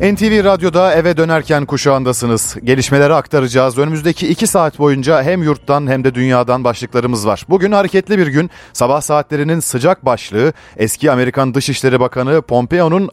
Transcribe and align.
NTV 0.00 0.44
Radyo'da 0.44 0.94
eve 0.94 1.16
dönerken 1.16 1.66
kuşağındasınız. 1.66 2.56
Gelişmeleri 2.64 3.14
aktaracağız. 3.14 3.78
Önümüzdeki 3.78 4.28
iki 4.28 4.46
saat 4.46 4.78
boyunca 4.78 5.22
hem 5.22 5.42
yurttan 5.42 5.86
hem 5.86 6.04
de 6.04 6.14
dünyadan 6.14 6.64
başlıklarımız 6.64 7.26
var. 7.26 7.46
Bugün 7.48 7.72
hareketli 7.72 8.18
bir 8.18 8.26
gün. 8.26 8.50
Sabah 8.72 9.00
saatlerinin 9.00 9.60
sıcak 9.60 10.06
başlığı 10.06 10.52
eski 10.76 11.10
Amerikan 11.10 11.54
Dışişleri 11.54 12.00
Bakanı 12.00 12.42
Pompeo'nun 12.42 13.08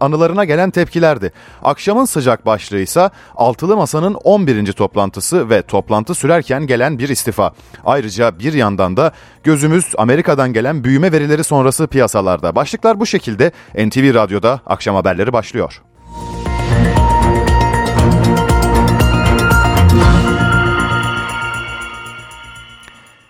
anılarına 0.00 0.44
gelen 0.44 0.70
tepkilerdi. 0.70 1.32
Akşamın 1.62 2.04
sıcak 2.04 2.46
başlığı 2.46 2.80
ise 2.80 3.10
Altılı 3.36 3.76
Masa'nın 3.76 4.14
11. 4.14 4.72
toplantısı 4.72 5.50
ve 5.50 5.62
toplantı 5.62 6.14
sürerken 6.14 6.66
gelen 6.66 6.98
bir 6.98 7.08
istifa. 7.08 7.52
Ayrıca 7.84 8.38
bir 8.38 8.52
yandan 8.52 8.96
da 8.96 9.12
gözümüz 9.44 9.92
Amerika'dan 9.98 10.52
gelen 10.52 10.84
büyüme 10.84 11.12
verileri 11.12 11.44
sonrası 11.44 11.86
piyasalarda. 11.86 12.54
Başlıklar 12.54 13.00
bu 13.00 13.06
şekilde 13.06 13.52
NTV 13.74 14.14
Radyo'da 14.14 14.60
akşam 14.66 14.94
haberleri 14.94 15.32
başlıyor. 15.32 15.82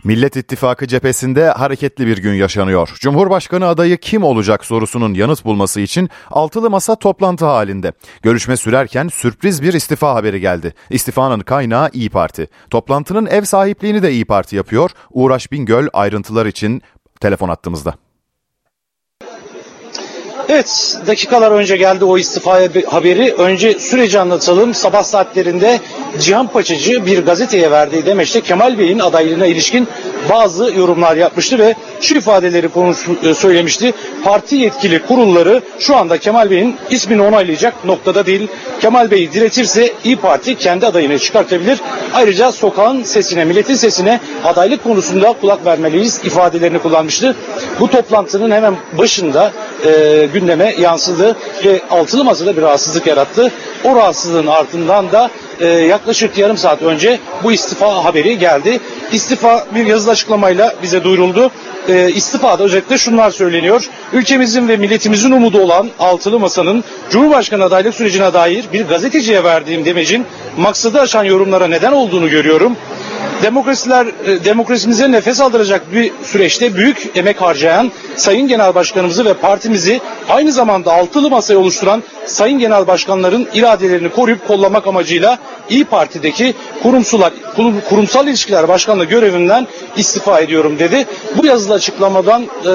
Millet 0.04 0.36
İttifakı 0.36 0.86
cephesinde 0.86 1.50
hareketli 1.50 2.06
bir 2.06 2.18
gün 2.18 2.34
yaşanıyor. 2.34 2.96
Cumhurbaşkanı 3.00 3.66
adayı 3.66 3.96
kim 3.96 4.22
olacak 4.22 4.64
sorusunun 4.64 5.14
yanıt 5.14 5.44
bulması 5.44 5.80
için 5.80 6.10
altılı 6.30 6.70
masa 6.70 6.96
toplantı 6.96 7.44
halinde. 7.44 7.92
Görüşme 8.22 8.56
sürerken 8.56 9.08
sürpriz 9.08 9.62
bir 9.62 9.72
istifa 9.72 10.14
haberi 10.14 10.40
geldi. 10.40 10.74
İstifanın 10.90 11.40
kaynağı 11.40 11.90
İyi 11.92 12.10
Parti. 12.10 12.48
Toplantının 12.70 13.26
ev 13.26 13.42
sahipliğini 13.42 14.02
de 14.02 14.12
İyi 14.12 14.24
Parti 14.24 14.56
yapıyor. 14.56 14.90
Uğraş 15.10 15.52
Bingöl 15.52 15.88
ayrıntılar 15.92 16.46
için 16.46 16.82
telefon 17.20 17.48
attığımızda. 17.48 17.94
Evet 20.52 20.98
dakikalar 21.06 21.50
önce 21.50 21.76
geldi 21.76 22.04
o 22.04 22.18
istifa 22.18 22.60
haberi. 22.86 23.32
Önce 23.32 23.78
süreci 23.78 24.18
anlatalım. 24.18 24.74
Sabah 24.74 25.02
saatlerinde 25.02 25.80
Cihan 26.20 26.46
Paçacı 26.46 27.06
bir 27.06 27.24
gazeteye 27.24 27.70
verdiği 27.70 28.06
demeçte 28.06 28.40
Kemal 28.40 28.78
Bey'in 28.78 28.98
adaylığına 28.98 29.46
ilişkin 29.46 29.88
bazı 30.30 30.64
yorumlar 30.64 31.16
yapmıştı 31.16 31.58
ve 31.58 31.74
şu 32.00 32.14
ifadeleri 32.14 32.68
konuş, 32.68 32.98
e, 33.24 33.34
söylemişti. 33.34 33.92
Parti 34.24 34.56
yetkili 34.56 35.06
kurulları 35.06 35.62
şu 35.78 35.96
anda 35.96 36.18
Kemal 36.18 36.50
Bey'in 36.50 36.76
ismini 36.90 37.22
onaylayacak 37.22 37.84
noktada 37.84 38.26
değil. 38.26 38.48
Kemal 38.80 39.10
Bey 39.10 39.32
diretirse 39.32 39.92
İyi 40.04 40.16
Parti 40.16 40.54
kendi 40.54 40.86
adayını 40.86 41.18
çıkartabilir. 41.18 41.78
Ayrıca 42.14 42.52
sokağın 42.52 43.02
sesine, 43.02 43.44
milletin 43.44 43.74
sesine 43.74 44.20
adaylık 44.44 44.84
konusunda 44.84 45.34
kulak 45.40 45.66
vermeliyiz 45.66 46.20
ifadelerini 46.24 46.78
kullanmıştı. 46.78 47.36
Bu 47.80 47.90
toplantının 47.90 48.50
hemen 48.50 48.74
başında 48.98 49.52
e, 49.86 50.34
gündeme 50.42 50.74
yansıdı 50.78 51.36
ve 51.64 51.80
altılı 51.90 52.24
masada 52.24 52.56
bir 52.56 52.62
rahatsızlık 52.62 53.06
yarattı. 53.06 53.52
O 53.84 53.96
rahatsızlığın 53.96 54.46
ardından 54.46 55.12
da 55.12 55.30
e, 55.60 55.66
yaklaşık 55.66 56.38
yarım 56.38 56.56
saat 56.56 56.82
önce 56.82 57.18
bu 57.42 57.52
istifa 57.52 58.04
haberi 58.04 58.38
geldi. 58.38 58.80
İstifa 59.12 59.66
bir 59.74 59.86
yazılı 59.86 60.10
açıklamayla 60.10 60.74
bize 60.82 61.04
duyuruldu. 61.04 61.50
E, 61.88 62.10
istifada 62.10 62.64
özellikle 62.64 62.98
şunlar 62.98 63.30
söyleniyor. 63.30 63.88
Ülkemizin 64.12 64.68
ve 64.68 64.76
milletimizin 64.76 65.30
umudu 65.30 65.60
olan 65.60 65.90
Altılı 65.98 66.38
Masa'nın 66.38 66.84
Cumhurbaşkanı 67.10 67.64
adaylık 67.64 67.94
sürecine 67.94 68.32
dair 68.32 68.64
bir 68.72 68.86
gazeteciye 68.88 69.44
verdiğim 69.44 69.84
demecin 69.84 70.26
maksadı 70.56 71.00
aşan 71.00 71.24
yorumlara 71.24 71.66
neden 71.66 71.92
olduğunu 71.92 72.30
görüyorum 72.30 72.76
demokrasiler 73.42 74.06
e, 74.06 74.44
demokrasimize 74.44 75.12
nefes 75.12 75.40
aldıracak 75.40 75.92
bir 75.92 76.12
süreçte 76.22 76.74
büyük 76.76 77.10
emek 77.14 77.40
harcayan 77.40 77.92
Sayın 78.16 78.48
Genel 78.48 78.74
Başkanımızı 78.74 79.24
ve 79.24 79.34
partimizi 79.34 80.00
aynı 80.28 80.52
zamanda 80.52 80.92
altılı 80.92 81.30
masayı 81.30 81.58
oluşturan 81.58 82.02
Sayın 82.26 82.58
Genel 82.58 82.86
Başkanların 82.86 83.48
iradelerini 83.54 84.08
koruyup 84.08 84.48
kollamak 84.48 84.86
amacıyla 84.86 85.38
İyi 85.68 85.84
Parti'deki 85.84 86.54
kurumsular, 86.82 87.32
kurumsal 87.88 88.28
ilişkiler 88.28 88.68
başkanlığı 88.68 89.04
görevinden 89.04 89.66
istifa 89.96 90.40
ediyorum 90.40 90.78
dedi. 90.78 91.06
Bu 91.36 91.46
yazılı 91.46 91.74
açıklamadan 91.74 92.42
e, 92.42 92.66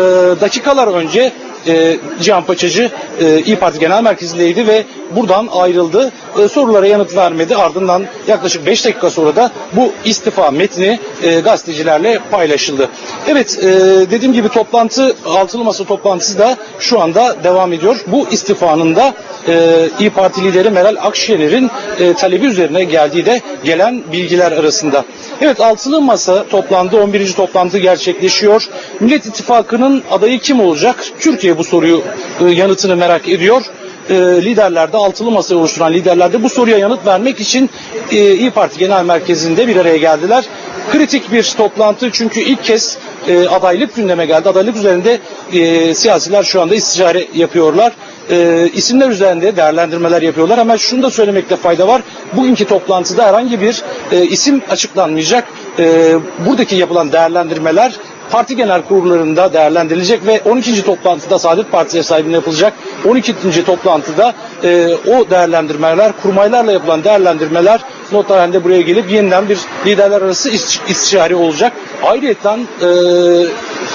dakikalar 0.42 0.88
önce 0.88 1.32
e, 1.68 1.98
Cihan 2.22 2.44
Paçacı 2.44 2.92
e, 3.22 3.42
İyi 3.42 3.56
Parti 3.56 3.80
Genel 3.80 4.04
Merkezi'ndeydi 4.04 4.68
ve 4.68 4.84
buradan 5.16 5.48
ayrıldı. 5.52 6.12
E, 6.40 6.48
sorulara 6.48 6.88
yanıt 6.88 7.16
vermedi. 7.16 7.56
Ardından 7.56 8.06
yaklaşık 8.28 8.66
5 8.66 8.86
dakika 8.86 9.10
sonra 9.10 9.36
da 9.36 9.52
bu 9.74 9.92
istifa 10.06 10.52
metni 10.52 11.00
e, 11.24 11.40
gazetecilerle 11.40 12.20
paylaşıldı. 12.32 12.90
Evet 13.28 13.60
e, 13.64 13.68
dediğim 14.12 14.34
gibi 14.34 14.50
toplantı 14.50 15.16
altılı 15.26 15.64
masa 15.64 15.84
toplantısı 15.84 16.40
da 16.40 16.58
şu 16.80 17.02
anda 17.02 17.44
devam 17.44 17.74
ediyor. 17.74 18.04
Bu 18.08 18.28
istifanın 18.32 18.96
da 18.96 19.14
e, 19.48 19.90
İyi 20.00 20.10
Parti 20.10 20.44
lideri 20.44 20.70
Meral 20.70 20.96
Akşener'in 21.02 21.70
e, 22.00 22.14
talebi 22.14 22.46
üzerine 22.46 22.84
geldiği 22.84 23.26
de 23.26 23.42
gelen 23.64 24.04
bilgiler 24.12 24.52
arasında. 24.52 25.06
Evet 25.42 25.62
altılı 25.62 26.02
masa 26.02 26.48
toplandı. 26.48 26.98
11. 26.98 27.34
toplantı 27.34 27.78
gerçekleşiyor. 27.78 28.70
Millet 29.00 29.26
İttifakı'nın 29.26 30.04
adayı 30.12 30.40
kim 30.40 30.60
olacak? 30.60 31.04
Türkiye 31.20 31.58
bu 31.58 31.64
soruyu 31.64 32.02
e, 32.42 32.46
yanıtını 32.46 32.96
merak 32.96 33.30
ediyor 33.30 33.62
e, 34.10 34.16
liderlerde 34.16 34.98
altılı 34.98 35.32
masayı 35.32 35.60
oluşturan 35.60 35.94
liderlerde 35.94 36.44
bu 36.44 36.50
soruya 36.50 36.78
yanıt 36.78 37.06
vermek 37.06 37.40
için 37.40 37.70
e, 38.12 38.36
İyi 38.36 38.52
Parti 38.52 38.80
Genel 38.80 39.06
Merkezi'nde 39.06 39.68
bir 39.68 39.76
araya 39.76 39.98
geldiler. 39.98 40.46
Kritik 40.92 41.32
bir 41.32 41.54
toplantı 41.58 42.12
çünkü 42.12 42.40
ilk 42.40 42.64
kez 42.64 42.98
e, 43.28 43.48
adaylık 43.48 43.96
gündeme 43.96 44.26
geldi. 44.26 44.50
Adaylık 44.50 44.76
üzerinde 44.76 45.20
e, 45.54 45.94
siyasiler 45.94 46.44
şu 46.44 46.62
anda 46.62 46.76
istişare 46.76 47.28
yapıyorlar. 47.36 47.94
E, 48.30 48.70
isimler 48.74 49.10
üzerinde 49.10 49.56
değerlendirmeler 49.56 50.22
yapıyorlar. 50.22 50.58
Ama 50.58 50.78
şunu 50.78 51.04
da 51.04 51.12
söylemekte 51.12 51.56
fayda 51.56 51.88
var. 51.88 52.02
Bugünkü 52.34 52.66
toplantıda 52.66 53.26
herhangi 53.26 53.62
bir 53.62 53.84
e, 54.12 54.26
isim 54.26 54.62
açıklanmayacak. 54.70 55.48
E, 55.80 56.16
buradaki 56.46 56.76
yapılan 56.76 57.12
değerlendirmeler 57.12 57.92
parti 58.32 58.56
genel 58.56 58.82
kurullarında 58.82 59.54
değerlendirilecek 59.54 60.26
ve 60.26 60.42
12. 60.46 60.86
toplantıda 60.86 61.40
Saadet 61.40 61.72
Partisi 61.72 62.04
sahibinde 62.04 62.36
yapılacak. 62.36 62.74
12. 63.06 63.66
toplantıda 63.66 64.34
e, 64.64 64.88
o 65.08 65.30
değerlendirmeler, 65.30 66.12
kurmaylarla 66.24 66.72
yapılan 66.72 67.04
değerlendirmeler 67.04 67.82
notlar 68.12 68.40
halinde 68.40 68.64
buraya 68.64 68.82
gelip 68.82 69.12
yeniden 69.12 69.50
bir 69.50 69.60
liderler 69.86 70.22
arası 70.22 70.50
istişare 70.88 71.36
olacak. 71.36 71.74
Ayrıca 72.04 72.58
e, 72.82 72.90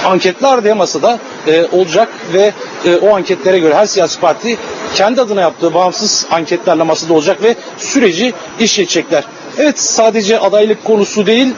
anketler 0.05 0.63
de 0.63 0.73
masada 0.73 1.19
e, 1.47 1.65
olacak 1.71 2.09
ve 2.33 2.51
e, 2.85 2.95
o 2.95 3.15
anketlere 3.15 3.59
göre 3.59 3.73
her 3.75 3.85
siyasi 3.85 4.19
parti 4.19 4.57
kendi 4.95 5.21
adına 5.21 5.41
yaptığı 5.41 5.73
bağımsız 5.73 6.25
anketlerle 6.31 6.83
masada 6.83 7.13
olacak 7.13 7.43
ve 7.43 7.55
süreci 7.77 8.33
işleyecekler. 8.59 9.23
Evet 9.57 9.79
sadece 9.79 10.39
adaylık 10.39 10.83
konusu 10.83 11.25
değil 11.25 11.53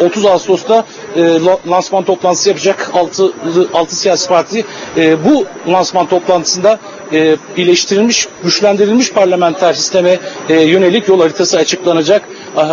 e, 0.00 0.04
30 0.04 0.24
Ağustos'ta 0.24 0.84
e, 1.16 1.38
lansman 1.70 2.04
toplantısı 2.04 2.48
yapacak 2.48 2.90
6, 2.94 3.32
6 3.74 3.96
siyasi 3.96 4.28
parti 4.28 4.64
e, 4.96 5.24
bu 5.24 5.46
lansman 5.72 6.06
toplantısında 6.06 6.78
e, 7.12 7.36
birleştirilmiş, 7.56 8.28
güçlendirilmiş 8.44 9.12
parlamenter 9.12 9.72
sisteme 9.72 10.18
e, 10.48 10.54
yönelik 10.62 11.08
yol 11.08 11.20
haritası 11.20 11.58
açıklanacak. 11.58 12.22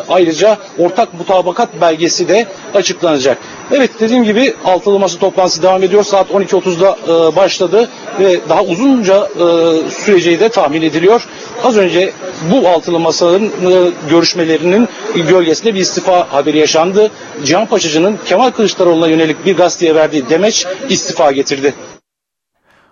Ayrıca 0.09 0.57
ortak 0.77 1.13
mutabakat 1.13 1.81
belgesi 1.81 2.27
de 2.27 2.47
açıklanacak. 2.75 3.37
Evet 3.71 3.91
dediğim 3.99 4.23
gibi 4.23 4.53
altılı 4.65 4.99
masa 4.99 5.19
toplantısı 5.19 5.63
devam 5.63 5.83
ediyor. 5.83 6.03
Saat 6.03 6.29
12.30'da 6.29 6.97
e, 7.07 7.35
başladı 7.35 7.89
ve 8.19 8.39
daha 8.49 8.63
uzunca 8.63 9.15
e, 9.25 9.45
süreceği 9.91 10.39
de 10.39 10.49
tahmin 10.49 10.81
ediliyor. 10.81 11.27
Az 11.63 11.77
önce 11.77 12.13
bu 12.51 12.67
altılı 12.67 12.99
masanın 12.99 13.45
e, 13.45 13.91
görüşmelerinin 14.09 14.87
gölgesinde 15.15 15.73
bir 15.73 15.79
istifa 15.79 16.27
haberi 16.33 16.57
yaşandı. 16.57 17.11
Cihan 17.45 17.65
Paçacı'nın 17.65 18.19
Kemal 18.25 18.51
Kılıçdaroğlu'na 18.51 19.07
yönelik 19.07 19.45
bir 19.45 19.57
gazeteye 19.57 19.95
verdiği 19.95 20.29
demeç 20.29 20.65
istifa 20.89 21.31
getirdi. 21.31 21.73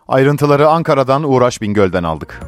Ayrıntıları 0.08 0.70
Ankara'dan 0.70 1.24
Uğraş 1.24 1.62
Bingöl'den 1.62 2.04
aldık. 2.04 2.40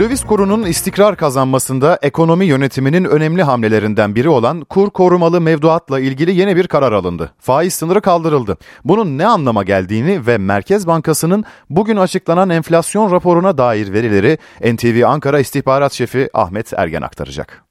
Döviz 0.00 0.24
kurunun 0.26 0.62
istikrar 0.62 1.16
kazanmasında 1.16 1.98
ekonomi 2.02 2.44
yönetiminin 2.44 3.04
önemli 3.04 3.42
hamlelerinden 3.42 4.14
biri 4.14 4.28
olan 4.28 4.60
kur 4.60 4.90
korumalı 4.90 5.40
mevduatla 5.40 6.00
ilgili 6.00 6.40
yeni 6.40 6.56
bir 6.56 6.66
karar 6.66 6.92
alındı. 6.92 7.30
Faiz 7.38 7.74
sınırı 7.74 8.00
kaldırıldı. 8.00 8.56
Bunun 8.84 9.18
ne 9.18 9.26
anlama 9.26 9.62
geldiğini 9.62 10.26
ve 10.26 10.38
Merkez 10.38 10.86
Bankası'nın 10.86 11.44
bugün 11.70 11.96
açıklanan 11.96 12.50
enflasyon 12.50 13.12
raporuna 13.12 13.58
dair 13.58 13.92
verileri 13.92 14.36
NTV 14.74 15.06
Ankara 15.06 15.38
İstihbarat 15.38 15.92
Şefi 15.92 16.28
Ahmet 16.34 16.72
Ergen 16.76 17.02
aktaracak. 17.02 17.64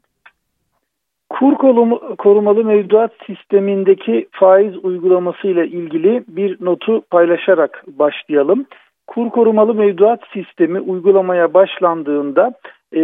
Kur 1.30 1.56
korumalı 2.18 2.64
mevduat 2.64 3.12
sistemindeki 3.28 4.28
faiz 4.32 4.86
uygulaması 4.86 5.48
ile 5.48 5.68
ilgili 5.68 6.24
bir 6.28 6.66
notu 6.66 7.02
paylaşarak 7.12 7.84
başlayalım 7.88 8.66
kur 9.08 9.30
korumalı 9.30 9.74
mevduat 9.74 10.20
sistemi 10.34 10.80
uygulamaya 10.80 11.54
başlandığında 11.54 12.54
e, 12.96 13.02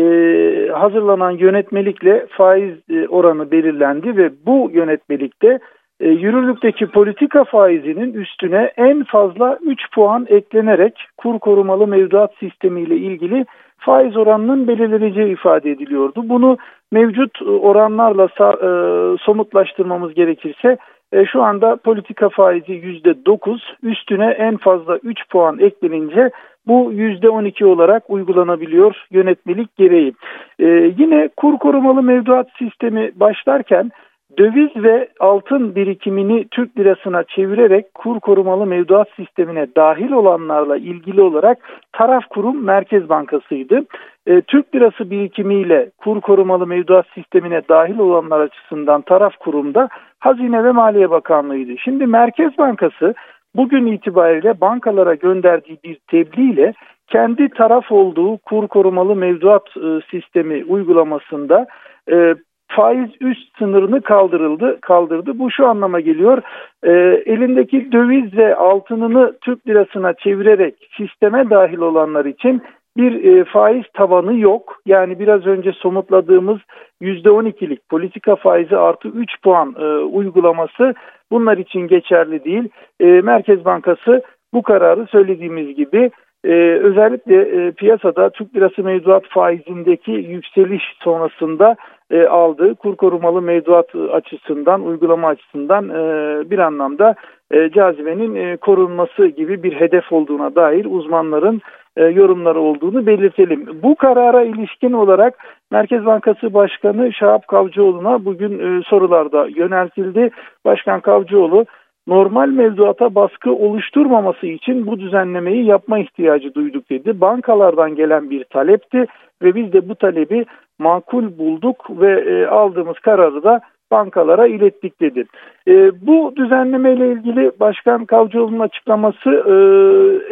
hazırlanan 0.73 1.31
yönetmelikle 1.31 2.25
faiz 2.29 2.75
e, 2.89 3.07
oranı 3.07 3.51
belirlendi 3.51 4.17
ve 4.17 4.31
bu 4.45 4.69
yönetmelikte 4.73 5.59
e, 5.99 6.09
yürürlükteki 6.09 6.87
politika 6.87 7.43
faizinin 7.43 8.13
üstüne 8.13 8.71
en 8.77 9.03
fazla 9.03 9.59
3 9.61 9.79
puan 9.95 10.25
eklenerek 10.29 11.07
kur 11.17 11.39
korumalı 11.39 11.87
mevduat 11.87 12.33
sistemi 12.39 12.81
ile 12.81 12.95
ilgili 12.97 13.45
faiz 13.77 14.17
oranının 14.17 14.67
belirleneceği 14.67 15.33
ifade 15.33 15.71
ediliyordu. 15.71 16.21
Bunu 16.29 16.57
mevcut 16.91 17.41
e, 17.41 17.45
oranlarla 17.45 18.25
e, 18.25 19.17
somutlaştırmamız 19.17 20.13
gerekirse 20.13 20.77
e, 21.13 21.25
şu 21.25 21.44
anda 21.44 21.75
politika 21.75 22.29
faizi 22.29 22.73
%9 22.73 23.59
üstüne 23.83 24.25
en 24.25 24.57
fazla 24.57 24.97
3 24.97 25.29
puan 25.29 25.59
eklenince 25.59 26.31
bu 26.67 26.94
%12 26.94 27.65
olarak 27.65 28.09
uygulanabiliyor 28.09 28.95
yönetmelik 29.11 29.77
gereği. 29.77 30.13
E, 30.59 30.65
yine 30.97 31.29
kur 31.38 31.57
korumalı 31.57 32.03
mevduat 32.03 32.47
sistemi 32.57 33.11
başlarken 33.15 33.91
döviz 34.37 34.83
ve 34.83 35.07
altın 35.19 35.75
birikimini 35.75 36.47
Türk 36.51 36.79
lirasına 36.79 37.23
çevirerek 37.23 37.93
kur 37.93 38.19
korumalı 38.19 38.65
mevduat 38.65 39.07
sistemine 39.15 39.67
dahil 39.75 40.11
olanlarla 40.11 40.77
ilgili 40.77 41.21
olarak 41.21 41.57
taraf 41.93 42.23
kurum 42.29 42.63
Merkez 42.65 43.09
Bankası'ydı. 43.09 43.85
E, 44.27 44.41
Türk 44.41 44.75
lirası 44.75 45.11
birikimiyle 45.11 45.89
kur 45.97 46.21
korumalı 46.21 46.67
mevduat 46.67 47.05
sistemine 47.15 47.61
dahil 47.69 47.99
olanlar 47.99 48.39
açısından 48.39 49.01
taraf 49.01 49.37
kurumda 49.39 49.89
Hazine 50.19 50.63
ve 50.63 50.71
Maliye 50.71 51.09
Bakanlığı'ydı. 51.09 51.77
Şimdi 51.77 52.05
Merkez 52.05 52.57
Bankası 52.57 53.13
bugün 53.55 53.85
itibariyle 53.85 54.61
bankalara 54.61 55.13
gönderdiği 55.13 55.77
bir 55.83 55.97
tebliğ 56.07 56.51
ile 56.53 56.73
kendi 57.07 57.49
taraf 57.49 57.91
olduğu 57.91 58.37
kur 58.37 58.67
korumalı 58.67 59.15
mevduat 59.15 59.77
e, 59.77 59.99
sistemi 60.11 60.63
uygulamasında 60.65 61.67
e, 62.11 62.35
faiz 62.69 63.10
üst 63.21 63.57
sınırını 63.57 64.01
kaldırıldı, 64.01 64.81
kaldırdı. 64.81 65.39
Bu 65.39 65.51
şu 65.51 65.68
anlama 65.68 66.00
geliyor. 66.00 66.42
E, 66.83 66.92
elindeki 67.25 67.92
döviz 67.92 68.38
ve 68.38 68.56
altınını 68.56 69.33
Türk 69.42 69.68
lirasına 69.68 70.13
çevirerek 70.13 70.75
sisteme 70.98 71.50
dahil 71.50 71.77
olanlar 71.77 72.25
için 72.25 72.62
bir 72.98 73.24
e, 73.24 73.44
faiz 73.44 73.83
tavanı 73.94 74.39
yok. 74.39 74.81
Yani 74.86 75.19
biraz 75.19 75.45
önce 75.45 75.71
somutladığımız 75.71 76.60
%12'lik 77.01 77.89
politika 77.89 78.36
faizi 78.36 78.77
artı 78.77 79.07
3 79.07 79.42
puan 79.44 79.75
e, 79.80 79.86
uygulaması 79.86 80.94
bunlar 81.31 81.57
için 81.57 81.88
geçerli 81.88 82.44
değil. 82.44 82.69
E, 83.00 83.06
Merkez 83.06 83.66
Bankası 83.66 84.21
bu 84.54 84.63
kararı 84.63 85.07
söylediğimiz 85.07 85.75
gibi 85.75 86.12
ee, 86.45 86.80
özellikle 86.83 87.42
e, 87.42 87.71
piyasada 87.71 88.30
Türk 88.30 88.56
lirası 88.56 88.83
mevduat 88.83 89.24
faizindeki 89.30 90.12
yükseliş 90.12 90.83
sonrasında 91.04 91.75
e, 92.11 92.27
aldığı 92.27 92.75
kur 92.75 92.95
korumalı 92.95 93.41
mevduat 93.41 93.95
açısından, 93.95 94.85
uygulama 94.85 95.27
açısından 95.27 95.89
e, 95.89 96.01
bir 96.50 96.59
anlamda 96.59 97.15
e, 97.51 97.69
cazibenin 97.69 98.35
e, 98.35 98.57
korunması 98.57 99.27
gibi 99.27 99.63
bir 99.63 99.73
hedef 99.73 100.11
olduğuna 100.11 100.56
dair 100.56 100.85
uzmanların 100.85 101.61
e, 101.97 102.06
yorumları 102.06 102.59
olduğunu 102.59 103.06
belirtelim. 103.06 103.67
Bu 103.83 103.95
karara 103.95 104.44
ilişkin 104.44 104.94
olarak 104.94 105.33
Merkez 105.71 106.06
Bankası 106.06 106.53
Başkanı 106.53 107.13
Şahap 107.13 107.47
Kavcıoğlu'na 107.47 108.25
bugün 108.25 108.59
e, 108.59 108.83
sorularda 108.83 109.47
yöneltildi. 109.56 110.29
Başkan 110.65 111.00
Kavcıoğlu 111.00 111.65
normal 112.09 112.47
mevduata 112.47 113.15
baskı 113.15 113.51
oluşturmaması 113.51 114.47
için 114.47 114.88
bu 114.88 115.00
düzenlemeyi 115.00 115.65
yapma 115.65 116.00
ihtiyacı 116.00 116.53
duyduk 116.53 116.89
dedi. 116.89 117.21
Bankalardan 117.21 117.95
gelen 117.95 118.29
bir 118.29 118.44
talepti 118.44 119.06
ve 119.41 119.56
biz 119.56 119.73
de 119.73 119.89
bu 119.89 119.95
talebi 119.95 120.45
makul 120.79 121.38
bulduk 121.38 121.89
ve 121.89 122.21
e, 122.21 122.45
aldığımız 122.45 123.00
kararı 123.00 123.44
da 123.44 123.61
bankalara 123.91 124.47
ilettik 124.47 125.01
dedi. 125.01 125.25
E, 125.67 125.91
bu 126.07 126.33
düzenleme 126.35 126.94
ile 126.94 127.11
ilgili 127.11 127.51
Başkan 127.59 128.06
Kavcıoğlu'nun 128.06 128.59
açıklaması 128.59 129.29
e, 129.29 129.56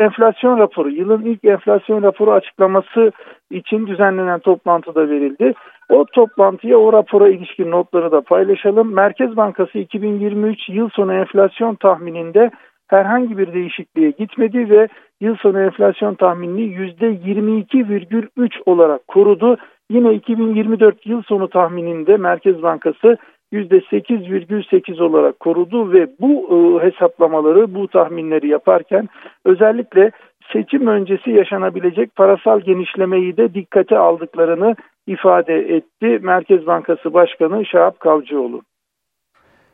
enflasyon 0.04 0.60
raporu, 0.60 0.90
yılın 0.90 1.22
ilk 1.22 1.46
enflasyon 1.46 2.04
raporu 2.04 2.32
açıklaması 2.32 3.12
için 3.52 3.88
düzenlenen 3.88 4.40
toplantıda 4.40 5.10
verildi. 5.10 5.54
O 5.90 6.06
toplantıya 6.06 6.78
o 6.78 6.94
rapora 6.94 7.30
ilişkin 7.30 7.72
notları 7.72 8.12
da 8.12 8.22
paylaşalım. 8.22 8.94
Merkez 8.94 9.38
Bankası 9.38 9.78
2023 9.78 10.70
yıl 10.70 10.90
sonu 10.90 11.14
enflasyon 11.14 11.76
tahmininde 11.76 12.52
herhangi 12.88 13.38
bir 13.38 13.54
değişikliğe 13.54 14.10
gitmedi 14.10 14.70
ve 14.70 14.88
yıl 15.22 15.36
sonu 15.36 15.62
enflasyon 15.62 16.16
tahminini 16.16 16.62
%22,3 16.62 18.62
olarak 18.66 19.08
korudu. 19.08 19.58
Yine 19.90 20.14
2024 20.14 21.06
yıl 21.06 21.22
sonu 21.22 21.50
tahmininde 21.50 22.18
Merkez 22.18 22.64
Bankası 22.64 23.18
%8,8 23.54 25.04
olarak 25.04 25.40
korudu 25.40 25.94
ve 25.94 26.08
bu 26.20 26.50
e, 26.52 26.86
hesaplamaları, 26.86 27.76
bu 27.76 27.88
tahminleri 27.88 28.48
yaparken 28.48 29.10
özellikle 29.46 30.12
seçim 30.54 30.88
öncesi 30.88 31.30
yaşanabilecek 31.30 32.16
parasal 32.16 32.60
genişlemeyi 32.60 33.38
de 33.38 33.54
dikkate 33.54 33.98
aldıklarını 33.98 34.76
ifade 35.08 35.54
etti 35.54 36.20
Merkez 36.22 36.68
Bankası 36.68 37.14
Başkanı 37.14 37.66
Şahap 37.66 38.00
Kavcıoğlu. 38.00 38.62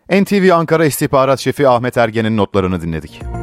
NTV 0.10 0.54
Ankara 0.54 0.86
İstihbarat 0.86 1.40
Şefi 1.40 1.68
Ahmet 1.68 1.98
Ergen'in 1.98 2.38
notlarını 2.38 2.82
dinledik. 2.82 3.43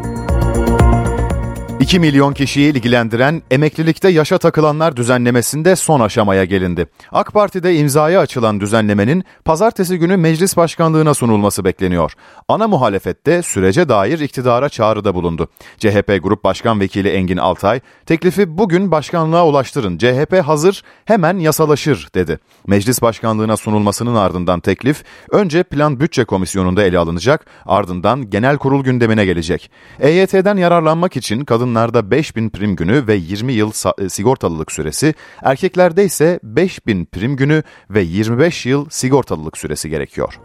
2 1.91 2.01
milyon 2.01 2.33
kişiyi 2.33 2.73
ilgilendiren 2.73 3.43
emeklilikte 3.51 4.09
yaşa 4.09 4.39
takılanlar 4.39 4.97
düzenlemesinde 4.97 5.77
son 5.77 6.01
aşamaya 6.01 6.45
gelindi. 6.45 6.87
AK 7.13 7.33
Parti'de 7.33 7.77
imzaya 7.77 8.21
açılan 8.21 8.61
düzenlemenin 8.61 9.25
pazartesi 9.45 9.99
günü 9.99 10.17
meclis 10.17 10.57
başkanlığına 10.57 11.15
sunulması 11.15 11.65
bekleniyor. 11.65 12.13
Ana 12.49 12.69
muhalefette 12.69 13.43
sürece 13.43 13.89
dair 13.89 14.19
iktidara 14.19 14.69
çağrıda 14.69 15.15
bulundu. 15.15 15.49
CHP 15.79 16.19
Grup 16.23 16.45
Başkan 16.45 16.81
Vekili 16.81 17.09
Engin 17.09 17.37
Altay, 17.37 17.81
teklifi 18.07 18.59
bugün 18.59 18.91
başkanlığa 18.91 19.47
ulaştırın, 19.47 19.99
CHP 19.99 20.43
hazır, 20.45 20.83
hemen 21.05 21.39
yasalaşır 21.39 22.09
dedi. 22.15 22.39
Meclis 22.67 23.03
başkanlığına 23.03 23.57
sunulmasının 23.57 24.15
ardından 24.15 24.61
teklif 24.61 25.05
önce 25.31 25.63
Plan 25.63 26.01
Bütçe 26.01 26.25
Komisyonu'nda 26.25 26.83
ele 26.83 26.99
alınacak, 26.99 27.47
ardından 27.67 28.31
genel 28.31 28.59
kurul 28.59 28.85
gündemine 28.85 29.25
gelecek. 29.25 29.71
EYT'den 30.01 30.57
yararlanmak 30.57 31.17
için 31.17 31.45
kadınlar 31.45 31.80
kadınlarda 31.81 32.11
5000 32.11 32.51
prim 32.51 32.77
günü 32.77 33.07
ve 33.07 33.15
20 33.15 33.53
yıl 33.53 33.73
e, 33.99 34.09
sigortalılık 34.09 34.73
süresi, 34.73 35.15
erkeklerde 35.43 36.05
ise 36.05 36.41
5000 36.43 37.05
prim 37.05 37.37
günü 37.37 37.63
ve 37.91 38.01
25 38.01 38.67
yıl 38.67 38.87
sigortalılık 38.91 39.59
süresi 39.59 39.91
gerekiyor. 39.91 40.41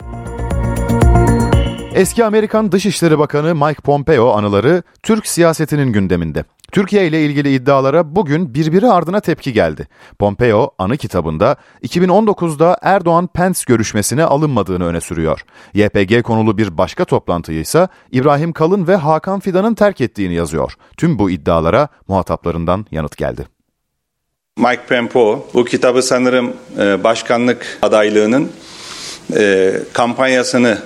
Eski 1.95 2.25
Amerikan 2.25 2.71
Dışişleri 2.71 3.19
Bakanı 3.19 3.56
Mike 3.56 3.81
Pompeo 3.81 4.31
anıları 4.31 4.83
Türk 5.03 5.27
siyasetinin 5.27 5.94
gündeminde. 5.94 6.44
Türkiye 6.71 7.07
ile 7.07 7.25
ilgili 7.25 7.53
iddialara 7.53 8.15
bugün 8.15 8.53
birbiri 8.53 8.88
ardına 8.88 9.19
tepki 9.19 9.53
geldi. 9.53 9.88
Pompeo 10.19 10.72
anı 10.77 10.98
kitabında 10.98 11.55
2019'da 11.84 12.77
Erdoğan-Pence 12.81 13.60
görüşmesine 13.67 14.24
alınmadığını 14.24 14.86
öne 14.86 15.01
sürüyor. 15.01 15.46
YPG 15.74 16.24
konulu 16.24 16.58
bir 16.58 16.77
başka 16.77 17.05
toplantıyı 17.05 17.60
ise 17.60 17.88
İbrahim 18.12 18.53
Kalın 18.53 18.88
ve 18.88 18.96
Hakan 18.96 19.39
Fidan'ın 19.39 19.74
terk 19.74 20.01
ettiğini 20.01 20.34
yazıyor. 20.34 20.74
Tüm 20.98 21.19
bu 21.19 21.29
iddialara 21.29 21.88
muhataplarından 22.08 22.86
yanıt 22.91 23.17
geldi. 23.17 23.48
Mike 24.58 24.86
Pompeo 24.89 25.46
bu 25.53 25.65
kitabı 25.65 26.01
sanırım 26.01 26.53
e, 26.79 27.03
başkanlık 27.03 27.79
adaylığının 27.81 28.51
e, 29.36 29.74
kampanyasını 29.93 30.77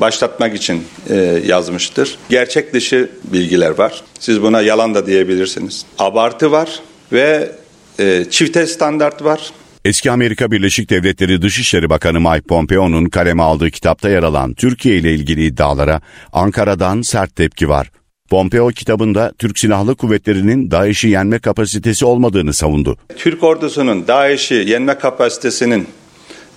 başlatmak 0.00 0.54
için 0.54 0.84
e, 1.10 1.14
yazmıştır. 1.46 2.18
Gerçek 2.28 2.74
dışı 2.74 3.10
bilgiler 3.24 3.70
var. 3.70 4.02
Siz 4.18 4.42
buna 4.42 4.60
yalan 4.60 4.94
da 4.94 5.06
diyebilirsiniz. 5.06 5.84
Abartı 5.98 6.52
var 6.52 6.80
ve 7.12 7.52
e, 7.98 8.24
çifte 8.30 8.66
standart 8.66 9.24
var. 9.24 9.50
Eski 9.84 10.10
Amerika 10.10 10.50
Birleşik 10.50 10.90
Devletleri 10.90 11.42
Dışişleri 11.42 11.90
Bakanı 11.90 12.20
Mike 12.20 12.46
Pompeo'nun 12.48 13.04
kaleme 13.04 13.42
aldığı 13.42 13.70
kitapta 13.70 14.08
yer 14.08 14.22
alan 14.22 14.54
Türkiye 14.54 14.96
ile 14.96 15.14
ilgili 15.14 15.46
iddialara 15.46 16.00
Ankara'dan 16.32 17.02
sert 17.02 17.36
tepki 17.36 17.68
var. 17.68 17.90
Pompeo 18.30 18.68
kitabında 18.68 19.32
Türk 19.38 19.58
Silahlı 19.58 19.96
Kuvvetleri'nin 19.96 20.70
DAEŞ'i 20.70 21.08
yenme 21.08 21.38
kapasitesi 21.38 22.04
olmadığını 22.04 22.52
savundu. 22.52 22.96
Türk 23.16 23.42
ordusunun 23.42 24.08
DAEŞ'i 24.08 24.54
yenme 24.54 24.98
kapasitesinin 24.98 25.88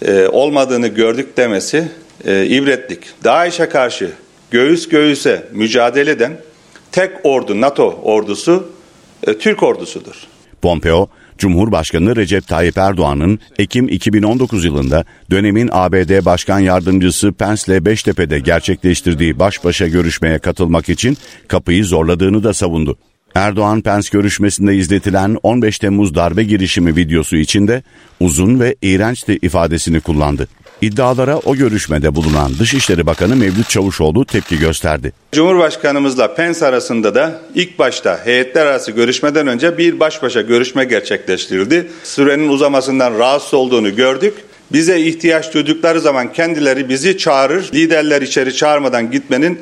e, 0.06 0.28
olmadığını 0.28 0.88
gördük 0.88 1.38
demesi 1.38 1.92
e, 2.26 2.46
ibretlik. 2.46 3.00
DAEŞ'e 3.24 3.70
karşı 3.70 4.12
göğüs 4.52 4.90
göğüse 4.90 5.48
mücadele 5.52 6.12
eden 6.12 6.38
tek 6.92 7.12
ordu 7.24 7.62
NATO 7.62 8.00
ordusu 8.04 8.72
e, 9.28 9.38
Türk 9.38 9.64
ordusudur. 9.64 10.16
Pompeo, 10.62 11.10
Cumhurbaşkanı 11.38 12.16
Recep 12.16 12.48
Tayyip 12.48 12.78
Erdoğan'ın 12.78 13.40
Ekim 13.60 13.90
2019 13.90 14.66
yılında 14.66 15.06
dönemin 15.32 15.70
ABD 15.72 16.26
Başkan 16.26 16.60
Yardımcısı 16.60 17.32
Pence 17.32 17.64
ile 17.68 17.86
Beştepe'de 17.86 18.40
gerçekleştirdiği 18.40 19.40
baş 19.40 19.64
başa 19.64 19.88
görüşmeye 19.88 20.40
katılmak 20.40 20.90
için 20.90 21.18
kapıyı 21.48 21.86
zorladığını 21.86 22.44
da 22.44 22.54
savundu. 22.54 22.98
Erdoğan-Pence 23.36 24.10
görüşmesinde 24.12 24.76
izletilen 24.76 25.38
15 25.44 25.80
Temmuz 25.80 26.16
darbe 26.16 26.44
girişimi 26.44 26.96
videosu 26.96 27.36
içinde 27.36 27.84
uzun 28.20 28.60
ve 28.60 28.76
iğrençti 28.82 29.40
ifadesini 29.42 30.02
kullandı. 30.02 30.48
İddialara 30.82 31.38
o 31.38 31.56
görüşmede 31.56 32.16
bulunan 32.16 32.52
Dışişleri 32.60 33.06
Bakanı 33.06 33.36
Mevlüt 33.36 33.70
Çavuşoğlu 33.70 34.26
tepki 34.26 34.60
gösterdi. 34.60 35.14
Cumhurbaşkanımızla 35.32 36.36
Pence 36.36 36.66
arasında 36.66 37.16
da 37.16 37.40
ilk 37.56 37.80
başta 37.80 38.26
heyetler 38.26 38.66
arası 38.66 38.92
görüşmeden 38.92 39.48
önce 39.48 39.78
bir 39.78 40.00
baş 40.00 40.24
başa 40.24 40.42
görüşme 40.42 40.86
gerçekleştirildi. 40.86 41.92
Sürenin 42.04 42.50
uzamasından 42.50 43.20
rahatsız 43.20 43.54
olduğunu 43.54 43.96
gördük. 43.96 44.34
Bize 44.72 45.00
ihtiyaç 45.02 45.54
duydukları 45.54 46.02
zaman 46.02 46.34
kendileri 46.34 46.90
bizi 46.90 47.18
çağırır. 47.18 47.70
Liderler 47.74 48.22
içeri 48.22 48.56
çağırmadan 48.56 49.12
gitmenin 49.12 49.60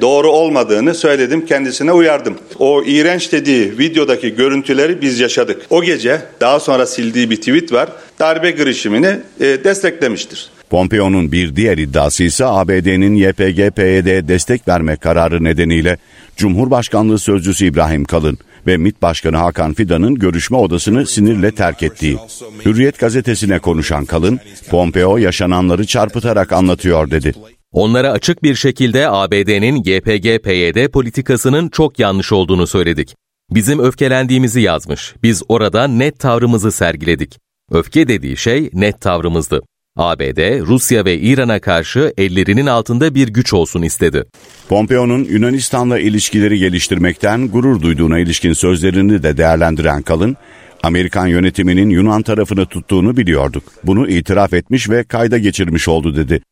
doğru 0.00 0.30
olmadığını 0.30 0.94
söyledim 0.94 1.46
kendisine 1.46 1.92
uyardım. 1.92 2.38
O 2.58 2.82
iğrenç 2.82 3.32
dediği 3.32 3.78
videodaki 3.78 4.34
görüntüleri 4.34 5.00
biz 5.00 5.20
yaşadık. 5.20 5.62
O 5.70 5.82
gece 5.82 6.22
daha 6.40 6.60
sonra 6.60 6.86
sildiği 6.86 7.30
bir 7.30 7.36
tweet 7.36 7.72
var. 7.72 7.88
Darbe 8.18 8.50
girişimini 8.50 9.16
e, 9.40 9.44
desteklemiştir. 9.64 10.50
Pompeo'nun 10.70 11.32
bir 11.32 11.56
diğer 11.56 11.78
iddiası 11.78 12.24
ise 12.24 12.44
ABD'nin 12.44 13.16
YPG-PYD'ye 13.16 14.28
destek 14.28 14.68
verme 14.68 14.96
kararı 14.96 15.44
nedeniyle 15.44 15.96
Cumhurbaşkanlığı 16.36 17.18
Sözcüsü 17.18 17.66
İbrahim 17.66 18.04
Kalın 18.04 18.38
ve 18.66 18.76
MİT 18.76 19.02
Başkanı 19.02 19.36
Hakan 19.36 19.74
Fidan'ın 19.74 20.14
görüşme 20.14 20.56
odasını 20.56 21.06
sinirle 21.06 21.54
terk 21.54 21.82
ettiği. 21.82 22.18
Hürriyet 22.64 22.98
gazetesine 22.98 23.58
konuşan 23.58 24.04
Kalın, 24.04 24.40
Pompeo 24.70 25.16
yaşananları 25.16 25.86
çarpıtarak 25.86 26.52
anlatıyor 26.52 27.10
dedi. 27.10 27.32
Onlara 27.72 28.10
açık 28.10 28.42
bir 28.42 28.54
şekilde 28.54 29.08
ABD'nin 29.08 29.82
YPG-PYD 29.82 30.88
politikasının 30.88 31.68
çok 31.68 31.98
yanlış 31.98 32.32
olduğunu 32.32 32.66
söyledik. 32.66 33.14
Bizim 33.50 33.78
öfkelendiğimizi 33.78 34.60
yazmış. 34.60 35.14
Biz 35.22 35.42
orada 35.48 35.86
net 35.88 36.18
tavrımızı 36.18 36.72
sergiledik. 36.72 37.38
Öfke 37.70 38.08
dediği 38.08 38.36
şey 38.36 38.70
net 38.72 39.00
tavrımızdı. 39.00 39.62
ABD, 39.96 40.60
Rusya 40.60 41.04
ve 41.04 41.18
İran'a 41.18 41.60
karşı 41.60 42.12
ellerinin 42.18 42.66
altında 42.66 43.14
bir 43.14 43.28
güç 43.28 43.52
olsun 43.52 43.82
istedi. 43.82 44.24
Pompeo'nun 44.68 45.24
Yunanistan'la 45.24 45.98
ilişkileri 45.98 46.58
geliştirmekten 46.58 47.48
gurur 47.48 47.82
duyduğuna 47.82 48.18
ilişkin 48.18 48.52
sözlerini 48.52 49.22
de 49.22 49.36
değerlendiren 49.36 50.02
Kalın, 50.02 50.36
Amerikan 50.82 51.26
yönetiminin 51.26 51.90
Yunan 51.90 52.22
tarafını 52.22 52.66
tuttuğunu 52.66 53.16
biliyorduk. 53.16 53.64
Bunu 53.84 54.08
itiraf 54.08 54.54
etmiş 54.54 54.90
ve 54.90 55.04
kayda 55.04 55.38
geçirmiş 55.38 55.88
oldu 55.88 56.16
dedi. 56.16 56.42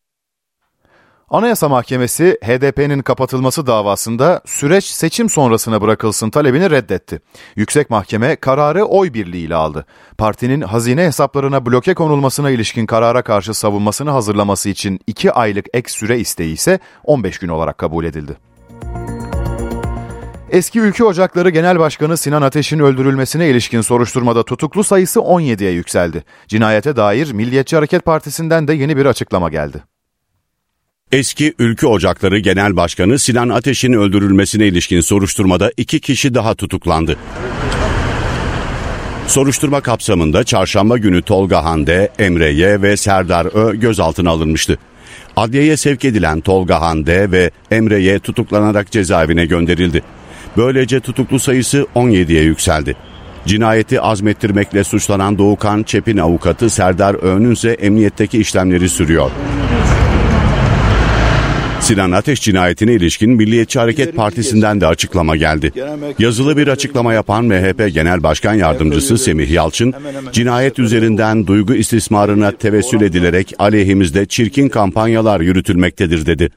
Anayasa 1.31 1.69
Mahkemesi 1.69 2.39
HDP'nin 2.45 3.03
kapatılması 3.03 3.67
davasında 3.67 4.41
süreç 4.47 4.85
seçim 4.85 5.29
sonrasına 5.29 5.81
bırakılsın 5.81 6.31
talebini 6.31 6.71
reddetti. 6.71 7.21
Yüksek 7.57 7.91
Mahkeme 7.91 8.37
kararı 8.37 8.85
oy 8.85 9.15
birliğiyle 9.15 9.55
aldı. 9.55 9.87
Partinin 10.19 10.61
hazine 10.61 11.05
hesaplarına 11.05 11.67
bloke 11.67 11.95
konulmasına 11.95 12.51
ilişkin 12.51 12.87
karara 12.87 13.23
karşı 13.23 13.55
savunmasını 13.55 14.11
hazırlaması 14.11 14.69
için 14.69 15.01
2 15.07 15.33
aylık 15.33 15.67
ek 15.75 15.91
süre 15.93 16.19
isteği 16.19 16.53
ise 16.53 16.79
15 17.05 17.39
gün 17.39 17.49
olarak 17.49 17.79
kabul 17.79 18.05
edildi. 18.05 18.37
Eski 20.51 20.81
Ülke 20.81 21.05
Ocakları 21.05 21.51
Genel 21.51 21.79
Başkanı 21.79 22.17
Sinan 22.17 22.43
Ateş'in 22.43 22.79
öldürülmesine 22.79 23.49
ilişkin 23.49 23.81
soruşturmada 23.81 24.43
tutuklu 24.43 24.85
sayısı 24.85 25.21
17'ye 25.21 25.71
yükseldi. 25.71 26.25
Cinayete 26.49 26.97
dair 26.97 27.33
Milliyetçi 27.33 27.77
Hareket 27.77 28.05
Partisi'nden 28.05 28.69
de 28.69 28.75
yeni 28.75 28.97
bir 28.97 29.07
açıklama 29.07 29.49
geldi. 29.49 29.90
Eski 31.13 31.55
Ülke 31.59 31.87
Ocakları 31.87 32.39
Genel 32.39 32.77
Başkanı 32.77 33.19
Sinan 33.19 33.49
Ateş'in 33.49 33.93
öldürülmesine 33.93 34.67
ilişkin 34.67 35.01
soruşturmada 35.01 35.73
iki 35.77 36.01
kişi 36.01 36.35
daha 36.35 36.55
tutuklandı. 36.55 37.17
Soruşturma 39.27 39.81
kapsamında 39.81 40.45
çarşamba 40.45 40.99
günü 40.99 41.23
Tolga 41.23 41.65
Hande, 41.65 42.13
Emre 42.19 42.53
Y 42.53 42.83
ve 42.83 42.97
Serdar 42.97 43.47
Ö 43.47 43.75
gözaltına 43.75 44.31
alınmıştı. 44.31 44.79
Adliyeye 45.37 45.77
sevk 45.77 46.05
edilen 46.05 46.41
Tolga 46.41 46.81
Hande 46.81 47.31
ve 47.31 47.51
Emre 47.71 48.01
Y 48.01 48.19
tutuklanarak 48.19 48.91
cezaevine 48.91 49.47
gönderildi. 49.47 50.03
Böylece 50.57 51.01
tutuklu 51.01 51.39
sayısı 51.39 51.87
17'ye 51.95 52.43
yükseldi. 52.43 52.97
Cinayeti 53.47 54.01
azmettirmekle 54.01 54.85
suçlanan 54.85 55.39
Doğukan 55.39 55.83
Çepin 55.83 56.17
avukatı 56.17 56.71
Serdar 56.71 57.15
Ö'nün 57.15 57.51
ise 57.51 57.71
emniyetteki 57.71 58.39
işlemleri 58.39 58.89
sürüyor. 58.89 59.31
Sinan 61.91 62.11
Ateş 62.13 62.41
cinayetine 62.41 62.93
ilişkin 62.93 63.31
Milliyetçi 63.31 63.79
Hareket 63.79 64.17
Partisi'nden 64.17 64.81
de 64.81 64.87
açıklama 64.87 65.37
geldi. 65.37 65.73
Yazılı 66.19 66.57
bir 66.57 66.69
açıklama 66.69 67.13
yapan 67.13 67.45
MHP 67.45 67.95
Genel 67.95 68.23
Başkan 68.23 68.55
Yardımcısı 68.55 69.19
Semih 69.19 69.51
Yalçın, 69.51 69.95
cinayet 70.33 70.79
üzerinden 70.79 71.47
duygu 71.47 71.75
istismarına 71.75 72.53
tevessül 72.53 73.01
edilerek 73.01 73.55
aleyhimizde 73.59 74.27
çirkin 74.27 74.69
kampanyalar 74.69 75.41
yürütülmektedir 75.41 76.27
dedi. 76.27 76.51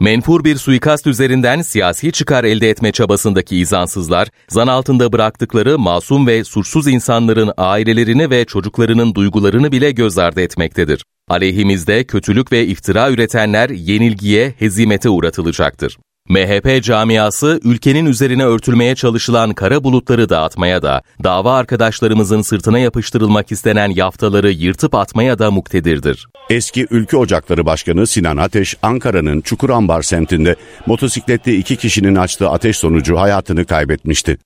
Menfur 0.00 0.44
bir 0.44 0.56
suikast 0.56 1.06
üzerinden 1.06 1.62
siyasi 1.62 2.12
çıkar 2.12 2.44
elde 2.44 2.70
etme 2.70 2.92
çabasındaki 2.92 3.56
izansızlar, 3.56 4.28
zan 4.48 4.66
altında 4.66 5.12
bıraktıkları 5.12 5.78
masum 5.78 6.26
ve 6.26 6.44
suçsuz 6.44 6.86
insanların 6.88 7.52
ailelerini 7.56 8.30
ve 8.30 8.44
çocuklarının 8.44 9.14
duygularını 9.14 9.72
bile 9.72 9.90
göz 9.90 10.18
ardı 10.18 10.40
etmektedir. 10.40 11.04
Aleyhimizde 11.30 12.04
kötülük 12.04 12.52
ve 12.52 12.66
iftira 12.66 13.10
üretenler 13.10 13.70
yenilgiye, 13.70 14.54
hezimete 14.58 15.08
uğratılacaktır. 15.08 15.98
MHP 16.28 16.84
camiası 16.84 17.60
ülkenin 17.64 18.06
üzerine 18.06 18.44
örtülmeye 18.44 18.94
çalışılan 18.94 19.54
kara 19.54 19.84
bulutları 19.84 20.28
dağıtmaya 20.28 20.82
da, 20.82 21.02
dava 21.24 21.54
arkadaşlarımızın 21.54 22.42
sırtına 22.42 22.78
yapıştırılmak 22.78 23.52
istenen 23.52 23.90
yaftaları 23.90 24.50
yırtıp 24.50 24.94
atmaya 24.94 25.38
da 25.38 25.50
muktedirdir. 25.50 26.28
Eski 26.50 26.86
Ülke 26.90 27.16
Ocakları 27.16 27.66
Başkanı 27.66 28.06
Sinan 28.06 28.36
Ateş, 28.36 28.76
Ankara'nın 28.82 29.40
Çukurambar 29.40 30.02
semtinde 30.02 30.56
motosikletli 30.86 31.56
iki 31.56 31.76
kişinin 31.76 32.14
açtığı 32.14 32.50
ateş 32.50 32.76
sonucu 32.76 33.18
hayatını 33.18 33.64
kaybetmişti. 33.64 34.38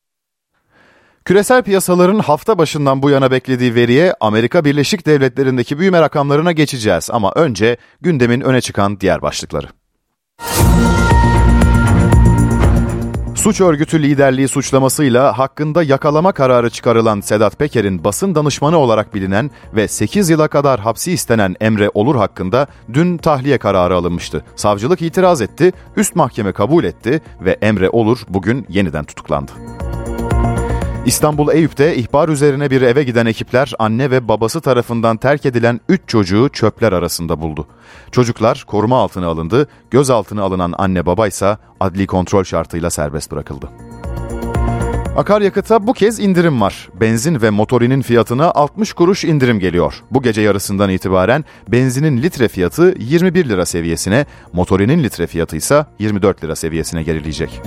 Küresel 1.25 1.63
piyasaların 1.63 2.19
hafta 2.19 2.59
başından 2.59 3.03
bu 3.03 3.11
yana 3.11 3.31
beklediği 3.31 3.75
veriye 3.75 4.15
Amerika 4.21 4.65
Birleşik 4.65 5.07
Devletleri'ndeki 5.07 5.79
büyüme 5.79 6.01
rakamlarına 6.01 6.53
geçeceğiz 6.53 7.09
ama 7.13 7.33
önce 7.35 7.77
gündemin 8.01 8.41
öne 8.41 8.61
çıkan 8.61 9.01
diğer 9.01 9.23
başlıkları. 9.23 9.67
Suç 13.35 13.61
örgütü 13.61 14.03
liderliği 14.03 14.49
suçlamasıyla 14.49 15.39
hakkında 15.39 15.83
yakalama 15.83 16.33
kararı 16.33 16.71
çıkarılan 16.71 17.21
Sedat 17.21 17.59
Peker'in 17.59 18.05
basın 18.05 18.35
danışmanı 18.35 18.79
olarak 18.79 19.15
bilinen 19.15 19.51
ve 19.75 19.89
8 19.89 20.31
yıla 20.31 20.49
kadar 20.49 20.81
hapsi 20.81 21.13
istenen 21.13 21.57
Emre 21.61 21.91
Olur 21.95 22.17
hakkında 22.17 22.67
dün 22.93 23.17
tahliye 23.17 23.59
kararı 23.59 23.97
alınmıştı. 23.97 24.45
Savcılık 24.57 25.03
itiraz 25.03 25.41
etti, 25.41 25.73
üst 25.97 26.17
mahkeme 26.17 26.53
kabul 26.53 26.85
etti 26.85 27.21
ve 27.41 27.59
Emre 27.63 27.91
Olur 27.91 28.19
bugün 28.29 28.67
yeniden 28.69 29.05
tutuklandı. 29.05 29.53
İstanbul 31.07 31.53
Eyüp'te 31.53 31.97
ihbar 31.97 32.29
üzerine 32.29 32.71
bir 32.71 32.83
eve 32.83 33.03
giden 33.05 33.27
ekipler 33.27 33.73
anne 33.79 34.11
ve 34.11 34.29
babası 34.29 34.61
tarafından 34.61 35.17
terk 35.17 35.47
edilen 35.47 35.81
3 35.89 36.01
çocuğu 36.07 36.49
çöpler 36.53 36.93
arasında 36.93 37.41
buldu. 37.41 37.67
Çocuklar 38.13 38.65
koruma 38.67 38.99
altına 38.99 39.27
alındı, 39.27 39.69
gözaltına 39.91 40.43
alınan 40.43 40.75
anne 40.79 41.07
baba 41.07 41.27
ise 41.27 41.59
adli 41.81 42.07
kontrol 42.07 42.45
şartıyla 42.45 42.91
serbest 42.91 43.33
bırakıldı. 43.33 43.71
Akaryakıta 45.17 45.87
bu 45.87 45.93
kez 45.93 46.21
indirim 46.21 46.61
var. 46.61 46.89
Benzin 47.01 47.43
ve 47.43 47.51
motorinin 47.51 48.03
fiyatına 48.03 48.51
60 48.51 48.93
kuruş 48.93 49.25
indirim 49.25 49.61
geliyor. 49.61 50.03
Bu 50.11 50.23
gece 50.23 50.41
yarısından 50.41 50.91
itibaren 50.91 51.45
benzinin 51.69 52.23
litre 52.23 52.49
fiyatı 52.49 52.95
21 52.99 53.49
lira 53.49 53.67
seviyesine, 53.67 54.27
motorinin 54.53 55.03
litre 55.03 55.27
fiyatı 55.27 55.57
ise 55.57 55.87
24 55.99 56.45
lira 56.45 56.57
seviyesine 56.57 57.03
gerileyecek. 57.03 57.61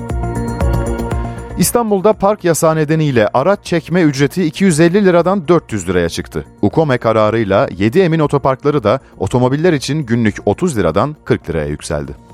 İstanbul'da 1.59 2.13
park 2.13 2.43
yasağı 2.43 2.75
nedeniyle 2.75 3.27
araç 3.33 3.59
çekme 3.63 4.01
ücreti 4.01 4.43
250 4.43 5.05
liradan 5.05 5.47
400 5.47 5.89
liraya 5.89 6.09
çıktı. 6.09 6.45
UKOME 6.61 6.97
kararıyla 6.97 7.67
7 7.77 7.99
emin 7.99 8.19
otoparkları 8.19 8.83
da 8.83 8.99
otomobiller 9.17 9.73
için 9.73 9.99
günlük 10.05 10.35
30 10.45 10.77
liradan 10.77 11.15
40 11.25 11.49
liraya 11.49 11.67
yükseldi. 11.67 12.26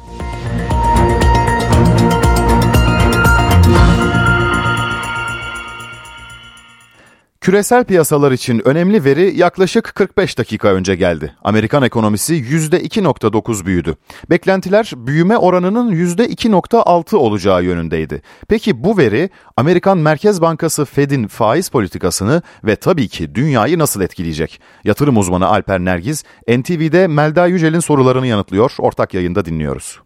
Küresel 7.44 7.84
piyasalar 7.84 8.32
için 8.32 8.62
önemli 8.66 9.06
veri 9.06 9.40
yaklaşık 9.40 9.84
45 9.96 10.38
dakika 10.38 10.68
önce 10.68 10.96
geldi. 10.96 11.34
Amerikan 11.44 11.84
ekonomisi 11.84 12.34
%2.9 12.34 13.66
büyüdü. 13.66 13.96
Beklentiler 14.30 14.92
büyüme 14.96 15.38
oranının 15.38 15.92
%2.6 15.92 17.16
olacağı 17.16 17.64
yönündeydi. 17.64 18.22
Peki 18.48 18.84
bu 18.84 18.98
veri 18.98 19.30
Amerikan 19.58 19.98
Merkez 19.98 20.42
Bankası 20.42 20.86
Fed'in 20.86 21.28
faiz 21.28 21.70
politikasını 21.70 22.42
ve 22.64 22.76
tabii 22.76 23.08
ki 23.08 23.36
dünyayı 23.36 23.80
nasıl 23.80 24.02
etkileyecek? 24.02 24.60
Yatırım 24.84 25.18
uzmanı 25.18 25.48
Alper 25.48 25.80
Nergiz, 25.80 26.24
NTV'de 26.48 27.08
Melda 27.08 27.48
Yücel'in 27.48 27.80
sorularını 27.80 28.28
yanıtlıyor. 28.28 28.76
Ortak 28.80 29.14
yayında 29.14 29.46
dinliyoruz. 29.46 30.00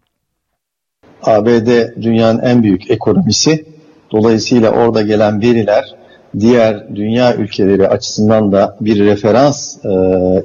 ABD 1.23 2.01
dünyanın 2.01 2.39
en 2.39 2.63
büyük 2.63 2.91
ekonomisi. 2.91 3.65
Dolayısıyla 4.11 4.71
orada 4.71 5.01
gelen 5.01 5.41
veriler 5.41 5.97
diğer 6.39 6.95
dünya 6.95 7.35
ülkeleri 7.35 7.87
açısından 7.87 8.51
da 8.51 8.77
bir 8.81 9.05
referans 9.05 9.85
e, 9.85 9.89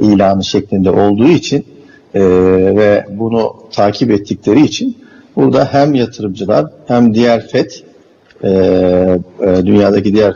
ilanı 0.01 0.45
şeklinde 0.45 0.91
olduğu 0.91 1.29
için 1.29 1.67
e, 2.15 2.21
ve 2.77 3.05
bunu 3.11 3.55
takip 3.73 4.11
ettikleri 4.11 4.61
için 4.65 4.97
burada 5.37 5.65
hem 5.65 5.95
yatırımcılar 5.95 6.67
hem 6.87 7.15
diğer 7.15 7.47
FED 7.47 7.71
e, 8.45 8.49
e, 8.49 9.67
dünyadaki 9.67 10.15
diğer 10.15 10.35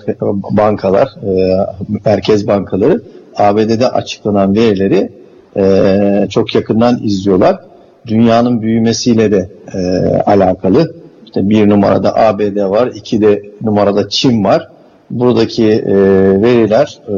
bankalar, 0.50 1.09
e, 1.23 1.67
merkez 2.05 2.47
bankaları 2.49 3.03
ABD'de 3.37 3.88
açıklanan 3.88 4.55
verileri 4.55 5.12
e, 5.57 6.26
çok 6.31 6.55
yakından 6.55 7.00
izliyorlar. 7.03 7.59
Dünyanın 8.07 8.62
büyümesiyle 8.62 9.33
de 9.33 9.50
e, 9.75 9.79
alakalı. 10.21 10.95
İşte 11.25 11.49
bir 11.49 11.69
numarada 11.69 12.17
ABD 12.17 12.71
var, 12.71 12.91
iki 12.95 13.21
de 13.21 13.43
numarada 13.62 14.09
Çin 14.09 14.45
var. 14.45 14.69
Buradaki 15.11 15.65
e, 15.65 15.95
veriler 16.43 16.99
e, 17.09 17.13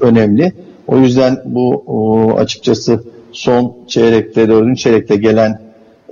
önemli. 0.00 0.52
O 0.86 0.98
yüzden 0.98 1.36
bu 1.44 1.84
o, 1.86 2.30
açıkçası 2.36 3.04
son 3.32 3.76
çeyrekte, 3.86 4.48
dördüncü 4.48 4.80
çeyrekte 4.80 5.16
gelen 5.16 5.60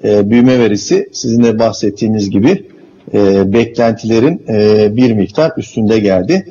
e, 0.05 0.31
büyüme 0.31 0.59
verisi 0.59 1.09
sizin 1.13 1.43
de 1.43 1.59
bahsettiğiniz 1.59 2.31
gibi 2.31 2.67
e, 3.15 3.53
beklentilerin 3.53 4.43
e, 4.49 4.89
bir 4.97 5.13
miktar 5.13 5.53
üstünde 5.57 5.99
geldi. 5.99 6.47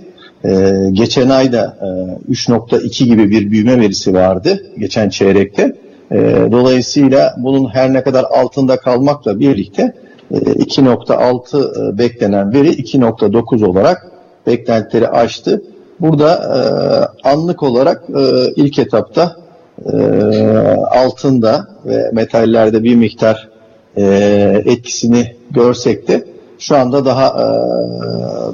E, 0.45 0.71
geçen 0.91 1.29
ayda 1.29 1.77
e, 2.29 2.31
3.2 2.31 3.03
gibi 3.03 3.29
bir 3.29 3.51
büyüme 3.51 3.79
verisi 3.79 4.13
vardı 4.13 4.63
geçen 4.79 5.09
çeyrekte. 5.09 5.75
E, 6.11 6.17
dolayısıyla 6.51 7.35
bunun 7.37 7.69
her 7.69 7.93
ne 7.93 8.03
kadar 8.03 8.23
altında 8.23 8.77
kalmakla 8.77 9.39
birlikte 9.39 9.93
e, 10.31 10.35
2.6 10.35 11.93
e, 11.93 11.97
beklenen 11.97 12.53
veri 12.53 12.69
2.9 12.69 13.65
olarak 13.65 14.10
beklentileri 14.47 15.07
aştı. 15.07 15.61
Burada 15.99 16.33
e, 16.33 16.59
anlık 17.29 17.63
olarak 17.63 18.03
e, 18.09 18.51
ilk 18.55 18.79
etapta 18.79 19.35
e, 19.93 19.97
altında 20.91 21.67
ve 21.85 22.11
metallerde 22.13 22.83
bir 22.83 22.95
miktar 22.95 23.49
e, 23.97 24.03
etkisini 24.65 25.35
görsek 25.51 26.07
de 26.07 26.25
şu 26.59 26.77
anda 26.77 27.05
daha 27.05 27.27
e, 27.27 27.47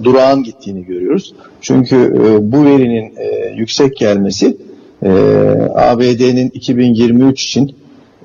durağan 0.03 0.43
gittiğini 0.43 0.85
görüyoruz. 0.85 1.33
Çünkü 1.61 1.95
e, 1.95 2.51
bu 2.51 2.65
verinin 2.65 3.13
e, 3.17 3.53
yüksek 3.55 3.97
gelmesi 3.97 4.57
e, 5.03 5.09
ABD'nin 5.75 6.49
2023 6.49 7.43
için 7.43 7.75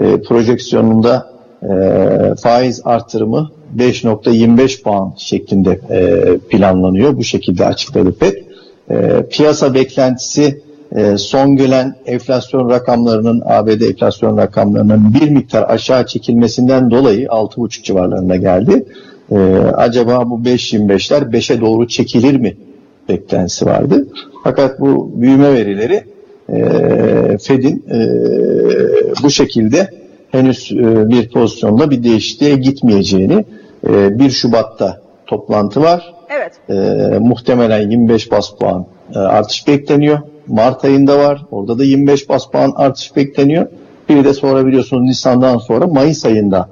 e, 0.00 0.22
projeksiyonunda 0.22 1.32
e, 1.62 1.68
faiz 2.42 2.80
artırımı 2.84 3.50
5.25 3.76 4.82
puan 4.82 5.14
şeklinde 5.16 5.80
e, 5.90 6.38
planlanıyor. 6.38 7.16
Bu 7.16 7.24
şekilde 7.24 7.66
açıkladı 7.66 8.12
FED. 8.20 8.34
E, 8.90 9.26
piyasa 9.30 9.74
beklentisi 9.74 10.62
e, 10.96 11.18
son 11.18 11.56
gelen 11.56 11.94
enflasyon 12.06 12.70
rakamlarının 12.70 13.42
ABD 13.44 13.80
enflasyon 13.80 14.36
rakamlarının 14.36 15.14
bir 15.14 15.30
miktar 15.30 15.70
aşağı 15.70 16.06
çekilmesinden 16.06 16.90
dolayı 16.90 17.26
6.5 17.26 17.82
civarlarında 17.82 18.36
geldi. 18.36 18.84
E, 19.30 19.36
acaba 19.74 20.30
bu 20.30 20.34
5.25'ler 20.34 21.30
5'e 21.30 21.60
doğru 21.60 21.88
çekilir 21.88 22.36
mi 22.36 22.56
beklentisi 23.08 23.66
vardı. 23.66 24.06
Fakat 24.44 24.80
bu 24.80 25.12
büyüme 25.16 25.52
verileri 25.52 26.04
e, 26.48 26.58
Fed'in 27.38 27.84
e, 27.90 27.98
bu 29.22 29.30
şekilde 29.30 29.88
henüz 30.30 30.72
e, 30.72 31.08
bir 31.08 31.28
pozisyonda 31.28 31.90
bir 31.90 32.04
değişikliğe 32.04 32.56
gitmeyeceğini 32.56 33.44
e, 33.88 34.18
1 34.18 34.30
Şubat'ta 34.30 35.00
toplantı 35.26 35.82
var. 35.82 36.14
Evet. 36.30 36.52
E, 36.70 37.18
muhtemelen 37.18 37.90
25 37.90 38.30
bas 38.30 38.50
puan 38.50 38.86
e, 39.14 39.18
artış 39.18 39.68
bekleniyor. 39.68 40.18
Mart 40.46 40.84
ayında 40.84 41.18
var. 41.18 41.44
Orada 41.50 41.78
da 41.78 41.84
25 41.84 42.28
bas 42.28 42.46
puan 42.50 42.72
artış 42.76 43.16
bekleniyor. 43.16 43.66
Bir 44.08 44.24
de 44.24 44.34
sonra 44.34 44.66
biliyorsunuz 44.66 45.02
Nisan'dan 45.02 45.58
sonra 45.58 45.86
Mayıs 45.86 46.24
ayında 46.24 46.68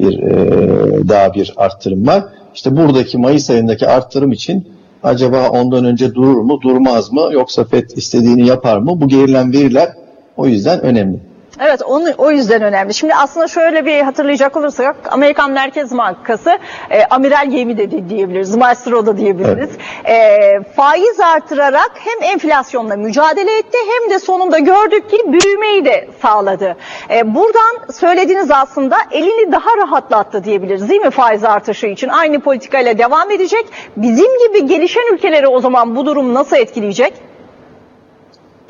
bir 0.00 0.22
e, 0.22 1.08
daha 1.08 1.34
bir 1.34 1.54
arttırım 1.56 2.06
var. 2.06 2.24
İşte 2.54 2.76
buradaki 2.76 3.18
Mayıs 3.18 3.50
ayındaki 3.50 3.88
arttırım 3.88 4.32
için 4.32 4.68
acaba 5.02 5.48
ondan 5.48 5.84
önce 5.84 6.14
durur 6.14 6.40
mu, 6.40 6.60
durmaz 6.60 7.12
mı 7.12 7.28
yoksa 7.32 7.64
FED 7.64 7.90
istediğini 7.90 8.46
yapar 8.46 8.78
mı? 8.78 9.00
Bu 9.00 9.08
gerilen 9.08 9.52
veriler 9.52 9.88
o 10.36 10.46
yüzden 10.46 10.80
önemli. 10.80 11.20
Evet 11.60 11.82
onu, 11.82 12.06
o 12.18 12.30
yüzden 12.30 12.62
önemli. 12.62 12.94
Şimdi 12.94 13.14
aslında 13.14 13.48
şöyle 13.48 13.86
bir 13.86 14.00
hatırlayacak 14.00 14.56
olursak 14.56 14.96
Amerikan 15.10 15.50
Merkez 15.50 15.98
Bankası 15.98 16.58
e, 16.90 17.04
amiral 17.04 17.50
gemi 17.50 17.78
de 17.78 18.08
diyebiliriz, 18.08 18.56
maestro 18.56 19.06
da 19.06 19.16
diyebiliriz. 19.16 19.70
Evet. 20.04 20.64
E, 20.64 20.72
faiz 20.76 21.20
artırarak 21.20 21.90
hem 21.94 22.32
enflasyonla 22.32 22.96
mücadele 22.96 23.58
etti 23.58 23.78
hem 23.88 24.10
de 24.10 24.18
sonunda 24.18 24.58
gördük 24.58 25.10
ki 25.10 25.18
büyümeyi 25.26 25.84
de 25.84 26.08
sağladı. 26.22 26.76
E, 27.10 27.34
buradan 27.34 27.92
söylediğiniz 27.92 28.50
aslında 28.50 28.96
elini 29.10 29.52
daha 29.52 29.76
rahatlattı 29.76 30.44
diyebiliriz 30.44 30.88
değil 30.88 31.00
mi 31.00 31.10
faiz 31.10 31.44
artışı 31.44 31.86
için? 31.86 32.08
Aynı 32.08 32.40
politikayla 32.40 32.98
devam 32.98 33.30
edecek. 33.30 33.66
Bizim 33.96 34.48
gibi 34.48 34.66
gelişen 34.66 35.14
ülkeleri 35.14 35.48
o 35.48 35.60
zaman 35.60 35.96
bu 35.96 36.06
durum 36.06 36.34
nasıl 36.34 36.56
etkileyecek? 36.56 37.14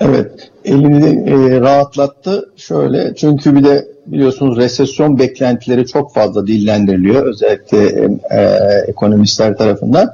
Evet, 0.00 0.50
elini 0.64 1.30
e, 1.30 1.60
rahatlattı. 1.60 2.50
Şöyle, 2.56 3.14
çünkü 3.14 3.56
bir 3.56 3.64
de 3.64 3.88
biliyorsunuz 4.06 4.56
resesyon 4.56 5.18
beklentileri 5.18 5.86
çok 5.86 6.14
fazla 6.14 6.46
dillendiriliyor. 6.46 7.26
Özellikle 7.26 8.08
e, 8.30 8.40
ekonomistler 8.86 9.56
tarafından. 9.56 10.10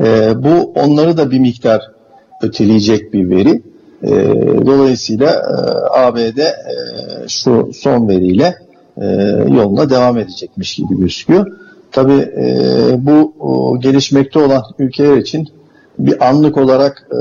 E, 0.00 0.32
bu 0.36 0.72
onları 0.74 1.16
da 1.16 1.30
bir 1.30 1.38
miktar 1.38 1.90
öteleyecek 2.42 3.12
bir 3.12 3.30
veri. 3.30 3.62
E, 4.02 4.10
dolayısıyla 4.66 5.30
e, 5.30 5.54
ABD 6.00 6.38
e, 6.38 6.54
şu 7.28 7.70
son 7.74 8.08
veriyle 8.08 8.54
e, 9.00 9.06
yoluna 9.48 9.90
devam 9.90 10.18
edecekmiş 10.18 10.74
gibi 10.74 10.98
gözüküyor. 10.98 11.46
Tabii 11.92 12.32
e, 12.36 12.46
bu 12.98 13.34
o, 13.40 13.80
gelişmekte 13.80 14.38
olan 14.38 14.62
ülkeler 14.78 15.16
için 15.16 15.48
bir 15.98 16.28
anlık 16.28 16.56
olarak 16.56 17.08
e, 17.12 17.18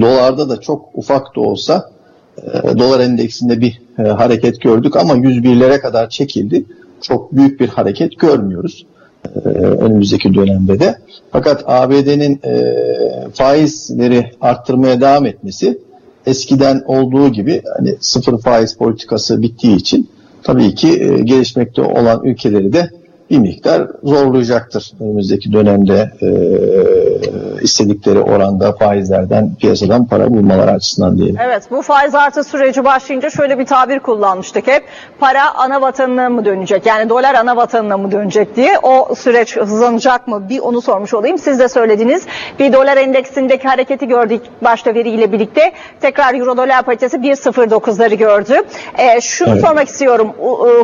Dolarda 0.00 0.48
da 0.48 0.60
çok 0.60 0.88
ufak 0.94 1.36
da 1.36 1.40
olsa 1.40 1.90
e, 2.38 2.78
dolar 2.78 3.00
endeksinde 3.00 3.60
bir 3.60 3.80
e, 3.98 4.02
hareket 4.02 4.60
gördük 4.60 4.96
ama 4.96 5.14
101'lere 5.14 5.80
kadar 5.80 6.08
çekildi. 6.08 6.64
Çok 7.00 7.32
büyük 7.32 7.60
bir 7.60 7.68
hareket 7.68 8.18
görmüyoruz 8.18 8.86
e, 9.34 9.48
önümüzdeki 9.58 10.34
dönemde 10.34 10.80
de. 10.80 10.98
Fakat 11.32 11.64
ABD'nin 11.66 12.40
faizleri 13.34 14.30
arttırmaya 14.40 15.00
devam 15.00 15.26
etmesi 15.26 15.78
eskiden 16.26 16.82
olduğu 16.86 17.28
gibi 17.28 17.62
hani 17.78 17.96
sıfır 18.00 18.38
faiz 18.38 18.76
politikası 18.76 19.42
bittiği 19.42 19.76
için 19.76 20.08
tabii 20.42 20.74
ki 20.74 21.20
gelişmekte 21.24 21.82
olan 21.82 22.24
ülkeleri 22.24 22.72
de 22.72 22.90
bir 23.30 23.38
miktar 23.38 23.88
zorlayacaktır 24.02 24.92
önümüzdeki 25.00 25.52
dönemde 25.52 26.12
istedikleri 27.62 28.20
oranda 28.20 28.72
faizlerden 28.72 29.54
piyasadan 29.54 30.06
para 30.06 30.30
bulmaları 30.30 30.70
açısından 30.70 31.16
diyelim. 31.16 31.36
Evet 31.44 31.62
bu 31.70 31.82
faiz 31.82 32.14
artı 32.14 32.44
süreci 32.44 32.84
başlayınca 32.84 33.30
şöyle 33.30 33.58
bir 33.58 33.66
tabir 33.66 33.98
kullanmıştık 33.98 34.66
hep. 34.66 34.84
Para 35.20 35.54
ana 35.54 35.80
vatanına 35.80 36.28
mı 36.28 36.44
dönecek? 36.44 36.86
Yani 36.86 37.08
dolar 37.08 37.34
ana 37.34 37.56
vatanına 37.56 37.96
mı 37.96 38.12
dönecek 38.12 38.56
diye. 38.56 38.78
O 38.82 39.14
süreç 39.14 39.56
hızlanacak 39.56 40.28
mı? 40.28 40.48
Bir 40.48 40.58
onu 40.58 40.82
sormuş 40.82 41.14
olayım. 41.14 41.38
Siz 41.38 41.58
de 41.58 41.68
söylediniz. 41.68 42.26
Bir 42.58 42.72
dolar 42.72 42.96
endeksindeki 42.96 43.68
hareketi 43.68 44.08
gördük 44.08 44.42
başta 44.62 44.94
veriyle 44.94 45.32
birlikte. 45.32 45.72
Tekrar 46.00 46.34
euro 46.34 46.56
dolar 46.56 46.82
paritesi 46.82 47.16
1.09'ları 47.16 48.14
gördü. 48.14 48.54
E, 48.98 49.20
şunu 49.20 49.52
evet. 49.52 49.60
sormak 49.60 49.88
istiyorum. 49.88 50.32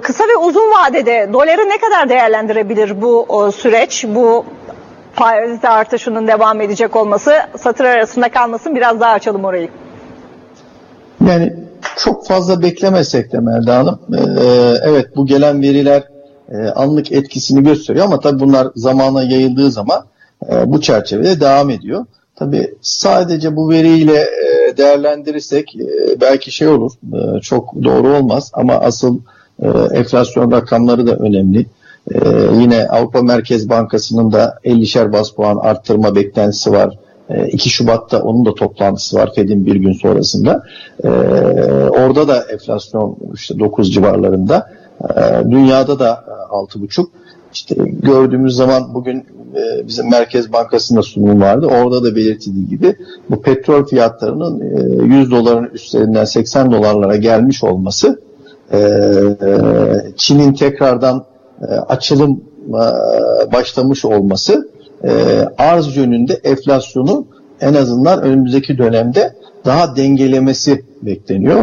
Kısa 0.02 0.24
ve 0.24 0.36
uzun 0.36 0.70
vadede 0.72 1.30
doları 1.32 1.68
ne 1.68 1.78
kadar 1.78 2.08
değerlendirebilir 2.08 3.02
bu 3.02 3.26
süreç? 3.56 4.04
Bu 4.08 4.44
faiz 5.18 5.64
artışının 5.64 6.26
devam 6.26 6.60
edecek 6.60 6.96
olması 6.96 7.32
satır 7.58 7.84
arasında 7.84 8.28
kalmasın 8.28 8.76
biraz 8.76 9.00
daha 9.00 9.12
açalım 9.12 9.44
orayı. 9.44 9.68
Yani 11.26 11.52
çok 11.96 12.26
fazla 12.26 12.62
beklemesek 12.62 13.32
de 13.32 13.38
Melda 13.38 13.78
Hanım. 13.78 13.98
Ee, 14.14 14.20
evet 14.82 15.16
bu 15.16 15.26
gelen 15.26 15.62
veriler 15.62 16.02
e, 16.48 16.56
anlık 16.56 17.12
etkisini 17.12 17.62
gösteriyor 17.64 18.04
ama 18.04 18.20
tabii 18.20 18.40
bunlar 18.40 18.68
zamana 18.74 19.22
yayıldığı 19.22 19.70
zaman 19.70 20.04
e, 20.50 20.72
bu 20.72 20.80
çerçevede 20.80 21.40
devam 21.40 21.70
ediyor. 21.70 22.06
Tabii 22.36 22.74
sadece 22.82 23.56
bu 23.56 23.70
veriyle 23.70 24.20
e, 24.20 24.76
değerlendirirsek 24.76 25.76
e, 25.76 26.20
belki 26.20 26.50
şey 26.52 26.68
olur, 26.68 26.92
e, 27.14 27.40
çok 27.40 27.74
doğru 27.84 28.16
olmaz 28.16 28.50
ama 28.52 28.74
asıl 28.74 29.18
e, 29.62 29.68
enflasyon 29.68 30.52
rakamları 30.52 31.06
da 31.06 31.16
önemli. 31.16 31.66
Ee, 32.14 32.18
yine 32.60 32.88
Avrupa 32.88 33.22
Merkez 33.22 33.68
Bankası'nın 33.68 34.32
da 34.32 34.58
50'şer 34.64 35.12
bas 35.12 35.30
puan 35.30 35.56
arttırma 35.56 36.14
beklentisi 36.14 36.72
var. 36.72 36.98
Ee, 37.30 37.46
2 37.46 37.70
Şubat'ta 37.70 38.22
onun 38.22 38.44
da 38.44 38.54
toplantısı 38.54 39.16
var 39.16 39.32
Fed'in 39.34 39.66
bir 39.66 39.76
gün 39.76 39.92
sonrasında. 39.92 40.62
Ee, 41.04 41.08
orada 41.88 42.28
da 42.28 42.44
enflasyon 42.52 43.16
işte 43.34 43.58
9 43.58 43.94
civarlarında. 43.94 44.70
Ee, 45.04 45.50
dünyada 45.50 45.98
da 45.98 46.24
6,5. 46.50 47.06
İşte 47.52 47.74
gördüğümüz 48.02 48.56
zaman 48.56 48.94
bugün 48.94 49.26
e, 49.56 49.86
bizim 49.86 50.10
Merkez 50.10 50.52
Bankası'nda 50.52 51.02
sunum 51.02 51.40
vardı. 51.40 51.66
Orada 51.66 52.04
da 52.04 52.16
belirtildiği 52.16 52.68
gibi 52.68 52.96
bu 53.30 53.42
petrol 53.42 53.84
fiyatlarının 53.84 54.60
e, 54.60 55.16
100 55.16 55.30
doların 55.30 55.70
üstlerinden 55.72 56.24
80 56.24 56.72
dolarlara 56.72 57.16
gelmiş 57.16 57.64
olması 57.64 58.20
e, 58.72 58.78
e, 58.78 59.56
Çin'in 60.16 60.52
tekrardan 60.52 61.18
e, 61.18 61.27
açılım 61.66 62.40
e, 62.68 63.52
başlamış 63.52 64.04
olması 64.04 64.68
e, 65.04 65.10
arz 65.58 65.96
yönünde 65.96 66.32
enflasyonu 66.44 67.26
en 67.60 67.74
azından 67.74 68.22
önümüzdeki 68.22 68.78
dönemde 68.78 69.34
daha 69.64 69.96
dengelemesi 69.96 70.84
bekleniyor. 71.02 71.58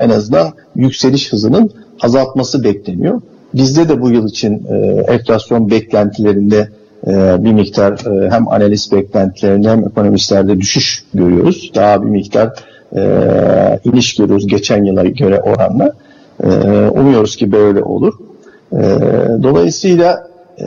En 0.00 0.10
azından 0.10 0.48
yükseliş 0.76 1.32
hızının 1.32 1.70
azaltması 2.00 2.64
bekleniyor. 2.64 3.20
Bizde 3.54 3.88
de 3.88 4.00
bu 4.00 4.10
yıl 4.10 4.28
için 4.28 4.66
e, 4.70 4.76
enflasyon 5.12 5.70
beklentilerinde 5.70 6.68
e, 7.06 7.44
bir 7.44 7.52
miktar 7.52 7.92
e, 7.92 8.30
hem 8.30 8.48
analist 8.48 8.92
beklentilerinde 8.92 9.70
hem 9.70 9.86
ekonomistlerde 9.86 10.60
düşüş 10.60 11.04
görüyoruz. 11.14 11.72
Daha 11.74 12.02
bir 12.02 12.08
miktar 12.08 12.52
e, 12.96 13.80
iniş 13.84 14.14
görüyoruz 14.14 14.46
geçen 14.46 14.84
yıla 14.84 15.04
göre 15.04 15.40
oranla. 15.40 15.92
E, 16.44 16.48
umuyoruz 16.88 17.36
ki 17.36 17.52
böyle 17.52 17.82
olur. 17.82 18.14
E, 18.72 18.78
dolayısıyla 19.42 20.28
e, 20.58 20.66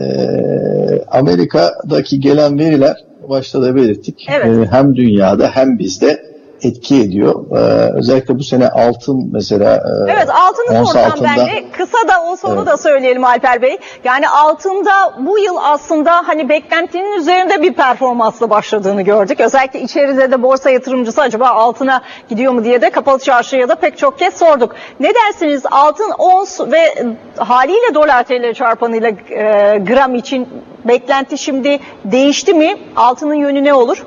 Amerika'daki 1.08 2.20
gelen 2.20 2.60
veriler 2.60 2.96
başta 3.30 3.62
da 3.62 3.76
belirttik. 3.76 4.28
Evet. 4.30 4.68
E, 4.68 4.72
hem 4.72 4.96
dünyada 4.96 5.48
hem 5.48 5.80
bizde 5.80 6.37
etki 6.62 7.02
ediyor. 7.02 7.46
Ee, 7.52 7.92
özellikle 7.98 8.40
bu 8.40 8.44
sene 8.44 8.70
altın 8.70 9.30
mesela 9.34 9.76
e, 9.76 10.12
Evet 10.12 10.30
altını 10.30 10.86
soracağım 10.86 11.20
ben 11.24 11.46
de. 11.46 11.66
Kısa 11.72 12.08
da 12.08 12.24
o 12.32 12.36
sonu 12.36 12.56
evet. 12.58 12.68
da 12.68 12.78
söyleyelim 12.78 13.24
Alper 13.24 13.62
Bey. 13.62 13.78
Yani 14.04 14.30
altında 14.30 14.92
bu 15.20 15.40
yıl 15.40 15.56
aslında 15.64 16.12
hani 16.28 16.50
beklentinin 16.50 17.18
üzerinde 17.18 17.62
bir 17.62 17.74
performansla 17.74 18.50
başladığını 18.50 19.02
gördük. 19.02 19.40
Özellikle 19.40 19.82
içeride 19.82 20.32
de 20.32 20.44
borsa 20.44 20.70
yatırımcısı 20.70 21.22
acaba 21.22 21.48
altına 21.48 22.02
gidiyor 22.30 22.54
mu 22.54 22.64
diye 22.64 22.82
de 22.82 22.90
kapalı 22.90 23.20
çarşıya 23.20 23.70
da 23.70 23.76
pek 23.76 23.98
çok 23.98 24.20
kez 24.20 24.38
sorduk. 24.38 24.76
Ne 25.00 25.10
dersiniz 25.16 25.64
altın 25.72 26.12
ons 26.18 26.60
ve 26.60 27.06
haliyle 27.38 27.94
dolar 27.94 28.24
TL 28.24 28.54
çarpanıyla 28.54 29.10
e, 29.10 29.78
gram 29.78 30.16
için 30.16 30.48
beklenti 30.86 31.38
şimdi 31.38 31.80
değişti 32.06 32.54
mi? 32.54 32.76
Altının 32.96 33.36
yönü 33.36 33.64
ne 33.64 33.74
olur? 33.74 34.04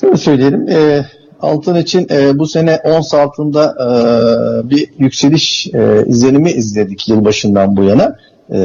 Şöyle 0.00 0.16
söyleyelim. 0.16 0.68
E, 0.68 1.06
altın 1.40 1.74
için 1.74 2.06
e, 2.10 2.38
bu 2.38 2.46
sene 2.46 2.80
ons 2.84 3.14
altında 3.14 3.74
e, 3.80 4.70
bir 4.70 4.88
yükseliş 4.98 5.66
e, 5.74 6.04
izlenimi 6.06 6.50
izledik 6.50 7.08
yılbaşından 7.08 7.76
bu 7.76 7.84
yana. 7.84 8.16
E, 8.52 8.56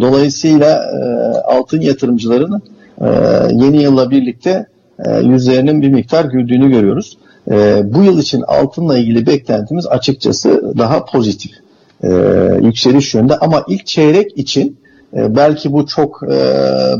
dolayısıyla 0.00 0.68
e, 0.68 0.98
altın 1.38 1.80
yatırımcılarının 1.80 2.62
e, 3.00 3.06
yeni 3.52 3.82
yılla 3.82 4.10
birlikte 4.10 4.66
e, 5.06 5.20
yüzlerinin 5.20 5.82
bir 5.82 5.88
miktar 5.88 6.24
güldüğünü 6.24 6.70
görüyoruz. 6.70 7.18
E, 7.50 7.80
bu 7.94 8.02
yıl 8.02 8.18
için 8.18 8.42
altınla 8.42 8.98
ilgili 8.98 9.26
beklentimiz 9.26 9.86
açıkçası 9.86 10.74
daha 10.78 11.04
pozitif. 11.04 11.52
E, 12.02 12.08
yükseliş 12.62 13.14
yönünde 13.14 13.36
ama 13.36 13.64
ilk 13.68 13.86
çeyrek 13.86 14.38
için 14.38 14.78
e, 15.16 15.36
belki 15.36 15.72
bu 15.72 15.86
çok 15.86 16.22
e, 16.22 16.36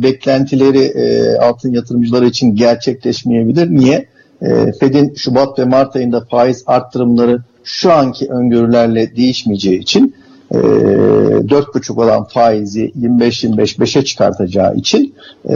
beklentileri 0.03 0.85
e, 0.85 1.37
altın 1.37 1.73
yatırımcıları 1.73 2.27
için 2.27 2.57
gerçekleşmeyebilir. 2.57 3.71
Niye? 3.71 4.07
E, 4.42 4.73
Fed'in 4.73 5.14
Şubat 5.14 5.59
ve 5.59 5.64
Mart 5.64 5.97
ayında 5.97 6.25
faiz 6.31 6.64
arttırımları 6.66 7.40
şu 7.64 7.92
anki 7.92 8.29
öngörülerle 8.29 9.16
değişmeyeceği 9.16 9.79
için 9.79 10.14
e, 10.55 10.57
4,5 10.57 12.05
olan 12.05 12.25
faizi 12.25 12.92
25-25-5'e 13.01 14.05
çıkartacağı 14.05 14.75
için 14.75 15.14
e, 15.51 15.55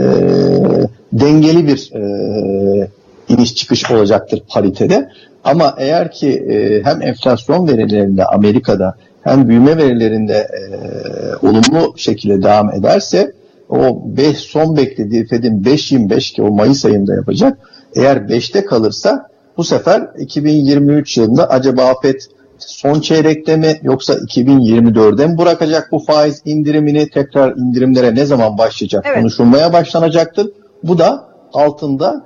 dengeli 1.13 1.67
bir 1.67 1.91
e, 1.93 2.87
iniş 3.29 3.55
çıkış 3.55 3.91
olacaktır 3.91 4.41
paritede. 4.49 5.09
Ama 5.43 5.75
eğer 5.77 6.11
ki 6.11 6.29
e, 6.29 6.83
hem 6.83 7.01
enflasyon 7.01 7.67
verilerinde 7.67 8.25
Amerika'da 8.25 8.95
hem 9.23 9.47
büyüme 9.47 9.77
verilerinde 9.77 10.33
e, 10.33 11.47
olumlu 11.47 11.93
şekilde 11.97 12.43
devam 12.43 12.73
ederse 12.73 13.31
o 13.69 14.01
beş, 14.05 14.37
son 14.37 14.77
beklediği 14.77 15.27
Fed'in 15.27 15.63
5.25 15.63 16.33
ki 16.33 16.41
o 16.41 16.51
Mayıs 16.51 16.85
ayında 16.85 17.15
yapacak 17.15 17.57
eğer 17.95 18.17
5'te 18.17 18.65
kalırsa 18.65 19.27
bu 19.57 19.63
sefer 19.63 20.07
2023 20.19 21.17
yılında 21.17 21.49
acaba 21.49 21.93
Fed 22.01 22.19
son 22.57 22.99
çeyrekte 22.99 23.57
mi 23.57 23.79
yoksa 23.83 24.13
2024'de 24.13 25.27
mi 25.27 25.37
bırakacak 25.37 25.91
bu 25.91 25.99
faiz 25.99 26.41
indirimini 26.45 27.09
tekrar 27.09 27.55
indirimlere 27.57 28.15
ne 28.15 28.25
zaman 28.25 28.57
başlayacak 28.57 29.03
evet. 29.07 29.17
konuşulmaya 29.17 29.73
başlanacaktır. 29.73 30.49
Bu 30.83 30.97
da 30.97 31.29
altında 31.53 32.25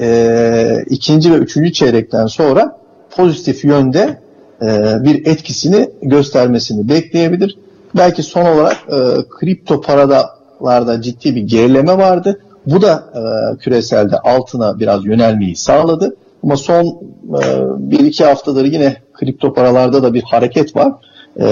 e, 0.00 0.84
ikinci 0.90 1.32
ve 1.32 1.36
üçüncü 1.36 1.72
çeyrekten 1.72 2.26
sonra 2.26 2.76
pozitif 3.10 3.64
yönde 3.64 4.21
e, 4.62 4.96
bir 5.04 5.26
etkisini 5.26 5.90
göstermesini 6.02 6.88
bekleyebilir. 6.88 7.58
Belki 7.96 8.22
son 8.22 8.44
olarak 8.44 8.76
e, 8.88 8.98
kripto 9.30 9.80
paradalarda 9.80 11.02
ciddi 11.02 11.36
bir 11.36 11.42
gerileme 11.42 11.98
vardı. 11.98 12.40
Bu 12.66 12.82
da 12.82 13.04
e, 13.14 13.22
küreselde 13.58 14.18
altına 14.18 14.78
biraz 14.78 15.04
yönelmeyi 15.04 15.56
sağladı. 15.56 16.16
Ama 16.44 16.56
son 16.56 16.84
e, 16.84 17.40
bir 17.78 17.98
iki 17.98 18.24
haftadır 18.24 18.64
yine 18.64 18.96
kripto 19.12 19.54
paralarda 19.54 20.02
da 20.02 20.14
bir 20.14 20.22
hareket 20.22 20.76
var. 20.76 20.92
E, 21.40 21.44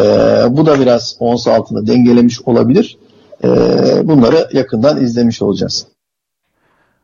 bu 0.56 0.66
da 0.66 0.80
biraz 0.80 1.16
ons 1.20 1.48
altında 1.48 1.86
dengelemiş 1.86 2.42
olabilir. 2.42 2.98
E, 3.44 3.48
bunları 4.04 4.48
yakından 4.52 5.04
izlemiş 5.04 5.42
olacağız. 5.42 5.86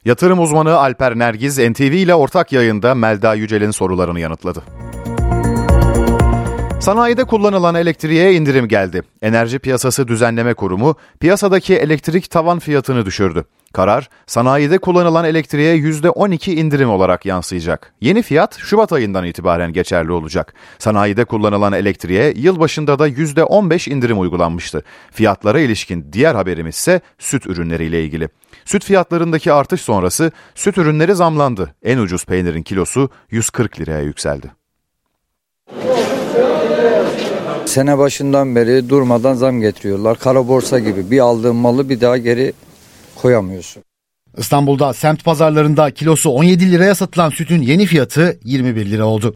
Yatırım 0.04 0.40
uzmanı 0.40 0.76
Alper 0.76 1.18
Nergiz 1.18 1.58
NTV 1.58 1.82
ile 1.82 2.14
ortak 2.14 2.52
yayında 2.52 2.94
Melda 2.94 3.34
Yücel'in 3.34 3.70
sorularını 3.70 4.20
yanıtladı. 4.20 4.62
Sanayide 6.86 7.24
kullanılan 7.24 7.74
elektriğe 7.74 8.34
indirim 8.34 8.68
geldi. 8.68 9.02
Enerji 9.22 9.58
Piyasası 9.58 10.08
Düzenleme 10.08 10.54
Kurumu 10.54 10.96
piyasadaki 11.20 11.74
elektrik 11.76 12.30
tavan 12.30 12.58
fiyatını 12.58 13.06
düşürdü. 13.06 13.44
Karar, 13.72 14.08
sanayide 14.26 14.78
kullanılan 14.78 15.24
elektriğe 15.24 15.76
%12 15.76 16.50
indirim 16.50 16.90
olarak 16.90 17.26
yansıyacak. 17.26 17.94
Yeni 18.00 18.22
fiyat 18.22 18.58
Şubat 18.58 18.92
ayından 18.92 19.24
itibaren 19.24 19.72
geçerli 19.72 20.12
olacak. 20.12 20.54
Sanayide 20.78 21.24
kullanılan 21.24 21.72
elektriğe 21.72 22.32
yılbaşında 22.36 22.98
da 22.98 23.08
%15 23.08 23.90
indirim 23.90 24.20
uygulanmıştı. 24.20 24.84
Fiyatlara 25.12 25.60
ilişkin 25.60 26.12
diğer 26.12 26.34
haberimiz 26.34 26.74
ise 26.74 27.00
süt 27.18 27.46
ürünleriyle 27.46 28.04
ilgili. 28.04 28.28
Süt 28.64 28.84
fiyatlarındaki 28.84 29.52
artış 29.52 29.80
sonrası 29.80 30.32
süt 30.54 30.78
ürünleri 30.78 31.14
zamlandı. 31.14 31.74
En 31.82 31.98
ucuz 31.98 32.24
peynirin 32.24 32.62
kilosu 32.62 33.10
140 33.30 33.80
liraya 33.80 34.00
yükseldi. 34.00 34.65
Sene 37.66 37.98
başından 37.98 38.56
beri 38.56 38.88
durmadan 38.88 39.34
zam 39.34 39.60
getiriyorlar. 39.60 40.18
Kara 40.18 40.48
borsa 40.48 40.78
gibi 40.78 41.10
bir 41.10 41.18
aldığın 41.18 41.56
malı 41.56 41.88
bir 41.88 42.00
daha 42.00 42.16
geri 42.16 42.52
koyamıyorsun. 43.16 43.82
İstanbul'da 44.36 44.92
semt 44.92 45.24
pazarlarında 45.24 45.90
kilosu 45.90 46.30
17 46.30 46.72
liraya 46.72 46.94
satılan 46.94 47.30
sütün 47.30 47.62
yeni 47.62 47.86
fiyatı 47.86 48.38
21 48.44 48.90
lira 48.90 49.04
oldu. 49.04 49.34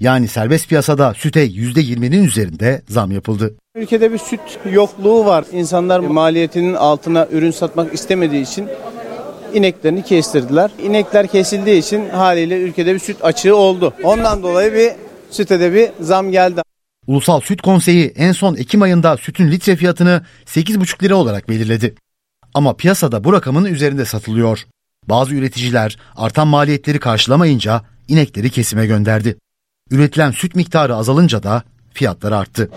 Yani 0.00 0.28
serbest 0.28 0.68
piyasada 0.68 1.14
süte 1.14 1.46
%20'nin 1.46 2.24
üzerinde 2.24 2.82
zam 2.88 3.10
yapıldı. 3.10 3.54
Ülkede 3.74 4.12
bir 4.12 4.18
süt 4.18 4.40
yokluğu 4.72 5.24
var. 5.24 5.44
İnsanlar 5.52 6.00
maliyetinin 6.00 6.74
altına 6.74 7.28
ürün 7.32 7.50
satmak 7.50 7.94
istemediği 7.94 8.42
için 8.42 8.68
ineklerini 9.54 10.02
kestirdiler. 10.02 10.70
İnekler 10.82 11.26
kesildiği 11.26 11.78
için 11.78 12.08
haliyle 12.08 12.58
ülkede 12.58 12.94
bir 12.94 12.98
süt 12.98 13.24
açığı 13.24 13.56
oldu. 13.56 13.94
Ondan 14.02 14.42
dolayı 14.42 14.72
bir 14.72 14.92
süte 15.30 15.60
de 15.60 15.74
bir 15.74 15.90
zam 16.00 16.30
geldi. 16.30 16.62
Ulusal 17.06 17.40
Süt 17.40 17.62
Konseyi 17.62 18.12
en 18.16 18.32
son 18.32 18.56
Ekim 18.56 18.82
ayında 18.82 19.16
sütün 19.16 19.50
litre 19.50 19.76
fiyatını 19.76 20.22
8,5 20.46 21.02
lira 21.02 21.16
olarak 21.16 21.48
belirledi. 21.48 21.94
Ama 22.54 22.76
piyasada 22.76 23.24
bu 23.24 23.32
rakamın 23.32 23.64
üzerinde 23.64 24.04
satılıyor. 24.04 24.66
Bazı 25.08 25.34
üreticiler 25.34 25.98
artan 26.16 26.48
maliyetleri 26.48 26.98
karşılamayınca 26.98 27.82
inekleri 28.08 28.50
kesime 28.50 28.86
gönderdi. 28.86 29.36
Üretilen 29.90 30.30
süt 30.30 30.54
miktarı 30.54 30.96
azalınca 30.96 31.42
da 31.42 31.62
fiyatlar 31.92 32.32
arttı. 32.32 32.70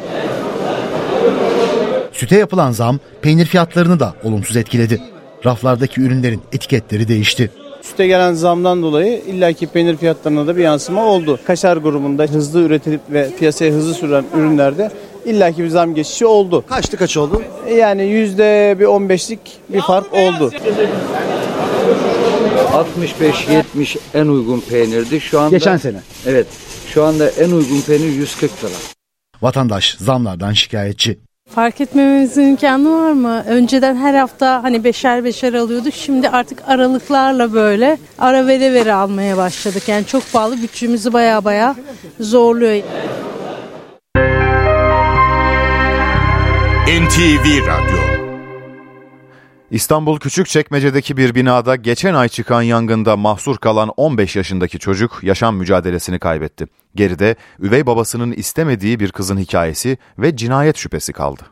Süte 2.14 2.36
yapılan 2.36 2.72
zam 2.72 3.00
peynir 3.22 3.46
fiyatlarını 3.46 4.00
da 4.00 4.16
olumsuz 4.24 4.58
etkiledi. 4.58 5.02
Raflardaki 5.46 6.02
ürünlerin 6.02 6.42
etiketleri 6.52 7.08
değişti. 7.08 7.52
Süte 7.86 8.08
gelen 8.08 8.34
zamdan 8.34 8.82
dolayı 8.82 9.22
illaki 9.28 9.68
peynir 9.68 9.98
fiyatlarına 9.98 10.48
da 10.48 10.58
bir 10.58 10.64
yansıma 10.64 11.06
oldu. 11.06 11.40
Kaşar 11.46 11.78
grubunda 11.78 12.24
hızlı 12.24 12.62
üretilip 12.62 13.02
ve 13.10 13.30
piyasaya 13.40 13.72
hızlı 13.72 13.94
süren 13.94 14.26
ürünlerde 14.38 14.92
illaki 15.26 15.64
bir 15.64 15.70
zam 15.70 15.96
geçişi 15.96 16.26
oldu. 16.26 16.64
Kaçtı 16.70 16.98
kaç 16.98 17.18
oldu? 17.18 17.42
Yani 17.78 18.04
yüzde 18.04 18.76
bir 18.80 18.86
15'lik 18.86 19.40
bir 19.70 19.82
fark 19.82 20.14
oldu. 20.14 20.52
65-70 23.78 23.98
en 24.14 24.28
uygun 24.28 24.60
peynirdi. 24.60 25.22
Şu 25.22 25.40
anda 25.40 25.56
Geçen 25.58 25.78
sene. 25.78 25.98
Evet. 26.26 26.48
Şu 26.94 27.04
anda 27.04 27.30
en 27.30 27.52
uygun 27.52 27.82
peynir 27.82 28.08
140 28.08 28.64
lira. 28.64 28.72
Vatandaş 29.42 29.96
zamlardan 30.00 30.54
şikayetçi. 30.54 31.20
Fark 31.50 31.82
etmememizin 31.82 32.42
imkanı 32.42 33.02
var 33.02 33.12
mı? 33.12 33.44
Önceden 33.48 33.96
her 33.96 34.14
hafta 34.14 34.64
hani 34.64 34.84
beşer 34.84 35.24
beşer 35.24 35.54
alıyorduk. 35.54 35.94
Şimdi 35.94 36.30
artık 36.30 36.60
aralıklarla 36.68 37.54
böyle 37.54 37.98
ara 38.20 38.48
vere 38.48 38.74
vere 38.74 38.94
almaya 38.94 39.38
başladık. 39.38 39.84
Yani 39.88 40.06
çok 40.06 40.32
pahalı 40.34 40.62
bütçemizi 40.62 41.14
baya 41.14 41.44
baya 41.46 41.76
zorluyor. 42.20 42.84
NTV 46.88 47.68
Radyo 47.68 48.15
İstanbul 49.72 50.20
Küçükçekmece'deki 50.20 51.18
bir 51.18 51.36
binada 51.36 51.76
geçen 51.76 52.14
ay 52.14 52.30
çıkan 52.30 52.62
yangında 52.62 53.18
mahsur 53.18 53.58
kalan 53.58 53.90
15 53.98 54.36
yaşındaki 54.36 54.80
çocuk 54.80 55.20
yaşam 55.24 55.56
mücadelesini 55.58 56.20
kaybetti. 56.20 56.68
Geride 56.96 57.36
üvey 57.60 57.86
babasının 57.86 58.32
istemediği 58.32 59.00
bir 59.00 59.12
kızın 59.12 59.38
hikayesi 59.38 59.98
ve 60.20 60.36
cinayet 60.36 60.78
şüphesi 60.78 61.14
kaldı. 61.14 61.44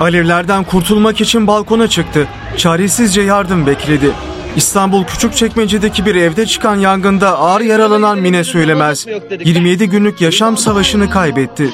Alevlerden 0.00 0.64
kurtulmak 0.64 1.20
için 1.20 1.46
balkona 1.46 1.88
çıktı. 1.88 2.28
Çaresizce 2.56 3.20
yardım 3.20 3.66
bekledi. 3.66 4.10
İstanbul 4.56 5.04
Küçükçekmece'deki 5.04 6.06
bir 6.06 6.14
evde 6.14 6.46
çıkan 6.46 6.76
yangında 6.76 7.38
ağır 7.38 7.60
yaralanan 7.60 8.18
Mine 8.18 8.44
Söylemez 8.44 9.06
27 9.44 9.88
günlük 9.88 10.20
yaşam 10.20 10.56
savaşını 10.56 11.10
kaybetti. 11.10 11.70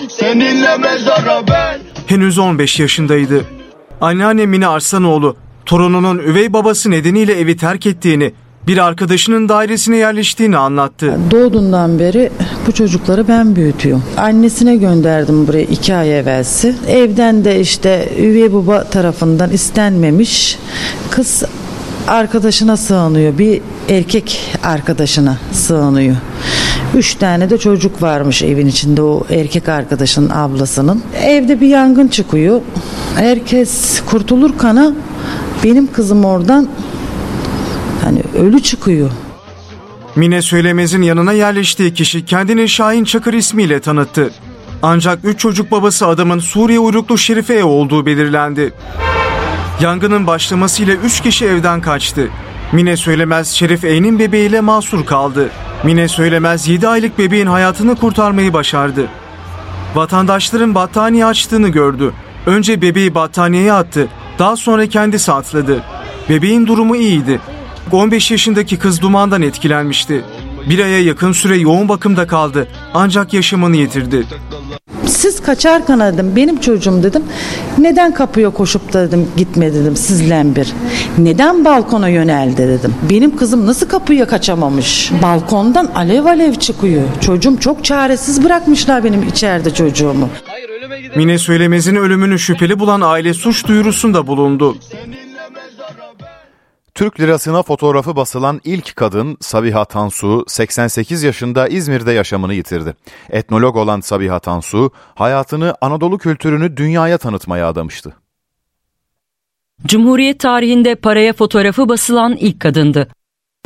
Henüz 2.07 2.39
15 2.39 2.81
yaşındaydı. 2.81 3.45
Anneanne 4.01 4.47
Mine 4.47 4.67
Arslanoğlu 4.67 5.37
torununun 5.67 6.19
üvey 6.19 6.53
babası 6.53 6.91
nedeniyle 6.91 7.41
evi 7.41 7.57
terk 7.57 7.87
ettiğini, 7.87 8.33
bir 8.67 8.79
arkadaşının 8.79 9.49
dairesine 9.49 9.97
yerleştiğini 9.97 10.57
anlattı. 10.57 11.19
Doğduğundan 11.31 11.99
beri 11.99 12.31
bu 12.67 12.73
çocukları 12.73 13.29
ben 13.29 13.57
büyütüyorum. 13.57 14.05
Annesine 14.17 14.77
gönderdim 14.77 15.47
buraya 15.47 15.63
iki 15.63 15.95
ay 15.95 16.19
evvelsi. 16.19 16.75
Evden 16.89 17.45
de 17.45 17.61
işte 17.61 18.09
üvey 18.19 18.53
baba 18.53 18.85
tarafından 18.85 19.51
istenmemiş. 19.51 20.59
Kız 21.11 21.43
arkadaşına 22.09 22.77
sığınıyor. 22.77 23.39
Bir 23.39 23.61
erkek 23.89 24.41
arkadaşına 24.63 25.39
sığınıyor. 25.53 26.17
Üç 26.95 27.15
tane 27.15 27.51
de 27.51 27.59
çocuk 27.59 28.03
varmış 28.03 28.43
evin 28.43 28.67
içinde 28.67 29.03
o 29.03 29.27
erkek 29.31 29.69
arkadaşının 29.69 30.31
ablasının. 30.31 31.03
Evde 31.23 31.61
bir 31.61 31.69
yangın 31.69 32.09
çıkıyor. 32.09 32.61
Herkes 33.17 34.03
kurtulur 34.07 34.59
kana 34.59 34.93
benim 35.65 35.93
kızım 35.93 36.25
oradan 36.25 36.69
hani 38.05 38.23
ölü 38.39 38.63
çıkıyor. 38.63 39.11
Mine 40.17 40.43
Söylemez'in 40.43 41.03
yanına 41.03 41.33
yerleştiği 41.33 41.95
kişi 41.95 42.25
kendini 42.25 42.69
Şahin 42.69 43.05
Çakır 43.05 43.35
ismiyle 43.35 43.81
tanıttı. 43.81 44.31
Ancak 44.83 45.19
üç 45.25 45.41
çocuk 45.41 45.71
babası 45.71 46.07
adamın 46.07 46.39
Suriye 46.39 46.79
uyruklu 46.79 47.19
Şerife 47.19 47.65
olduğu 47.65 48.07
belirlendi. 48.07 48.73
Yangının 49.83 50.27
başlamasıyla 50.27 50.95
3 50.95 51.21
kişi 51.21 51.47
evden 51.47 51.81
kaçtı. 51.81 52.29
Mine 52.73 52.97
Söylemez 52.97 53.49
Şerif 53.49 53.85
E'nin 53.85 54.19
bebeğiyle 54.19 54.61
mahsur 54.61 55.07
kaldı. 55.07 55.51
Mine 55.85 56.09
Söylemez 56.09 56.69
7 56.69 56.89
aylık 56.89 57.19
bebeğin 57.19 57.47
hayatını 57.47 57.97
kurtarmayı 57.97 58.53
başardı. 58.53 59.09
Vatandaşların 59.95 60.75
battaniye 60.75 61.27
açtığını 61.27 61.69
gördü. 61.69 62.13
Önce 62.47 62.83
bebeği 62.83 63.15
battaniyeye 63.15 63.73
attı, 63.73 64.09
daha 64.39 64.57
sonra 64.57 64.87
kendisi 64.87 65.33
atladı. 65.33 65.83
Bebeğin 66.29 66.67
durumu 66.67 66.97
iyiydi. 66.97 67.41
15 67.93 68.31
yaşındaki 68.31 68.79
kız 68.79 69.01
dumandan 69.01 69.43
etkilenmişti. 69.43 70.25
Bir 70.69 70.79
aya 70.79 71.03
yakın 71.03 71.33
süre 71.33 71.57
yoğun 71.57 71.89
bakımda 71.89 72.27
kaldı 72.27 72.69
ancak 72.95 73.33
yaşamını 73.33 73.77
yitirdi. 73.77 74.27
Siz 75.07 75.41
kaçarken 75.41 76.01
dedim 76.01 76.33
benim 76.37 76.61
çocuğum 76.61 77.03
dedim. 77.03 77.23
Neden 77.79 78.15
kapıya 78.15 78.51
koşup 78.51 78.93
da 78.93 79.09
dedim 79.09 79.29
gitme 79.37 79.75
dedim 79.75 79.97
sizle 79.97 80.43
bir. 80.57 80.73
Neden 81.19 81.65
balkona 81.65 82.09
yöneldi 82.09 82.57
dedim. 82.69 82.95
Benim 83.11 83.37
kızım 83.37 83.67
nasıl 83.67 83.89
kapıya 83.89 84.27
kaçamamış? 84.27 85.13
Balkondan 85.23 85.89
alev 85.95 86.25
alev 86.25 86.55
çıkıyor. 86.55 87.03
Çocuğum 87.21 87.57
çok 87.61 87.85
çaresiz 87.85 88.45
bırakmışlar 88.45 89.05
benim 89.05 89.23
içeride 89.23 89.75
çocuğumu. 89.75 90.29
Mine 91.17 91.39
Söylemez'in 91.39 91.97
ölümünü 91.97 92.39
şüpheli 92.39 92.79
bulan 92.79 93.01
aile 93.01 93.35
suç 93.35 93.67
duyurusunda 93.67 94.27
bulundu. 94.27 94.77
Türk 96.95 97.21
lirasına 97.21 97.63
fotoğrafı 97.63 98.17
basılan 98.17 98.61
ilk 98.65 98.97
kadın 98.97 99.37
Sabiha 99.41 99.85
Tansu 99.85 100.45
88 100.49 101.23
yaşında 101.23 101.69
İzmir'de 101.69 102.13
yaşamını 102.13 102.55
yitirdi. 102.55 102.95
Etnolog 103.31 103.77
olan 103.77 104.01
Sabiha 104.01 104.39
Tansu 104.39 104.91
hayatını 105.15 105.75
Anadolu 105.81 106.19
kültürünü 106.19 106.77
dünyaya 106.77 107.19
tanıtmaya 107.19 107.69
adamıştı. 107.69 108.17
Cumhuriyet 109.87 110.41
tarihinde 110.41 110.95
paraya 110.95 111.33
fotoğrafı 111.33 111.89
basılan 111.89 112.37
ilk 112.37 112.61
kadındı. 112.61 113.09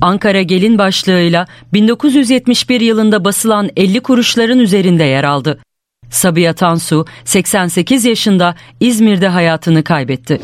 Ankara 0.03 0.43
gelin 0.43 0.79
başlığıyla 0.79 1.47
1971 1.73 2.81
yılında 2.81 3.25
basılan 3.25 3.71
50 3.77 4.01
kuruşların 4.01 4.59
üzerinde 4.59 5.05
yer 5.05 5.25
aldı. 5.25 5.61
Sabiha 6.11 6.53
Tansu 6.53 7.07
88 7.25 8.05
yaşında 8.05 8.55
İzmir'de 8.81 9.29
hayatını 9.29 9.85
kaybetti. 9.85 10.41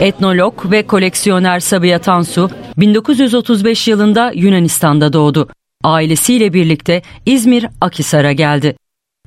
Etnolog 0.00 0.54
ve 0.70 0.86
koleksiyoner 0.86 1.60
Sabiha 1.60 1.98
Tansu 1.98 2.50
1935 2.76 3.88
yılında 3.88 4.32
Yunanistan'da 4.34 5.12
doğdu. 5.12 5.48
Ailesiyle 5.84 6.52
birlikte 6.52 7.02
İzmir 7.26 7.66
Akisar'a 7.80 8.32
geldi. 8.32 8.76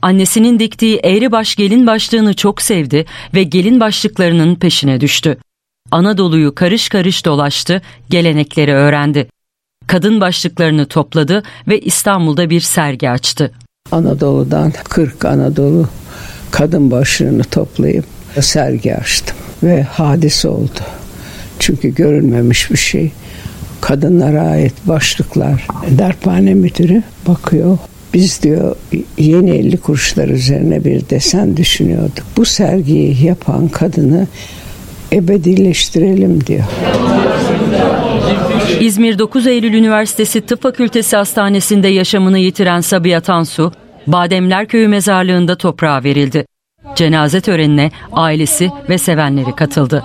Annesinin 0.02 0.60
diktiği 0.60 0.98
eğribaş 0.98 1.56
gelin 1.56 1.88
başlığını 1.88 2.34
çok 2.34 2.62
sevdi 2.62 3.06
ve 3.34 3.44
gelin 3.44 3.80
başlıklarının 3.80 4.56
peşine 4.56 5.02
düştü. 5.02 5.38
Anadolu'yu 5.92 6.56
karış 6.56 6.90
karış 6.90 7.26
dolaştı, 7.26 7.82
gelenekleri 8.10 8.74
öğrendi. 8.74 9.30
Kadın 9.88 10.22
başlıklarını 10.22 10.86
topladı 10.86 11.44
ve 11.68 11.80
İstanbul'da 11.80 12.50
bir 12.50 12.62
sergi 12.62 13.10
açtı. 13.10 13.52
Anadolu'dan 13.92 14.74
40 14.84 15.26
Anadolu 15.26 15.88
kadın 16.52 16.92
başlığını 16.92 17.44
toplayıp 17.44 18.06
sergi 18.40 18.96
açtım 18.96 19.38
ve 19.64 19.84
hadise 19.84 20.48
oldu. 20.48 20.80
Çünkü 21.60 21.96
görülmemiş 21.96 22.72
bir 22.72 22.78
şey. 22.78 23.12
Kadınlara 23.82 24.42
ait 24.42 24.74
başlıklar. 24.86 25.68
Darphane 25.98 26.54
müdürü 26.54 27.04
bakıyor. 27.28 27.78
Biz 28.14 28.44
diyor 28.44 28.76
yeni 29.18 29.52
50 29.52 29.78
kuruşlar 29.78 30.28
üzerine 30.28 30.84
bir 30.84 31.10
desen 31.10 31.58
düşünüyorduk. 31.58 32.26
Bu 32.38 32.46
sergiyi 32.46 33.26
yapan 33.26 33.68
kadını 33.68 34.28
ebedileştirelim 35.12 36.46
diyor. 36.48 36.64
İzmir 38.80 39.20
9 39.20 39.48
Eylül 39.48 39.74
Üniversitesi 39.74 40.42
Tıp 40.42 40.62
Fakültesi 40.62 41.16
Hastanesi'nde 41.16 41.88
yaşamını 41.88 42.40
yitiren 42.40 42.82
Sabiha 42.82 43.22
Tansu, 43.22 43.72
Bademler 44.08 44.68
Köyü 44.68 44.88
mezarlığında 44.88 45.58
toprağa 45.58 46.04
verildi. 46.04 46.46
Cenaze 46.96 47.42
törenine 47.42 47.92
ailesi 48.12 48.72
ve 48.90 48.98
sevenleri 48.98 49.56
katıldı. 49.56 50.04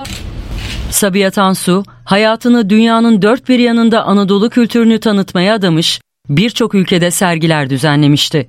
Sabiha 0.91 1.31
Tansu, 1.31 1.85
hayatını 2.05 2.71
dünyanın 2.71 3.23
dört 3.23 3.49
bir 3.49 3.59
yanında 3.59 4.05
Anadolu 4.05 4.51
kültürünü 4.51 5.01
tanıtmaya 5.01 5.55
adamış, 5.55 6.01
birçok 6.29 6.75
ülkede 6.75 7.11
sergiler 7.11 7.71
düzenlemişti. 7.71 8.49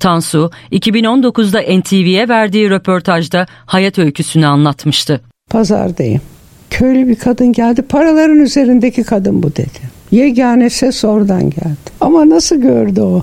Tansu, 0.00 0.50
2019'da 0.72 1.78
NTV'ye 1.78 2.28
verdiği 2.28 2.70
röportajda 2.70 3.46
hayat 3.66 3.98
öyküsünü 3.98 4.46
anlatmıştı. 4.46 5.20
Pazardayım. 5.50 6.20
Köylü 6.70 7.08
bir 7.08 7.16
kadın 7.16 7.52
geldi. 7.52 7.82
Paraların 7.82 8.38
üzerindeki 8.38 9.04
kadın 9.04 9.42
bu 9.42 9.56
dedi. 9.56 9.96
Yegane 10.10 10.70
ses 10.70 11.04
oradan 11.04 11.50
geldi. 11.50 11.90
Ama 12.00 12.28
nasıl 12.28 12.56
gördü 12.56 13.00
o? 13.00 13.22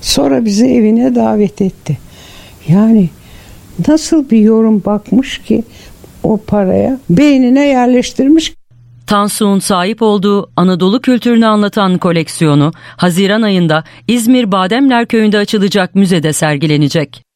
Sonra 0.00 0.44
bizi 0.44 0.66
evine 0.66 1.14
davet 1.14 1.62
etti. 1.62 1.98
Yani 2.68 3.08
nasıl 3.88 4.30
bir 4.30 4.38
yorum 4.38 4.84
bakmış 4.84 5.38
ki 5.38 5.64
o 6.22 6.36
paraya 6.36 6.98
beynine 7.10 7.66
yerleştirmiş. 7.66 8.54
Tansu'nun 9.06 9.58
sahip 9.58 10.02
olduğu 10.02 10.50
Anadolu 10.56 11.00
kültürünü 11.00 11.46
anlatan 11.46 11.98
koleksiyonu 11.98 12.72
Haziran 12.96 13.42
ayında 13.42 13.84
İzmir 14.08 14.52
Bademler 14.52 15.06
Köyü'nde 15.06 15.38
açılacak 15.38 15.94
müzede 15.94 16.32
sergilenecek. 16.32 17.29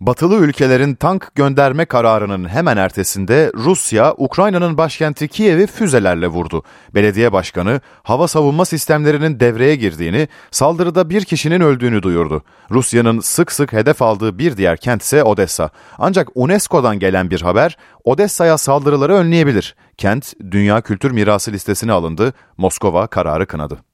Batılı 0.00 0.36
ülkelerin 0.36 0.94
tank 0.94 1.34
gönderme 1.34 1.84
kararının 1.84 2.48
hemen 2.48 2.76
ertesinde 2.76 3.52
Rusya, 3.54 4.14
Ukrayna'nın 4.16 4.78
başkenti 4.78 5.28
Kiev'i 5.28 5.66
füzelerle 5.66 6.26
vurdu. 6.26 6.62
Belediye 6.94 7.32
başkanı 7.32 7.80
hava 8.02 8.28
savunma 8.28 8.64
sistemlerinin 8.64 9.40
devreye 9.40 9.76
girdiğini, 9.76 10.28
saldırıda 10.50 11.10
bir 11.10 11.24
kişinin 11.24 11.60
öldüğünü 11.60 12.02
duyurdu. 12.02 12.42
Rusya'nın 12.70 13.20
sık 13.20 13.52
sık 13.52 13.72
hedef 13.72 14.02
aldığı 14.02 14.38
bir 14.38 14.56
diğer 14.56 14.76
kent 14.76 15.02
ise 15.02 15.24
Odessa. 15.24 15.70
Ancak 15.98 16.28
UNESCO'dan 16.34 16.98
gelen 16.98 17.30
bir 17.30 17.40
haber 17.40 17.76
Odessa'ya 18.04 18.58
saldırıları 18.58 19.14
önleyebilir. 19.14 19.76
Kent, 19.96 20.32
Dünya 20.50 20.80
Kültür 20.80 21.10
Mirası 21.10 21.52
listesine 21.52 21.92
alındı. 21.92 22.32
Moskova 22.56 23.06
kararı 23.06 23.46
kınadı. 23.46 23.89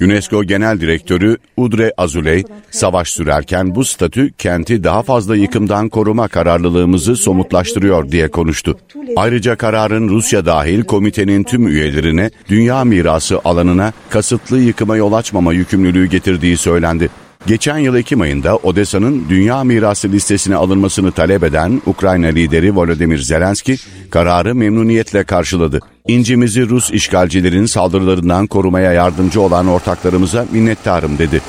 UNESCO 0.00 0.44
Genel 0.44 0.80
Direktörü 0.80 1.36
Udre 1.56 1.92
Azuley, 1.96 2.44
savaş 2.70 3.08
sürerken 3.08 3.74
bu 3.74 3.84
statü 3.84 4.32
kenti 4.32 4.84
daha 4.84 5.02
fazla 5.02 5.36
yıkımdan 5.36 5.88
koruma 5.88 6.28
kararlılığımızı 6.28 7.16
somutlaştırıyor 7.16 8.10
diye 8.10 8.30
konuştu. 8.30 8.78
Ayrıca 9.16 9.56
kararın 9.56 10.08
Rusya 10.08 10.46
dahil 10.46 10.84
komitenin 10.84 11.42
tüm 11.42 11.66
üyelerine 11.66 12.30
dünya 12.48 12.84
mirası 12.84 13.40
alanına 13.44 13.92
kasıtlı 14.10 14.58
yıkıma 14.58 14.96
yol 14.96 15.12
açmama 15.12 15.52
yükümlülüğü 15.52 16.06
getirdiği 16.06 16.56
söylendi. 16.56 17.10
Geçen 17.46 17.78
yıl 17.78 17.94
Ekim 17.94 18.20
ayında 18.20 18.56
Odessa'nın 18.56 19.26
dünya 19.28 19.64
mirası 19.64 20.08
listesine 20.08 20.56
alınmasını 20.56 21.12
talep 21.12 21.44
eden 21.44 21.82
Ukrayna 21.86 22.26
lideri 22.26 22.76
Volodymyr 22.76 23.18
Zelenski 23.18 23.76
kararı 24.10 24.54
memnuniyetle 24.54 25.24
karşıladı. 25.24 25.80
İncimizi 26.08 26.68
Rus 26.68 26.90
işgalcilerin 26.90 27.66
saldırılarından 27.66 28.46
korumaya 28.46 28.92
yardımcı 28.92 29.40
olan 29.40 29.68
ortaklarımıza 29.68 30.46
minnettarım 30.52 31.18
dedi. 31.18 31.40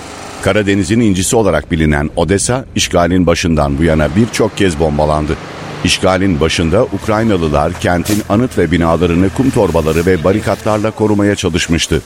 Karadeniz'in 0.42 1.00
incisi 1.00 1.36
olarak 1.36 1.72
bilinen 1.72 2.10
Odessa, 2.16 2.66
işgalin 2.76 3.28
başından 3.28 3.78
bu 3.78 3.84
yana 3.84 4.16
birçok 4.16 4.58
kez 4.58 4.80
bombalandı. 4.80 5.38
İşgalin 5.84 6.40
başında 6.40 6.84
Ukraynalılar 6.84 7.74
kentin 7.80 8.22
anıt 8.30 8.58
ve 8.58 8.72
binalarını 8.72 9.30
kum 9.30 9.50
torbaları 9.50 10.06
ve 10.06 10.24
barikatlarla 10.24 10.92
korumaya 10.92 11.36
çalışmıştı. 11.36 12.02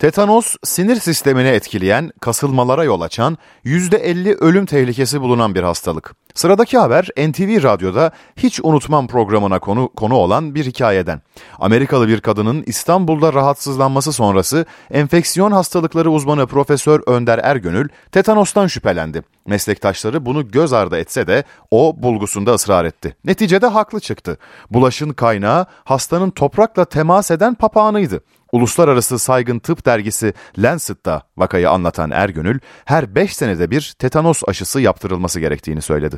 Tetanos 0.00 0.56
sinir 0.64 0.96
sistemini 0.96 1.48
etkileyen, 1.48 2.12
kasılmalara 2.20 2.84
yol 2.84 3.00
açan, 3.00 3.38
%50 3.64 4.34
ölüm 4.34 4.66
tehlikesi 4.66 5.20
bulunan 5.20 5.54
bir 5.54 5.62
hastalık. 5.62 6.14
Sıradaki 6.34 6.78
haber 6.78 7.08
NTV 7.16 7.62
Radyo'da 7.62 8.10
hiç 8.36 8.60
unutmam 8.62 9.06
programına 9.06 9.58
konu, 9.58 9.90
konu 9.96 10.14
olan 10.14 10.54
bir 10.54 10.66
hikayeden. 10.66 11.22
Amerikalı 11.58 12.08
bir 12.08 12.20
kadının 12.20 12.64
İstanbul'da 12.66 13.32
rahatsızlanması 13.32 14.12
sonrası 14.12 14.66
enfeksiyon 14.90 15.52
hastalıkları 15.52 16.10
uzmanı 16.10 16.46
Profesör 16.46 17.00
Önder 17.06 17.38
Ergönül 17.38 17.88
tetanostan 18.12 18.66
şüphelendi. 18.66 19.22
Meslektaşları 19.46 20.26
bunu 20.26 20.48
göz 20.48 20.72
ardı 20.72 20.96
etse 20.96 21.26
de 21.26 21.44
o 21.70 21.94
bulgusunda 21.98 22.54
ısrar 22.54 22.84
etti. 22.84 23.16
Neticede 23.24 23.66
haklı 23.66 24.00
çıktı. 24.00 24.38
Bulaşın 24.70 25.10
kaynağı 25.10 25.66
hastanın 25.84 26.30
toprakla 26.30 26.84
temas 26.84 27.30
eden 27.30 27.54
papağanıydı. 27.54 28.20
Uluslararası 28.52 29.18
saygın 29.18 29.58
tıp 29.58 29.86
dergisi 29.86 30.32
Lancet'ta 30.58 31.22
vakayı 31.36 31.70
anlatan 31.70 32.10
Ergönül, 32.10 32.58
her 32.86 33.14
5 33.14 33.36
senede 33.36 33.70
bir 33.70 33.94
tetanos 33.98 34.42
aşısı 34.48 34.80
yaptırılması 34.80 35.40
gerektiğini 35.40 35.82
söyledi. 35.82 36.16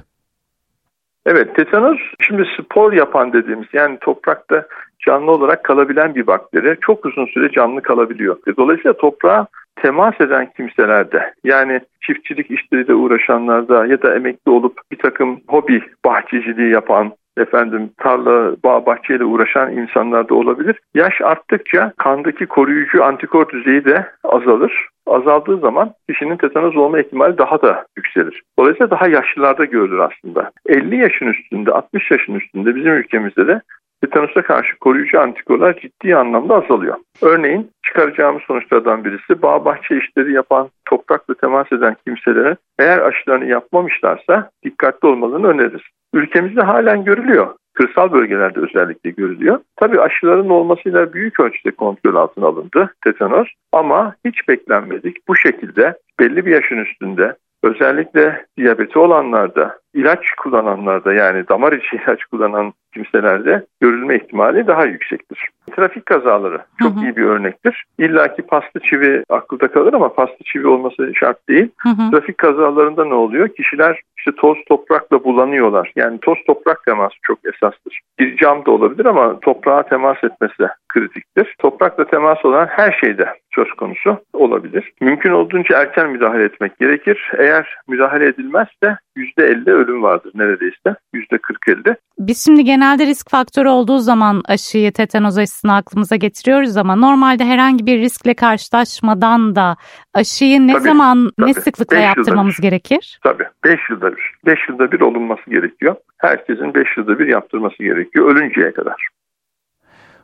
Evet, 1.27 1.57
tetanos 1.57 1.99
şimdi 2.21 2.45
spor 2.59 2.93
yapan 2.93 3.33
dediğimiz 3.33 3.69
yani 3.73 3.99
toprakta 4.01 4.67
canlı 5.07 5.31
olarak 5.31 5.65
kalabilen 5.65 6.15
bir 6.15 6.27
bakteri 6.27 6.77
çok 6.81 7.07
uzun 7.07 7.27
süre 7.27 7.51
canlı 7.53 7.83
kalabiliyor. 7.83 8.37
Dolayısıyla 8.57 8.97
toprağa 8.97 9.47
temas 9.83 10.21
eden 10.21 10.53
kimselerde 10.57 11.35
yani 11.45 11.81
çiftçilik 12.07 12.51
işleriyle 12.51 12.95
uğraşanlarda 12.95 13.87
ya 13.87 14.03
da 14.03 14.15
emekli 14.15 14.51
olup 14.51 14.81
bir 14.93 14.99
takım 14.99 15.41
hobi 15.49 15.83
bahçeciliği 16.05 16.73
yapan 16.73 17.13
efendim 17.37 17.91
tarla, 17.99 18.57
bağ, 18.65 18.87
bahçeyle 18.87 19.25
uğraşan 19.25 19.73
insanlarda 19.73 20.35
olabilir. 20.35 20.81
Yaş 20.95 21.21
arttıkça 21.21 21.93
kandaki 21.99 22.47
koruyucu 22.47 23.05
antikor 23.05 23.49
düzeyi 23.49 23.85
de 23.85 24.07
azalır. 24.25 24.89
Azaldığı 25.07 25.57
zaman 25.59 25.93
kişinin 26.11 26.37
tetanoz 26.37 26.77
olma 26.77 27.01
ihtimali 27.01 27.39
daha 27.39 27.63
da 27.63 27.85
yükselir. 27.97 28.43
Dolayısıyla 28.59 28.91
daha 28.91 29.09
yaşlılarda 29.09 29.65
görülür 29.65 29.99
aslında. 29.99 30.51
50 30.69 30.97
yaşın 30.97 31.27
üstünde, 31.27 31.73
60 31.73 32.11
yaşın 32.11 32.35
üstünde 32.35 32.77
bizim 32.77 32.93
ülkemizde 32.93 33.47
de 33.47 33.61
tetanosa 34.03 34.43
karşı 34.43 34.79
koruyucu 34.79 35.21
antikorlar 35.21 35.81
ciddi 35.81 36.17
anlamda 36.17 36.55
azalıyor. 36.55 36.97
Örneğin 37.23 37.71
çıkaracağımız 37.87 38.43
sonuçlardan 38.43 39.05
birisi 39.05 39.43
bağ 39.43 39.65
bahçe 39.65 39.99
işleri 39.99 40.33
yapan, 40.33 40.69
toprakla 40.85 41.35
temas 41.35 41.73
eden 41.73 41.97
kimselere 42.07 42.57
eğer 42.79 42.99
aşılarını 42.99 43.45
yapmamışlarsa 43.45 44.51
dikkatli 44.65 45.09
olmalarını 45.09 45.47
öneririz. 45.47 45.83
Ülkemizde 46.13 46.61
halen 46.63 47.05
görülüyor. 47.05 47.55
Kırsal 47.75 48.13
bölgelerde 48.13 48.61
özellikle 48.61 49.11
görülüyor. 49.11 49.61
Tabii 49.77 50.01
aşıların 50.01 50.49
olmasıyla 50.49 51.13
büyük 51.13 51.41
ölçüde 51.41 51.71
kontrol 51.71 52.15
altına 52.15 52.47
alındı 52.47 52.95
tetanos 53.05 53.49
ama 53.73 54.15
hiç 54.25 54.49
beklenmedik. 54.49 55.29
Bu 55.29 55.37
şekilde 55.37 55.99
belli 56.21 56.47
bir 56.47 56.51
yaşın 56.51 56.79
üstünde 56.79 57.37
özellikle 57.63 58.47
diyabeti 58.57 58.99
olanlarda, 58.99 59.79
ilaç 59.95 60.31
kullananlarda 60.43 61.13
yani 61.13 61.49
damar 61.49 61.73
içi 61.73 61.97
ilaç 62.07 62.25
kullanan 62.25 62.73
kimselerde 62.95 63.67
görülme 63.81 64.17
ihtimali 64.17 64.67
daha 64.67 64.85
yüksektir. 64.85 65.49
Trafik 65.77 66.07
kazaları 66.07 66.61
çok 66.79 66.95
hı 66.95 67.01
hı. 67.01 67.05
iyi 67.05 67.17
bir 67.17 67.23
örnektir. 67.23 67.85
İlla 67.99 68.35
ki 68.35 68.43
paslı 68.43 68.81
çivi 68.81 69.25
akılda 69.29 69.69
kalır 69.69 69.93
ama 69.93 70.15
paslı 70.15 70.45
çivi 70.45 70.67
olması 70.67 71.13
şart 71.15 71.49
değil. 71.49 71.69
Hı 71.79 71.89
hı. 71.89 72.11
Trafik 72.11 72.39
kazalarında 72.39 73.05
ne 73.05 73.15
oluyor? 73.15 73.49
Kişiler 73.49 74.01
işte 74.27 74.41
toz 74.41 74.57
toprakla 74.69 75.25
bulanıyorlar. 75.25 75.93
Yani 75.97 76.19
toz 76.21 76.39
toprak 76.47 76.85
teması 76.85 77.15
çok 77.23 77.39
esastır. 77.45 78.01
Bir 78.19 78.37
cam 78.37 78.67
da 78.67 78.71
olabilir 78.71 79.05
ama 79.05 79.41
toprağa 79.41 79.83
temas 79.83 80.25
etmesi 80.25 80.63
kritiktir. 80.93 81.55
Toprakla 81.59 82.07
temas 82.07 82.45
olan 82.45 82.67
her 82.67 82.93
şeyde 83.01 83.29
söz 83.55 83.69
konusu 83.73 84.19
olabilir. 84.33 84.93
Mümkün 85.01 85.31
olduğunca 85.31 85.79
erken 85.81 86.11
müdahale 86.11 86.45
etmek 86.45 86.79
gerekir. 86.79 87.31
Eğer 87.39 87.77
müdahale 87.89 88.27
edilmezse 88.27 88.97
%50 89.17 89.71
ölüm 89.71 90.03
vardır 90.03 90.33
neredeyse. 90.35 90.97
%40-50. 91.15 91.97
Biz 92.19 92.45
şimdi 92.45 92.65
genelde 92.65 93.07
risk 93.07 93.31
faktörü 93.31 93.69
olduğu 93.69 93.99
zaman 93.99 94.43
aşıyı 94.49 94.93
tetanoz 94.93 95.39
aşısını 95.39 95.75
aklımıza 95.75 96.17
getiriyoruz 96.17 96.77
ama 96.77 96.97
normalde 96.97 97.45
herhangi 97.45 97.87
bir 97.87 97.99
riskle 97.99 98.35
karşılaşmadan 98.35 99.57
da 99.57 99.77
aşıyı 100.15 100.67
ne 100.67 100.73
tabii, 100.73 100.83
zaman 100.83 101.31
tabii. 101.39 101.49
ne 101.49 101.55
sıklıkla 101.55 101.97
beş 101.97 102.05
yaptırmamız 102.05 102.59
bir. 102.59 102.63
gerekir? 102.63 103.21
Tabii 103.25 103.45
5 103.65 103.81
yılda 103.91 104.17
bir. 104.17 104.33
5 104.47 104.59
yılda 104.69 104.93
bir 104.93 105.01
olunması 105.01 105.51
gerekiyor. 105.51 105.97
Herkesin 106.19 106.75
5 106.75 106.97
yılda 106.97 107.19
bir 107.19 107.27
yaptırması 107.27 107.83
gerekiyor 107.83 108.31
ölünceye 108.31 108.73
kadar. 108.73 109.09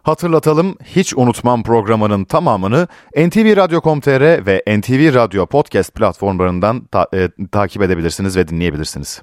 Hatırlatalım 0.08 0.76
hiç 0.84 1.14
unutmam 1.16 1.62
programının 1.62 2.24
tamamını 2.24 2.88
NTV 3.16 3.56
Radyo.com.tr 3.56 4.46
ve 4.46 4.62
NTV 4.78 5.14
Radyo 5.14 5.46
Podcast 5.46 5.94
platformlarından 5.94 6.84
ta- 6.84 7.08
e, 7.14 7.28
takip 7.52 7.82
edebilirsiniz 7.82 8.36
ve 8.36 8.48
dinleyebilirsiniz. 8.48 9.22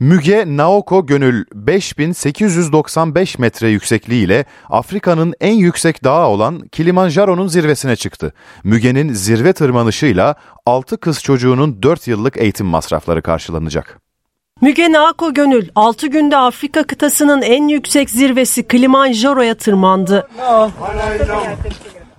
Müge 0.00 0.44
Naoko 0.46 1.06
Gönül 1.06 1.44
5895 1.54 3.38
metre 3.38 3.68
yüksekliğiyle 3.68 4.44
Afrika'nın 4.70 5.34
en 5.40 5.54
yüksek 5.54 6.04
dağı 6.04 6.26
olan 6.26 6.68
Kilimanjaro'nun 6.68 7.46
zirvesine 7.46 7.96
çıktı. 7.96 8.32
Müge'nin 8.64 9.12
zirve 9.12 9.52
tırmanışıyla 9.52 10.34
6 10.66 10.96
kız 10.96 11.22
çocuğunun 11.22 11.82
4 11.82 12.08
yıllık 12.08 12.36
eğitim 12.36 12.66
masrafları 12.66 13.22
karşılanacak. 13.22 14.00
Müge 14.60 14.92
Nako 14.92 15.34
Gönül 15.34 15.68
6 15.74 16.06
günde 16.06 16.36
Afrika 16.36 16.82
kıtasının 16.82 17.42
en 17.42 17.68
yüksek 17.68 18.10
zirvesi 18.10 18.68
Kilimanjaro'ya 18.68 19.54
tırmandı. 19.54 20.28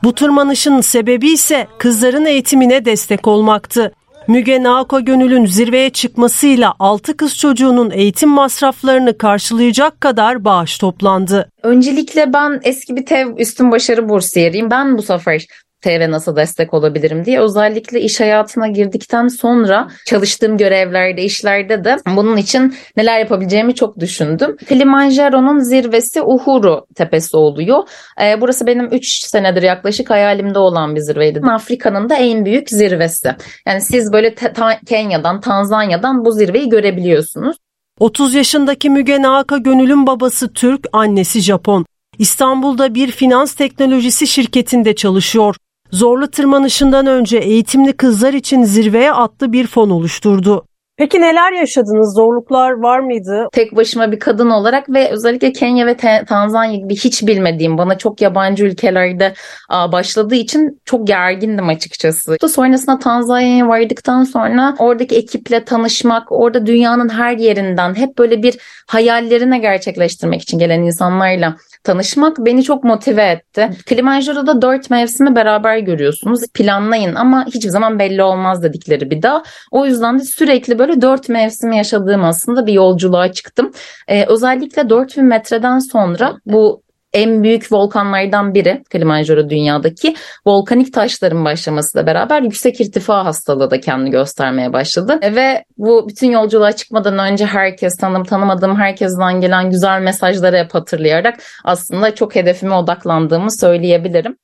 Bu 0.03 0.15
tırmanışın 0.15 0.81
sebebi 0.81 1.29
ise 1.29 1.67
kızların 1.77 2.25
eğitimine 2.25 2.85
destek 2.85 3.27
olmaktı. 3.27 3.93
Müge 4.27 4.63
Nako 4.63 5.05
Gönül'ün 5.05 5.45
zirveye 5.45 5.89
çıkmasıyla 5.89 6.73
6 6.79 7.17
kız 7.17 7.37
çocuğunun 7.37 7.91
eğitim 7.91 8.29
masraflarını 8.29 9.17
karşılayacak 9.17 10.01
kadar 10.01 10.45
bağış 10.45 10.77
toplandı. 10.77 11.49
Öncelikle 11.63 12.33
ben 12.33 12.59
eski 12.63 12.95
bir 12.95 13.05
TEV 13.05 13.27
üstün 13.37 13.71
başarı 13.71 14.09
bursiyeriyim. 14.09 14.71
Ben 14.71 14.97
bu 14.97 15.01
sefer 15.01 15.45
TEV'e 15.87 16.11
nasıl 16.11 16.35
destek 16.35 16.73
olabilirim 16.73 17.25
diye 17.25 17.39
özellikle 17.39 18.01
iş 18.01 18.19
hayatına 18.19 18.67
girdikten 18.67 19.27
sonra 19.27 19.87
çalıştığım 20.05 20.57
görevlerde, 20.57 21.23
işlerde 21.23 21.83
de 21.83 21.97
bunun 22.15 22.37
için 22.37 22.75
neler 22.97 23.19
yapabileceğimi 23.19 23.75
çok 23.75 23.99
düşündüm. 23.99 24.57
Kilimanjaro'nun 24.69 25.59
zirvesi 25.59 26.21
Uhuru 26.21 26.85
tepesi 26.95 27.37
oluyor. 27.37 27.83
Ee, 28.21 28.41
burası 28.41 28.67
benim 28.67 28.85
3 28.85 29.07
senedir 29.07 29.61
yaklaşık 29.61 30.09
hayalimde 30.09 30.59
olan 30.59 30.95
bir 30.95 31.01
zirveydi. 31.01 31.39
Afrika'nın 31.39 32.09
da 32.09 32.15
en 32.15 32.45
büyük 32.45 32.69
zirvesi. 32.69 33.35
Yani 33.67 33.81
siz 33.81 34.13
böyle 34.13 34.35
ta- 34.35 34.79
Kenya'dan, 34.85 35.41
Tanzanya'dan 35.41 36.25
bu 36.25 36.31
zirveyi 36.31 36.69
görebiliyorsunuz. 36.69 37.57
30 37.99 38.33
yaşındaki 38.33 38.89
Müge 38.89 39.21
Naaka 39.21 39.57
Gönül'ün 39.57 40.07
babası 40.07 40.53
Türk, 40.53 40.87
annesi 40.93 41.41
Japon. 41.41 41.85
İstanbul'da 42.19 42.95
bir 42.95 43.11
finans 43.11 43.53
teknolojisi 43.53 44.27
şirketinde 44.27 44.95
çalışıyor. 44.95 45.55
Zorlu 45.91 46.31
tırmanışından 46.31 47.07
önce 47.07 47.37
eğitimli 47.37 47.93
kızlar 47.93 48.33
için 48.33 48.63
zirveye 48.63 49.11
attı 49.11 49.53
bir 49.53 49.67
fon 49.67 49.89
oluşturdu. 49.89 50.65
Peki 50.97 51.21
neler 51.21 51.51
yaşadınız? 51.51 52.13
Zorluklar 52.15 52.71
var 52.71 52.99
mıydı? 52.99 53.47
Tek 53.51 53.75
başıma 53.75 54.11
bir 54.11 54.19
kadın 54.19 54.49
olarak 54.49 54.89
ve 54.89 55.09
özellikle 55.09 55.51
Kenya 55.51 55.85
ve 55.87 55.97
Tanzanya 56.27 56.77
gibi 56.79 56.95
hiç 56.95 57.27
bilmediğim, 57.27 57.77
bana 57.77 57.97
çok 57.97 58.21
yabancı 58.21 58.65
ülkelerde 58.65 59.33
başladığı 59.69 60.35
için 60.35 60.81
çok 60.85 61.07
gergindim 61.07 61.67
açıkçası. 61.67 62.37
Sonrasında 62.47 62.99
Tanzanya'ya 62.99 63.67
vardıktan 63.67 64.23
sonra 64.23 64.75
oradaki 64.79 65.15
ekiple 65.15 65.65
tanışmak, 65.65 66.31
orada 66.31 66.65
dünyanın 66.65 67.09
her 67.09 67.37
yerinden 67.37 67.95
hep 67.95 68.17
böyle 68.17 68.43
bir 68.43 68.57
hayallerine 68.87 69.59
gerçekleştirmek 69.59 70.41
için 70.41 70.59
gelen 70.59 70.81
insanlarla 70.81 71.55
tanışmak 71.87 72.37
beni 72.37 72.63
çok 72.63 72.83
motive 72.83 73.23
etti. 73.23 73.69
Kilimanjaro'da 73.85 74.61
dört 74.61 74.89
mevsimi 74.89 75.35
beraber 75.35 75.77
görüyorsunuz. 75.77 76.41
Planlayın 76.53 77.15
ama 77.15 77.45
hiçbir 77.45 77.69
zaman 77.69 77.99
belli 77.99 78.23
olmaz 78.23 78.63
dedikleri 78.63 79.09
bir 79.09 79.21
dağ. 79.21 79.43
O 79.71 79.85
yüzden 79.85 80.19
de 80.19 80.23
sürekli 80.23 80.79
böyle 80.79 81.01
dört 81.01 81.29
mevsimi 81.29 81.77
yaşadığım 81.77 82.23
aslında 82.23 82.67
bir 82.67 82.73
yolculuğa 82.73 83.31
çıktım. 83.31 83.71
Ee, 84.07 84.25
özellikle 84.25 84.89
4000 84.89 85.25
metreden 85.25 85.79
sonra 85.79 86.37
bu 86.45 86.86
en 87.17 87.43
büyük 87.43 87.71
volkanlardan 87.71 88.53
biri 88.53 88.83
Kilimanjaro 88.91 89.49
dünyadaki 89.49 90.15
volkanik 90.45 90.93
taşların 90.93 91.45
başlamasıyla 91.45 92.07
beraber 92.07 92.41
yüksek 92.41 92.81
irtifa 92.81 93.25
hastalığı 93.25 93.71
da 93.71 93.79
kendini 93.79 94.11
göstermeye 94.11 94.73
başladı. 94.73 95.19
Ve 95.35 95.63
bu 95.77 96.09
bütün 96.09 96.31
yolculuğa 96.31 96.71
çıkmadan 96.71 97.31
önce 97.31 97.45
herkes 97.45 97.97
tanım 97.97 98.23
tanımadığım 98.23 98.75
herkesten 98.75 99.41
gelen 99.41 99.71
güzel 99.71 100.01
mesajları 100.01 100.57
hep 100.57 100.73
hatırlayarak 100.73 101.39
aslında 101.63 102.15
çok 102.15 102.35
hedefime 102.35 102.75
odaklandığımı 102.75 103.51
söyleyebilirim. 103.51 104.37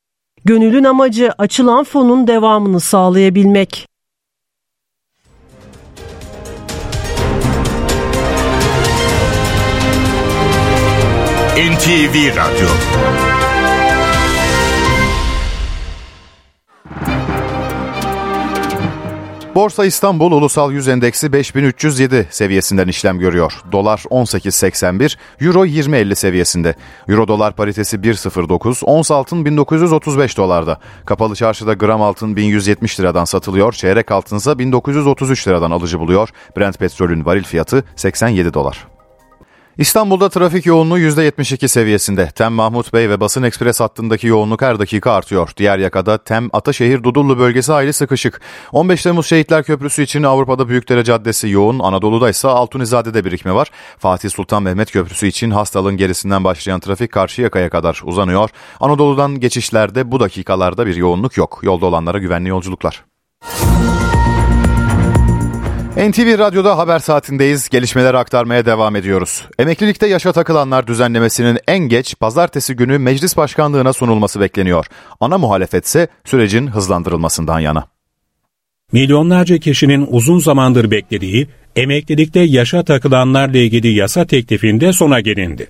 Gönül'ün 0.45 0.83
amacı 0.83 1.31
açılan 1.37 1.83
fonun 1.83 2.27
devamını 2.27 2.79
sağlayabilmek. 2.79 3.92
NTV 11.57 12.35
Radyo 12.35 12.67
Borsa 19.55 19.85
İstanbul 19.85 20.31
Ulusal 20.31 20.71
Yüz 20.71 20.87
Endeksi 20.87 21.33
5307 21.33 22.27
seviyesinden 22.29 22.87
işlem 22.87 23.19
görüyor. 23.19 23.53
Dolar 23.71 23.97
18.81, 23.97 25.17
Euro 25.41 25.65
20.50 25.65 26.15
seviyesinde. 26.15 26.75
Euro 27.07 27.27
dolar 27.27 27.55
paritesi 27.55 27.97
1.09, 27.97 28.85
ons 28.85 29.11
altın 29.11 29.45
1935 29.45 30.37
dolarda. 30.37 30.79
Kapalı 31.05 31.35
çarşıda 31.35 31.73
gram 31.73 32.01
altın 32.01 32.35
1170 32.35 32.99
liradan 32.99 33.25
satılıyor, 33.25 33.73
çeyrek 33.73 34.11
altınsa 34.11 34.59
1933 34.59 35.47
liradan 35.47 35.71
alıcı 35.71 35.99
buluyor. 35.99 36.29
Brent 36.57 36.79
petrolün 36.79 37.25
varil 37.25 37.43
fiyatı 37.43 37.83
87 37.95 38.53
dolar. 38.53 38.92
İstanbul'da 39.77 40.29
trafik 40.29 40.65
yoğunluğu 40.65 40.99
%72 40.99 41.67
seviyesinde. 41.67 42.31
Tem 42.35 42.53
Mahmut 42.53 42.93
Bey 42.93 43.09
ve 43.09 43.19
Basın 43.19 43.43
Ekspres 43.43 43.79
hattındaki 43.79 44.27
yoğunluk 44.27 44.61
her 44.61 44.79
dakika 44.79 45.11
artıyor. 45.11 45.51
Diğer 45.57 45.77
yakada 45.77 46.17
Tem 46.17 46.49
Ataşehir 46.53 47.03
Dudullu 47.03 47.39
bölgesi 47.39 47.73
aile 47.73 47.93
sıkışık. 47.93 48.41
15 48.71 49.03
Temmuz 49.03 49.27
Şehitler 49.27 49.63
Köprüsü 49.63 50.03
için 50.03 50.23
Avrupa'da 50.23 50.69
Büyükdere 50.69 51.03
Caddesi 51.03 51.49
yoğun. 51.49 51.79
Anadolu'da 51.79 52.29
ise 52.29 52.47
Altunizade'de 52.47 53.25
birikme 53.25 53.53
var. 53.53 53.71
Fatih 53.97 54.29
Sultan 54.29 54.63
Mehmet 54.63 54.91
Köprüsü 54.91 55.27
için 55.27 55.51
hastalığın 55.51 55.97
gerisinden 55.97 56.43
başlayan 56.43 56.79
trafik 56.79 57.11
karşı 57.11 57.41
yakaya 57.41 57.69
kadar 57.69 58.01
uzanıyor. 58.03 58.49
Anadolu'dan 58.79 59.39
geçişlerde 59.39 60.11
bu 60.11 60.19
dakikalarda 60.19 60.87
bir 60.87 60.95
yoğunluk 60.95 61.37
yok. 61.37 61.59
Yolda 61.63 61.85
olanlara 61.85 62.17
güvenli 62.17 62.49
yolculuklar. 62.49 63.03
NTV 65.97 66.39
Radyo'da 66.39 66.77
haber 66.77 66.99
saatindeyiz. 66.99 67.69
Gelişmeleri 67.69 68.17
aktarmaya 68.17 68.65
devam 68.65 68.95
ediyoruz. 68.95 69.45
Emeklilikte 69.59 70.07
yaşa 70.07 70.31
takılanlar 70.31 70.87
düzenlemesinin 70.87 71.59
en 71.67 71.79
geç 71.79 72.15
pazartesi 72.19 72.75
günü 72.75 72.97
meclis 72.97 73.37
başkanlığına 73.37 73.93
sunulması 73.93 74.39
bekleniyor. 74.39 74.85
Ana 75.19 75.37
muhalefetse 75.37 76.07
sürecin 76.25 76.67
hızlandırılmasından 76.67 77.59
yana. 77.59 77.87
Milyonlarca 78.91 79.57
kişinin 79.57 80.07
uzun 80.09 80.39
zamandır 80.39 80.91
beklediği 80.91 81.47
emeklilikte 81.75 82.39
yaşa 82.39 82.83
takılanlarla 82.83 83.57
ilgili 83.57 83.93
yasa 83.93 84.25
teklifinde 84.25 84.93
sona 84.93 85.19
gelindi. 85.19 85.67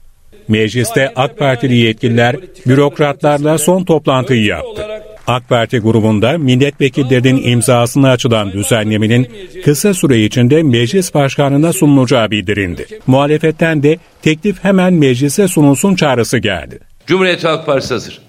Mecliste 0.48 1.12
AK 1.16 1.38
Partili 1.38 1.76
yetkililer 1.76 2.36
bürokratlarla 2.66 3.58
son 3.58 3.84
toplantıyı 3.84 4.46
yaptı. 4.46 4.88
AK 5.28 5.50
Parti 5.50 5.80
grubunda 5.80 6.38
milletvekillerinin 6.38 7.44
imzasını 7.44 8.10
açılan 8.10 8.52
düzenlemenin 8.52 9.28
kısa 9.66 9.94
süre 9.94 10.24
içinde 10.24 10.64
meclis 10.64 11.14
başkanına 11.14 11.74
sunulacağı 11.74 12.32
bildirildi. 12.32 12.88
Muhalefetten 13.08 13.84
de 13.84 13.98
teklif 14.22 14.64
hemen 14.64 14.94
meclise 14.94 15.48
sunulsun 15.48 15.96
çağrısı 15.96 16.38
geldi. 16.38 16.80
Cumhuriyet 17.08 17.44
Halk 17.44 17.66
Partisi 17.66 17.94
hazır. 17.94 18.22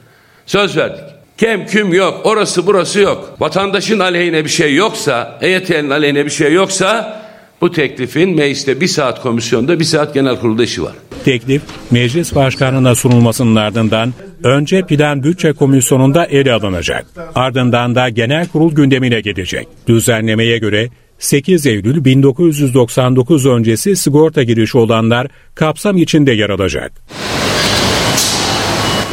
Söz 0.47 0.77
verdik. 0.77 1.05
Kem 1.37 1.67
küm 1.67 1.95
yok, 1.95 2.21
orası 2.25 2.67
burası 2.67 3.01
yok. 3.01 3.37
Vatandaşın 3.41 3.99
aleyhine 3.99 4.45
bir 4.45 4.51
şey 4.51 4.75
yoksa, 4.75 5.39
EYT'nin 5.41 5.91
aleyhine 5.91 6.25
bir 6.25 6.31
şey 6.31 6.53
yoksa 6.53 7.23
bu 7.61 7.73
teklifin 7.73 8.37
mecliste 8.37 8.81
bir 8.81 8.87
saat 8.87 9.23
komisyonda 9.23 9.81
bir 9.81 9.85
saat 9.85 10.15
genel 10.15 10.41
kurulda 10.41 10.65
işi 10.65 10.83
var. 10.83 10.93
Teklif 11.25 11.63
meclis 11.91 12.35
başkanına 12.35 12.95
sunulmasının 12.95 13.57
ardından 13.57 14.15
önce 14.43 14.87
Plan 14.87 15.23
Bütçe 15.23 15.53
Komisyonu'nda 15.53 16.27
ele 16.27 16.53
alınacak. 16.53 17.07
Ardından 17.35 17.95
da 17.95 18.09
genel 18.09 18.49
kurul 18.49 18.75
gündemine 18.75 19.21
gelecek. 19.21 19.69
Düzenlemeye 19.89 20.59
göre 20.59 20.89
8 21.19 21.67
Eylül 21.67 22.05
1999 22.05 23.47
öncesi 23.47 23.97
sigorta 23.97 24.43
girişi 24.43 24.79
olanlar 24.79 25.27
kapsam 25.55 25.97
içinde 25.97 26.33
yer 26.33 26.51
alacak. 26.51 26.93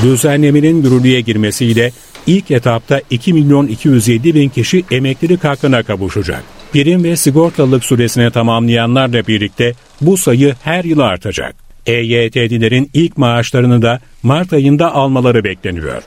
Düzenlemenin 0.03 0.83
yürürlüğe 0.83 1.21
girmesiyle 1.21 1.91
ilk 2.27 2.51
etapta 2.51 3.01
2 3.09 3.33
milyon 3.33 3.67
207 3.67 4.35
bin 4.35 4.49
kişi 4.49 4.83
emeklilik 4.91 5.43
hakkına 5.43 5.83
kavuşacak. 5.83 6.60
Prim 6.73 7.03
ve 7.03 7.15
sigortalılık 7.15 7.85
süresini 7.85 8.31
tamamlayanlarla 8.31 9.27
birlikte 9.27 9.73
bu 10.01 10.17
sayı 10.17 10.55
her 10.63 10.83
yıl 10.83 10.99
artacak. 10.99 11.55
EYT'lilerin 11.85 12.89
ilk 12.93 13.17
maaşlarını 13.17 13.81
da 13.81 13.99
Mart 14.23 14.53
ayında 14.53 14.93
almaları 14.93 15.43
bekleniyor. 15.43 16.03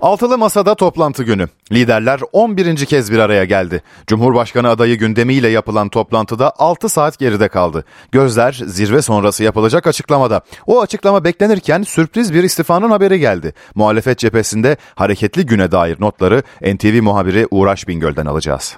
Altılı 0.00 0.38
Masa'da 0.38 0.74
toplantı 0.74 1.22
günü. 1.22 1.48
Liderler 1.72 2.20
11. 2.32 2.86
kez 2.86 3.12
bir 3.12 3.18
araya 3.18 3.44
geldi. 3.44 3.82
Cumhurbaşkanı 4.06 4.68
adayı 4.68 4.98
gündemiyle 4.98 5.48
yapılan 5.48 5.88
toplantıda 5.88 6.52
6 6.58 6.88
saat 6.88 7.18
geride 7.18 7.48
kaldı. 7.48 7.84
Gözler 8.12 8.52
zirve 8.66 9.02
sonrası 9.02 9.44
yapılacak 9.44 9.86
açıklamada. 9.86 10.40
O 10.66 10.80
açıklama 10.80 11.24
beklenirken 11.24 11.82
sürpriz 11.82 12.34
bir 12.34 12.44
istifanın 12.44 12.90
haberi 12.90 13.20
geldi. 13.20 13.52
Muhalefet 13.74 14.18
cephesinde 14.18 14.76
hareketli 14.94 15.46
güne 15.46 15.72
dair 15.72 16.00
notları 16.00 16.42
NTV 16.62 17.02
muhabiri 17.02 17.46
Uğraş 17.50 17.88
Bingöl'den 17.88 18.26
alacağız. 18.26 18.76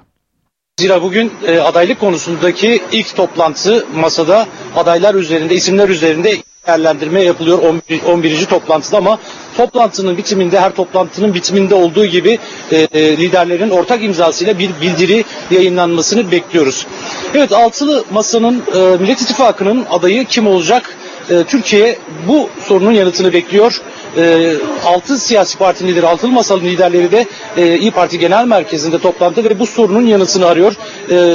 Zira 0.80 1.02
bugün 1.02 1.32
e, 1.46 1.58
adaylık 1.58 2.00
konusundaki 2.00 2.82
ilk 2.92 3.16
toplantı 3.16 3.86
masada 3.94 4.46
adaylar 4.76 5.14
üzerinde, 5.14 5.54
isimler 5.54 5.88
üzerinde 5.88 6.36
değerlendirme 6.68 7.22
yapılıyor 7.22 7.58
11. 7.58 8.02
11. 8.02 8.46
toplantıda 8.46 8.96
ama 8.96 9.18
toplantının 9.56 10.16
bitiminde 10.16 10.60
her 10.60 10.74
toplantının 10.74 11.34
bitiminde 11.34 11.74
olduğu 11.74 12.06
gibi 12.06 12.38
e, 12.72 12.76
e, 12.76 13.16
liderlerin 13.16 13.70
ortak 13.70 14.04
imzasıyla 14.04 14.58
bir 14.58 14.70
bildiri 14.80 15.24
yayınlanmasını 15.50 16.30
bekliyoruz. 16.30 16.86
Evet 17.34 17.52
altılı 17.52 18.04
masanın 18.10 18.62
e, 18.74 18.78
Millet 19.00 19.20
İttifakı'nın 19.20 19.84
adayı 19.90 20.24
kim 20.24 20.46
olacak? 20.46 20.96
E, 21.30 21.44
Türkiye 21.44 21.96
bu 22.28 22.48
sorunun 22.60 22.92
yanıtını 22.92 23.32
bekliyor 23.32 23.80
e, 24.16 24.52
altı 24.86 25.18
siyasi 25.18 25.58
partinin 25.58 25.90
lideri, 25.90 26.06
altılı 26.06 26.32
masalın 26.32 26.64
liderleri 26.64 27.12
de 27.12 27.26
e, 27.56 27.78
İyi 27.78 27.90
Parti 27.90 28.18
Genel 28.18 28.44
Merkezi'nde 28.44 28.98
toplantı 28.98 29.44
ve 29.44 29.58
bu 29.58 29.66
sorunun 29.66 30.06
yanıtını 30.06 30.46
arıyor. 30.46 30.72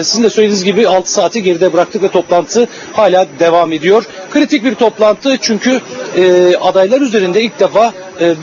Sizin 0.03 0.23
de 0.23 0.29
söylediğiniz 0.29 0.63
gibi 0.63 0.87
6 0.87 1.11
saati 1.11 1.43
geride 1.43 1.73
bıraktık 1.73 2.03
ve 2.03 2.07
toplantı 2.07 2.67
hala 2.93 3.27
devam 3.39 3.71
ediyor. 3.73 4.03
Kritik 4.31 4.63
bir 4.65 4.75
toplantı 4.75 5.37
çünkü 5.41 5.81
adaylar 6.61 7.01
üzerinde 7.01 7.41
ilk 7.41 7.59
defa 7.59 7.93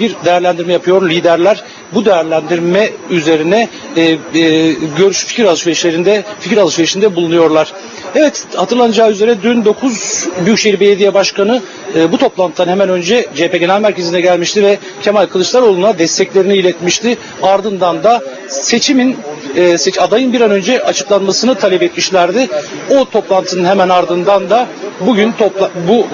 bir 0.00 0.16
değerlendirme 0.24 0.72
yapıyor 0.72 1.08
liderler. 1.10 1.64
Bu 1.94 2.04
değerlendirme 2.04 2.90
üzerine 3.10 3.68
e, 3.96 4.16
görüş 4.98 5.24
fikir 5.24 5.44
alışverişlerinde 5.44 6.24
fikir 6.40 6.56
alışverişinde 6.56 7.16
bulunuyorlar. 7.16 7.72
Evet 8.14 8.46
hatırlanacağı 8.54 9.10
üzere 9.10 9.42
dün 9.42 9.64
9 9.64 10.28
Büyükşehir 10.44 10.80
Belediye 10.80 11.14
Başkanı 11.14 11.62
e, 11.96 12.12
bu 12.12 12.18
toplantıdan 12.18 12.68
hemen 12.68 12.88
önce 12.88 13.26
CHP 13.34 13.60
Genel 13.60 13.80
Merkezi'ne 13.80 14.20
gelmişti 14.20 14.62
ve 14.62 14.78
Kemal 15.02 15.26
Kılıçdaroğlu'na 15.26 15.98
desteklerini 15.98 16.54
iletmişti. 16.54 17.18
Ardından 17.42 18.04
da 18.04 18.22
seçimin 18.48 19.16
e, 19.56 19.78
seç, 19.78 19.98
adayın 19.98 20.32
bir 20.32 20.40
an 20.40 20.50
önce 20.50 20.82
açıklanmasını 20.82 21.54
talep 21.54 21.82
etmişlerdi. 21.82 22.48
O 22.90 23.04
toplantının 23.04 23.64
hemen 23.64 23.88
ardından 23.88 24.50
da 24.50 24.66
bugün 25.00 25.32
topla, 25.32 25.70
bu 25.88 26.06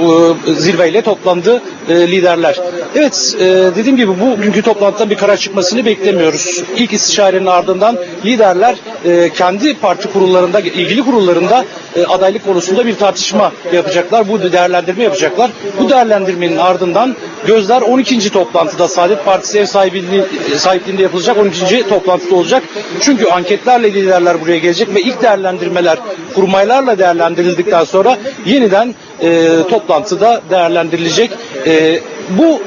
e, 0.51 0.55
zirveyle 0.55 1.03
toplandı 1.03 1.63
e, 1.89 1.95
liderler. 1.95 2.61
Evet 2.95 3.37
e, 3.41 3.45
dediğim 3.77 3.97
gibi 3.97 4.21
bugünkü 4.21 4.63
toplantıda 4.63 5.11
bir 5.11 5.17
karar 5.17 5.37
çıkmasını 5.37 5.85
beklemiyoruz. 5.85 6.65
İlk 6.77 6.93
istişarenin 6.93 7.47
ardından 7.47 7.99
liderler 8.25 8.77
e, 9.05 9.31
kendi 9.35 9.75
parti 9.75 10.13
kurullarında 10.13 10.61
ilgili 10.61 11.05
kurullarında 11.05 11.65
e, 11.97 12.05
adaylık 12.05 12.45
konusunda 12.45 12.87
bir 12.87 12.97
tartışma 12.97 13.53
yapacaklar. 13.73 14.29
Bu 14.29 14.53
değerlendirme 14.53 15.05
yapacaklar. 15.05 15.51
Bu 15.81 15.91
değerlendirmenin 15.91 16.57
ardından 16.57 17.17
gözler 17.47 17.81
12. 17.83 18.31
toplantıda 18.31 18.89
Saadet 18.89 19.25
Partisi 19.25 19.59
ev 19.59 19.67
sahipliği, 19.67 20.25
sahipliğinde 20.57 21.03
yapılacak 21.03 21.37
12. 21.39 21.89
toplantıda 21.89 22.35
olacak. 22.35 22.63
Çünkü 23.01 23.27
anketlerle 23.27 23.95
liderler 23.95 24.41
buraya 24.41 24.59
gelecek 24.59 24.95
ve 24.95 25.03
ilk 25.03 25.23
değerlendirmeler 25.23 25.99
kurmaylarla 26.35 26.99
değerlendirildikten 26.99 27.85
sonra 27.85 28.19
yeniden 28.47 28.95
e, 29.23 29.49
toplantıda 29.71 30.41
değerlendirilecek. 30.51 31.31
E, 31.67 32.01
bu 32.39 32.61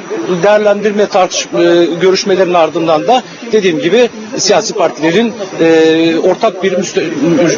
değerlendirme 0.43 1.07
tartış 1.07 1.45
e, 1.45 1.85
görüşmelerin 2.01 2.53
ardından 2.53 3.07
da 3.07 3.23
dediğim 3.51 3.79
gibi 3.79 4.09
siyasi 4.37 4.73
partilerin 4.73 5.33
e, 5.59 6.19
ortak 6.19 6.63
bir 6.63 6.77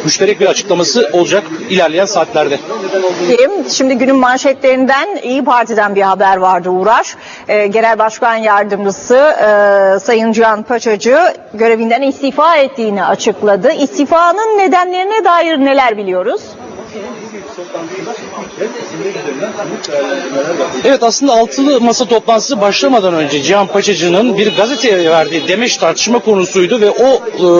müşterek 0.04 0.40
bir 0.40 0.46
açıklaması 0.46 1.10
olacak 1.12 1.44
ilerleyen 1.70 2.04
saatlerde. 2.04 2.58
Şimdi 3.68 3.94
günün 3.94 4.16
manşetlerinden 4.16 5.18
İyi 5.22 5.44
Parti'den 5.44 5.94
bir 5.94 6.02
haber 6.02 6.36
vardı 6.36 6.70
Uğraş. 6.70 7.16
E, 7.48 7.66
Genel 7.66 7.98
Başkan 7.98 8.36
Yardımcısı 8.36 9.16
e, 9.16 9.98
Sayın 10.00 10.32
Can 10.32 10.62
Paçacı 10.62 11.18
görevinden 11.54 12.02
istifa 12.02 12.56
ettiğini 12.56 13.04
açıkladı. 13.04 13.72
İstifanın 13.72 14.58
nedenlerine 14.58 15.24
dair 15.24 15.58
neler 15.58 15.96
biliyoruz? 15.96 16.42
Evet 20.84 21.02
aslında 21.02 21.32
altılı 21.32 21.80
masa 21.80 22.04
toplantısı 22.04 22.60
başlamadan 22.60 23.14
önce 23.14 23.42
Cihan 23.42 23.66
Paçacı'nın 23.66 24.38
bir 24.38 24.56
gazeteye 24.56 25.10
verdiği 25.10 25.48
demeç 25.48 25.76
tartışma 25.76 26.18
konusuydu 26.18 26.80
ve 26.80 26.90
o 26.90 27.06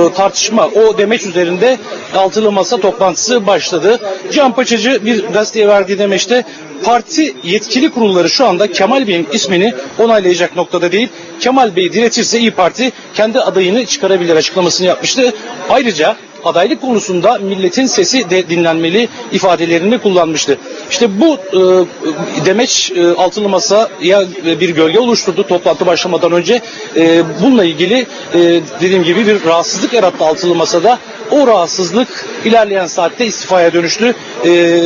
e, 0.09 0.13
tartışma, 0.13 0.67
o 0.67 0.99
demeç 0.99 1.27
üzerinde 1.27 1.79
altılı 2.17 2.53
masa 2.53 2.77
toplantısı 2.81 3.47
başladı. 3.47 3.99
Cihan 4.33 4.53
Paçacı 4.53 5.07
bir 5.07 5.25
gazeteye 5.27 5.69
verdiği 5.69 5.99
demeçte 5.99 6.45
parti 6.85 7.35
yetkili 7.43 7.91
kurulları 7.91 8.31
şu 8.31 8.47
anda 8.47 8.73
Kemal 8.73 9.07
Bey'in 9.09 9.29
ismini 9.33 9.75
onaylayacak 9.99 10.57
noktada 10.57 10.93
değil. 10.93 11.09
Kemal 11.41 11.77
Bey 11.77 11.93
diretirse 11.93 12.39
İyi 12.39 12.51
Parti 12.51 12.93
kendi 13.15 13.41
adayını 13.41 13.87
çıkarabilir 13.87 14.37
açıklamasını 14.37 14.87
yapmıştı. 14.87 15.35
Ayrıca 15.71 16.17
adaylık 16.45 16.81
konusunda 16.81 17.39
milletin 17.39 17.87
sesi 17.87 18.31
de 18.31 18.49
dinlenmeli 18.49 19.09
ifadelerini 19.33 19.99
kullanmıştı. 19.99 20.59
İşte 20.91 21.21
bu 21.21 21.35
e, 21.35 21.61
demeç 22.47 22.93
e, 22.97 23.11
altılı 23.11 23.49
masaya 23.49 24.23
bir 24.61 24.69
gölge 24.71 24.99
oluşturdu 24.99 25.47
toplantı 25.47 25.87
başlamadan 25.87 26.33
önce. 26.33 26.61
E, 26.97 27.23
bununla 27.43 27.65
ilgili 27.65 28.07
e, 28.35 28.61
dediğim 28.81 29.05
gibi 29.05 29.27
bir 29.27 29.45
rahatsızlık 29.45 29.93
yarattı 29.93 30.25
altılı 30.25 30.55
masada. 30.55 30.99
O 31.31 31.47
rahatsızlık 31.47 32.27
ilerleyen 32.45 32.87
saatte 32.87 33.27
istifaya 33.27 33.73
dönüştü. 33.73 34.15
E, 34.47 34.83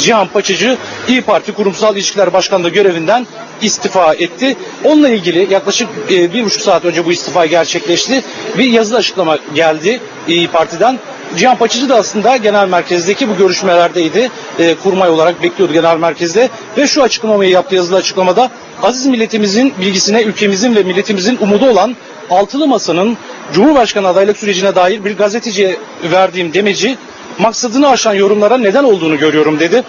Cihan 0.00 0.28
Paçıcı 0.28 0.76
İyi 1.08 1.22
Parti 1.22 1.52
Kurumsal 1.52 1.96
İlişkiler 1.96 2.32
Başkanlığı 2.32 2.68
görevinden 2.68 3.26
istifa 3.62 4.14
etti. 4.14 4.56
Onunla 4.84 5.08
ilgili 5.08 5.52
yaklaşık 5.52 5.88
e, 6.10 6.34
bir 6.34 6.44
buçuk 6.44 6.62
saat 6.62 6.84
önce 6.84 7.06
bu 7.06 7.12
istifa 7.12 7.46
gerçekleşti. 7.46 8.24
Bir 8.58 8.64
yazılı 8.64 8.98
açıklama 8.98 9.38
geldi 9.54 10.00
İyi 10.28 10.48
Parti'den. 10.48 10.98
Cihan 11.36 11.56
Paçıcı 11.56 11.88
da 11.88 11.96
aslında 11.96 12.36
genel 12.36 12.68
merkezdeki 12.68 13.28
bu 13.28 13.36
görüşmelerdeydi. 13.36 14.30
E, 14.58 14.74
kurmay 14.74 15.10
olarak 15.10 15.42
bekliyordu 15.42 15.72
genel 15.72 15.96
merkezde. 15.96 16.48
Ve 16.78 16.86
şu 16.86 17.02
açıklamayı 17.02 17.50
yaptı 17.50 17.74
yazılı 17.74 17.96
açıklamada. 17.96 18.50
Aziz 18.82 19.06
milletimizin 19.06 19.74
bilgisine 19.80 20.22
ülkemizin 20.22 20.76
ve 20.76 20.82
milletimizin 20.82 21.38
umudu 21.40 21.70
olan 21.70 21.96
Altılı 22.30 22.66
Masa'nın 22.66 23.16
Cumhurbaşkanı 23.54 24.08
adaylık 24.08 24.36
sürecine 24.36 24.74
dair 24.74 25.04
bir 25.04 25.16
gazeteciye 25.16 25.76
verdiğim 26.12 26.54
demeci 26.54 26.96
maksadını 27.38 27.88
aşan 27.88 28.14
yorumlara 28.14 28.58
neden 28.58 28.84
olduğunu 28.84 29.18
görüyorum 29.18 29.60
dedi. 29.60 29.82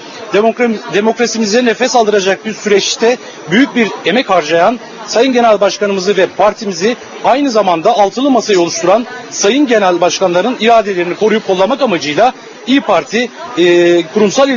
Demokrasimize 0.93 1.65
nefes 1.65 1.95
aldıracak 1.95 2.45
bir 2.45 2.53
süreçte 2.53 3.17
büyük 3.51 3.75
bir 3.75 3.87
emek 4.05 4.29
harcayan 4.29 4.79
Sayın 5.07 5.33
Genel 5.33 5.61
Başkanımızı 5.61 6.17
ve 6.17 6.27
partimizi 6.27 6.95
aynı 7.23 7.51
zamanda 7.51 7.91
altılı 7.91 8.31
masayı 8.31 8.61
oluşturan 8.61 9.05
Sayın 9.29 9.67
Genel 9.67 10.01
Başkanların 10.01 10.57
iradelerini 10.59 11.15
koruyup 11.15 11.47
kollamak 11.47 11.81
amacıyla 11.81 12.33
İyi 12.67 12.81
Parti 12.81 13.29
e, 13.57 14.03
Kurumsal 14.13 14.49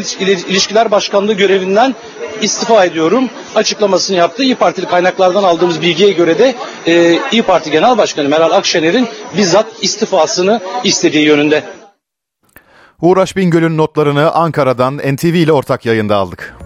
İlişkiler 0.48 0.90
Başkanlığı 0.90 1.32
görevinden 1.32 1.94
istifa 2.42 2.84
ediyorum 2.84 3.30
açıklamasını 3.54 4.16
yaptı. 4.16 4.42
İyi 4.42 4.54
Partili 4.54 4.86
kaynaklardan 4.86 5.42
aldığımız 5.42 5.82
bilgiye 5.82 6.10
göre 6.12 6.38
de 6.38 6.54
e, 6.86 7.18
İyi 7.32 7.42
Parti 7.42 7.70
Genel 7.70 7.98
Başkanı 7.98 8.28
Meral 8.28 8.50
Akşener'in 8.50 9.08
bizzat 9.36 9.66
istifasını 9.82 10.60
istediği 10.84 11.24
yönünde. 11.24 11.62
Uğraş 13.02 13.36
Bingöl'ün 13.36 13.76
notlarını 13.76 14.30
Ankara'dan 14.30 14.96
NTV 14.96 15.24
ile 15.24 15.52
ortak 15.52 15.86
yayında 15.86 16.16
aldık. 16.16 16.56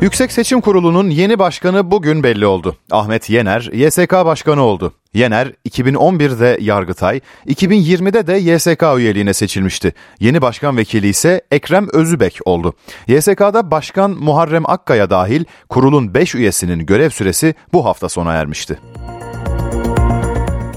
Yüksek 0.00 0.32
Seçim 0.32 0.60
Kurulu'nun 0.60 1.10
yeni 1.10 1.38
başkanı 1.38 1.90
bugün 1.90 2.22
belli 2.22 2.46
oldu. 2.46 2.76
Ahmet 2.90 3.30
Yener 3.30 3.70
YSK 3.72 4.12
başkanı 4.12 4.62
oldu. 4.62 4.92
Yener 5.14 5.52
2011'de 5.68 6.58
Yargıtay, 6.60 7.20
2020'de 7.46 8.26
de 8.26 8.32
YSK 8.52 8.84
üyeliğine 8.96 9.34
seçilmişti. 9.34 9.94
Yeni 10.20 10.42
başkan 10.42 10.76
vekili 10.76 11.08
ise 11.08 11.40
Ekrem 11.50 11.88
Özübek 11.92 12.38
oldu. 12.44 12.74
YSK'da 13.06 13.70
Başkan 13.70 14.10
Muharrem 14.10 14.70
Akkaya 14.70 15.10
dahil 15.10 15.44
kurulun 15.68 16.14
5 16.14 16.34
üyesinin 16.34 16.86
görev 16.86 17.10
süresi 17.10 17.54
bu 17.72 17.84
hafta 17.84 18.08
sona 18.08 18.32
ermişti. 18.32 18.78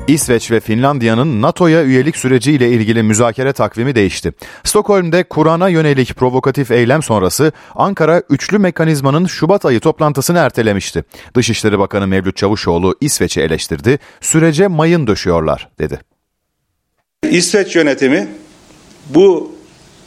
İsveç 0.07 0.51
ve 0.51 0.59
Finlandiya'nın 0.59 1.41
NATO'ya 1.41 1.83
üyelik 1.83 2.17
süreciyle 2.17 2.69
ilgili 2.69 3.03
müzakere 3.03 3.53
takvimi 3.53 3.95
değişti. 3.95 4.33
Stockholm'de 4.63 5.23
Kur'an'a 5.23 5.69
yönelik 5.69 6.15
provokatif 6.15 6.71
eylem 6.71 7.03
sonrası 7.03 7.51
Ankara 7.75 8.21
üçlü 8.29 8.59
mekanizmanın 8.59 9.25
Şubat 9.25 9.65
ayı 9.65 9.79
toplantısını 9.79 10.37
ertelemişti. 10.37 11.03
Dışişleri 11.35 11.79
Bakanı 11.79 12.07
Mevlüt 12.07 12.37
Çavuşoğlu 12.37 12.95
İsveç'i 13.01 13.41
eleştirdi, 13.41 13.99
sürece 14.21 14.67
mayın 14.67 15.07
döşüyorlar 15.07 15.69
dedi. 15.79 15.99
İsveç 17.29 17.75
yönetimi 17.75 18.27
bu 19.09 19.55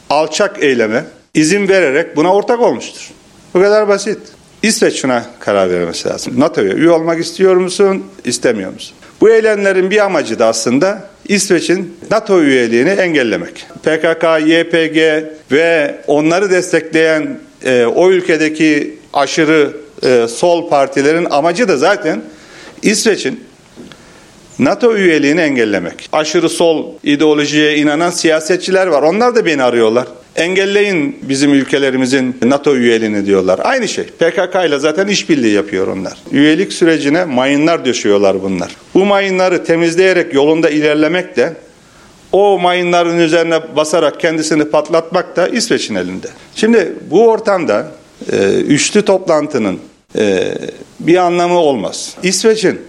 alçak 0.09 0.63
eyleme 0.63 1.05
izin 1.33 1.67
vererek 1.67 2.15
buna 2.15 2.33
ortak 2.33 2.59
olmuştur. 2.59 3.11
Bu 3.53 3.61
kadar 3.61 3.87
basit. 3.87 4.19
İsveç 4.63 5.01
şuna 5.01 5.25
karar 5.39 5.69
vermesi 5.69 6.09
lazım. 6.09 6.39
NATO'ya 6.39 6.73
üye 6.73 6.89
olmak 6.89 7.19
istiyor 7.19 7.55
musun, 7.55 8.03
istemiyor 8.25 8.73
musun? 8.73 8.97
Bu 9.21 9.29
eylemlerin 9.29 9.91
bir 9.91 10.05
amacı 10.05 10.39
da 10.39 10.45
aslında 10.45 11.03
İsveç'in 11.27 11.97
NATO 12.11 12.41
üyeliğini 12.41 12.89
engellemek. 12.89 13.65
PKK, 13.83 14.23
YPG 14.47 14.97
ve 15.51 15.95
onları 16.07 16.51
destekleyen 16.51 17.39
e, 17.65 17.85
o 17.85 18.11
ülkedeki 18.11 18.97
aşırı 19.13 19.71
e, 20.03 20.27
sol 20.27 20.69
partilerin 20.69 21.27
amacı 21.29 21.67
da 21.67 21.77
zaten 21.77 22.21
İsveç'in 22.81 23.43
NATO 24.59 24.95
üyeliğini 24.95 25.41
engellemek. 25.41 26.09
Aşırı 26.11 26.49
sol 26.49 26.93
ideolojiye 27.03 27.77
inanan 27.77 28.09
siyasetçiler 28.09 28.87
var. 28.87 29.01
Onlar 29.01 29.35
da 29.35 29.45
beni 29.45 29.63
arıyorlar. 29.63 30.07
Engelleyin 30.37 31.19
bizim 31.21 31.53
ülkelerimizin 31.53 32.37
NATO 32.41 32.75
üyeliğini 32.75 33.25
diyorlar. 33.25 33.59
Aynı 33.63 33.87
şey. 33.87 34.03
PKK 34.03 34.55
ile 34.67 34.79
zaten 34.79 35.07
işbirliği 35.07 35.53
yapıyor 35.53 35.87
onlar. 35.87 36.17
Üyelik 36.31 36.73
sürecine 36.73 37.25
mayınlar 37.25 37.85
düşüyorlar 37.85 38.43
bunlar. 38.43 38.75
Bu 38.93 39.05
mayınları 39.05 39.63
temizleyerek 39.63 40.33
yolunda 40.33 40.69
ilerlemek 40.69 41.37
de 41.37 41.53
o 42.31 42.59
mayınların 42.59 43.19
üzerine 43.19 43.75
basarak 43.75 44.19
kendisini 44.19 44.65
patlatmak 44.65 45.35
da 45.35 45.47
İsveç'in 45.47 45.95
elinde. 45.95 46.27
Şimdi 46.55 46.93
bu 47.11 47.29
ortamda 47.29 47.91
e, 48.31 48.37
üçlü 48.53 49.05
toplantının 49.05 49.79
e, 50.17 50.53
bir 50.99 51.17
anlamı 51.17 51.57
olmaz. 51.57 52.15
İsveç'in 52.23 52.81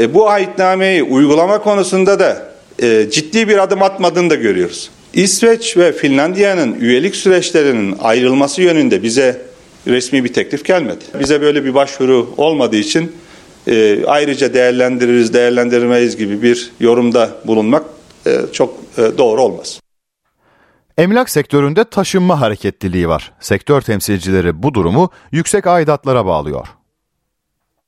e, 0.00 0.14
bu 0.14 0.30
ahitnameyi 0.30 1.02
uygulama 1.02 1.62
konusunda 1.62 2.18
da 2.18 2.52
e, 2.82 3.10
ciddi 3.10 3.48
bir 3.48 3.58
adım 3.58 3.82
atmadığını 3.82 4.30
da 4.30 4.34
görüyoruz. 4.34 4.90
İsveç 5.14 5.76
ve 5.76 5.92
Finlandiya'nın 5.92 6.80
üyelik 6.80 7.16
süreçlerinin 7.16 7.96
ayrılması 8.00 8.62
yönünde 8.62 9.02
bize 9.02 9.42
resmi 9.86 10.24
bir 10.24 10.32
teklif 10.32 10.64
gelmedi. 10.64 11.04
Bize 11.20 11.40
böyle 11.40 11.64
bir 11.64 11.74
başvuru 11.74 12.34
olmadığı 12.36 12.76
için 12.76 13.12
e, 13.66 14.04
ayrıca 14.06 14.54
değerlendiririz, 14.54 15.34
değerlendirmeyiz 15.34 16.16
gibi 16.16 16.42
bir 16.42 16.70
yorumda 16.80 17.30
bulunmak 17.44 17.84
e, 18.26 18.40
çok 18.52 18.74
e, 18.98 19.18
doğru 19.18 19.42
olmaz. 19.42 19.80
Emlak 20.98 21.30
sektöründe 21.30 21.84
taşınma 21.84 22.40
hareketliliği 22.40 23.08
var. 23.08 23.32
Sektör 23.40 23.80
temsilcileri 23.80 24.62
bu 24.62 24.74
durumu 24.74 25.10
yüksek 25.32 25.66
aidatlara 25.66 26.26
bağlıyor. 26.26 26.66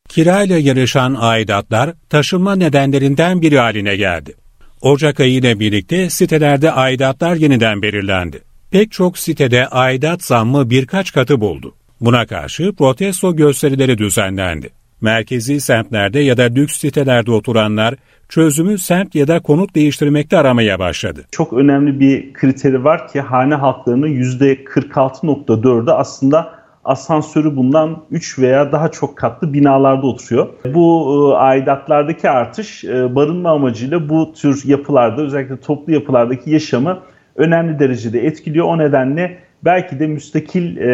Kirayla 0.08 0.58
yarışan 0.58 1.16
aidatlar 1.18 1.94
taşınma 2.08 2.56
nedenlerinden 2.56 3.42
biri 3.42 3.58
haline 3.58 3.96
geldi. 3.96 4.34
Ocak 4.82 5.20
ayı 5.20 5.32
ile 5.32 5.60
birlikte 5.60 6.10
sitelerde 6.10 6.72
aidatlar 6.72 7.34
yeniden 7.34 7.82
belirlendi. 7.82 8.40
Pek 8.70 8.92
çok 8.92 9.18
sitede 9.18 9.66
aidat 9.66 10.22
zammı 10.22 10.70
birkaç 10.70 11.12
katı 11.12 11.40
buldu. 11.40 11.74
Buna 12.00 12.26
karşı 12.26 12.72
protesto 12.72 13.36
gösterileri 13.36 13.98
düzenlendi. 13.98 14.70
Merkezi 15.00 15.60
semtlerde 15.60 16.20
ya 16.20 16.36
da 16.36 16.42
lüks 16.42 16.78
sitelerde 16.78 17.30
oturanlar 17.30 17.94
çözümü 18.28 18.78
semt 18.78 19.14
ya 19.14 19.28
da 19.28 19.40
konut 19.40 19.74
değiştirmekte 19.74 20.38
aramaya 20.38 20.78
başladı. 20.78 21.24
Çok 21.30 21.52
önemli 21.52 22.00
bir 22.00 22.32
kriteri 22.32 22.84
var 22.84 23.08
ki 23.08 23.20
hane 23.20 23.54
halklarının 23.54 24.08
%46.4'ü 24.08 25.90
aslında 25.90 26.59
asansörü 26.84 27.56
bulunan 27.56 28.04
3 28.10 28.38
veya 28.38 28.72
daha 28.72 28.90
çok 28.90 29.16
katlı 29.16 29.52
binalarda 29.52 30.06
oturuyor. 30.06 30.48
Bu 30.64 31.14
e, 31.32 31.36
aidatlardaki 31.36 32.30
artış 32.30 32.84
e, 32.84 33.14
barınma 33.14 33.50
amacıyla 33.50 34.08
bu 34.08 34.32
tür 34.32 34.62
yapılarda 34.64 35.22
özellikle 35.22 35.56
toplu 35.60 35.92
yapılardaki 35.92 36.50
yaşamı 36.50 36.98
önemli 37.36 37.78
derecede 37.78 38.26
etkiliyor. 38.26 38.66
O 38.66 38.78
nedenle 38.78 39.38
belki 39.64 40.00
de 40.00 40.06
müstakil 40.06 40.76
e, 40.76 40.90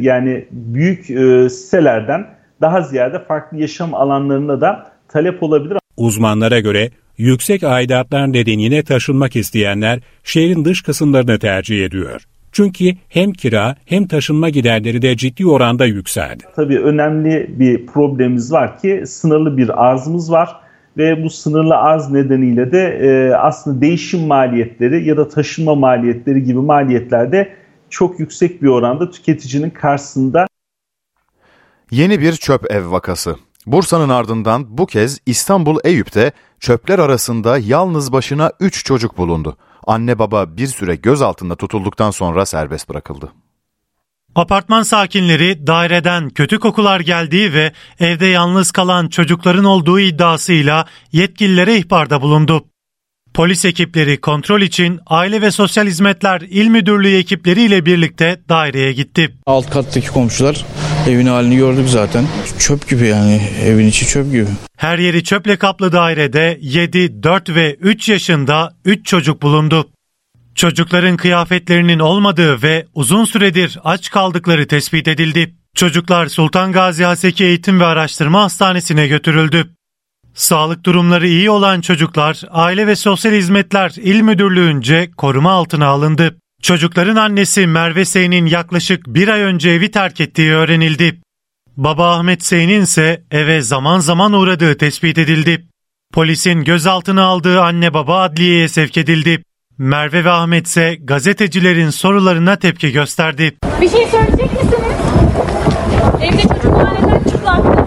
yani 0.00 0.44
büyük 0.50 1.10
e, 1.10 1.48
sitelerden 1.48 2.26
daha 2.60 2.82
ziyade 2.82 3.18
farklı 3.18 3.58
yaşam 3.58 3.94
alanlarına 3.94 4.60
da 4.60 4.90
talep 5.08 5.42
olabilir. 5.42 5.78
Uzmanlara 5.96 6.60
göre 6.60 6.90
yüksek 7.18 7.64
aidatlar 7.64 8.32
nedeniyle 8.32 8.82
taşınmak 8.82 9.36
isteyenler 9.36 10.00
şehrin 10.24 10.64
dış 10.64 10.82
kısımlarını 10.82 11.38
tercih 11.38 11.84
ediyor. 11.84 12.24
Çünkü 12.52 12.84
hem 13.08 13.32
kira 13.32 13.76
hem 13.84 14.06
taşınma 14.06 14.48
giderleri 14.48 15.02
de 15.02 15.16
ciddi 15.16 15.46
oranda 15.46 15.86
yükseldi. 15.86 16.44
Tabii 16.56 16.78
önemli 16.78 17.54
bir 17.58 17.86
problemimiz 17.86 18.52
var 18.52 18.78
ki 18.78 19.02
sınırlı 19.06 19.56
bir 19.56 19.84
arzımız 19.84 20.32
var 20.32 20.56
ve 20.96 21.24
bu 21.24 21.30
sınırlı 21.30 21.76
arz 21.76 22.10
nedeniyle 22.10 22.72
de 22.72 22.98
e, 23.02 23.34
aslında 23.34 23.80
değişim 23.80 24.26
maliyetleri 24.26 25.08
ya 25.08 25.16
da 25.16 25.28
taşınma 25.28 25.74
maliyetleri 25.74 26.44
gibi 26.44 26.58
maliyetlerde 26.58 27.56
çok 27.90 28.20
yüksek 28.20 28.62
bir 28.62 28.68
oranda 28.68 29.10
tüketicinin 29.10 29.70
karşısında. 29.70 30.46
Yeni 31.90 32.20
bir 32.20 32.32
çöp 32.32 32.72
ev 32.72 32.90
vakası. 32.90 33.36
Bursa'nın 33.66 34.08
ardından 34.08 34.78
bu 34.78 34.86
kez 34.86 35.18
İstanbul 35.26 35.78
Eyüp'te 35.84 36.32
çöpler 36.60 36.98
arasında 36.98 37.58
yalnız 37.58 38.12
başına 38.12 38.52
3 38.60 38.84
çocuk 38.84 39.18
bulundu. 39.18 39.56
Anne 39.86 40.18
baba 40.18 40.56
bir 40.56 40.66
süre 40.66 40.96
gözaltında 40.96 41.56
tutulduktan 41.56 42.10
sonra 42.10 42.46
serbest 42.46 42.88
bırakıldı. 42.88 43.32
Apartman 44.34 44.82
sakinleri 44.82 45.66
daireden 45.66 46.30
kötü 46.30 46.58
kokular 46.58 47.00
geldiği 47.00 47.54
ve 47.54 47.72
evde 48.00 48.26
yalnız 48.26 48.70
kalan 48.70 49.08
çocukların 49.08 49.64
olduğu 49.64 50.00
iddiasıyla 50.00 50.86
yetkililere 51.12 51.76
ihbarda 51.76 52.22
bulundu. 52.22 52.64
Polis 53.34 53.64
ekipleri 53.64 54.20
kontrol 54.20 54.60
için 54.60 55.00
Aile 55.06 55.42
ve 55.42 55.50
Sosyal 55.50 55.86
Hizmetler 55.86 56.40
İl 56.40 56.68
Müdürlüğü 56.68 57.16
ekipleriyle 57.16 57.86
birlikte 57.86 58.40
daireye 58.48 58.92
gitti. 58.92 59.36
Alt 59.46 59.70
kattaki 59.70 60.08
komşular 60.08 60.64
evin 61.08 61.26
halini 61.26 61.56
gördük 61.56 61.88
zaten. 61.88 62.24
Çöp 62.58 62.88
gibi 62.88 63.06
yani 63.06 63.40
evin 63.64 63.86
içi 63.86 64.06
çöp 64.06 64.30
gibi. 64.30 64.46
Her 64.76 64.98
yeri 64.98 65.24
çöple 65.24 65.56
kaplı 65.56 65.92
dairede 65.92 66.58
7, 66.60 67.22
4 67.22 67.54
ve 67.54 67.74
3 67.74 68.08
yaşında 68.08 68.72
3 68.84 69.06
çocuk 69.06 69.42
bulundu. 69.42 69.88
Çocukların 70.54 71.16
kıyafetlerinin 71.16 71.98
olmadığı 71.98 72.62
ve 72.62 72.86
uzun 72.94 73.24
süredir 73.24 73.78
aç 73.84 74.10
kaldıkları 74.10 74.66
tespit 74.66 75.08
edildi. 75.08 75.54
Çocuklar 75.74 76.26
Sultan 76.26 76.72
Gazi 76.72 77.04
Haseki 77.04 77.44
Eğitim 77.44 77.80
ve 77.80 77.84
Araştırma 77.84 78.42
Hastanesi'ne 78.42 79.06
götürüldü. 79.06 79.70
Sağlık 80.34 80.84
durumları 80.84 81.28
iyi 81.28 81.50
olan 81.50 81.80
çocuklar 81.80 82.42
Aile 82.50 82.86
ve 82.86 82.96
Sosyal 82.96 83.32
Hizmetler 83.32 83.90
İl 83.96 84.20
Müdürlüğü'nce 84.20 85.10
koruma 85.16 85.50
altına 85.52 85.86
alındı. 85.86 86.39
Çocukların 86.62 87.16
annesi 87.16 87.66
Merve 87.66 88.04
Sey'nin 88.04 88.46
yaklaşık 88.46 89.06
bir 89.06 89.28
ay 89.28 89.40
önce 89.40 89.70
evi 89.70 89.90
terk 89.90 90.20
ettiği 90.20 90.52
öğrenildi. 90.52 91.20
Baba 91.76 92.16
Ahmet 92.16 92.44
Sey'nin 92.44 92.82
ise 92.82 93.22
eve 93.30 93.60
zaman 93.60 93.98
zaman 93.98 94.32
uğradığı 94.32 94.76
tespit 94.78 95.18
edildi. 95.18 95.66
Polisin 96.14 96.64
gözaltına 96.64 97.24
aldığı 97.24 97.60
anne 97.62 97.94
baba 97.94 98.22
adliyeye 98.22 98.68
sevk 98.68 98.96
edildi. 98.96 99.42
Merve 99.78 100.24
ve 100.24 100.30
Ahmet 100.30 100.66
ise 100.66 100.98
gazetecilerin 101.04 101.90
sorularına 101.90 102.56
tepki 102.56 102.92
gösterdi. 102.92 103.56
Bir 103.80 103.88
şey 103.88 104.06
söyleyecek 104.06 104.52
misiniz? 104.52 104.96
Evde 106.22 106.42
çocuklar 106.42 106.94
neden 106.94 107.22
çıplaktı? 107.30 107.84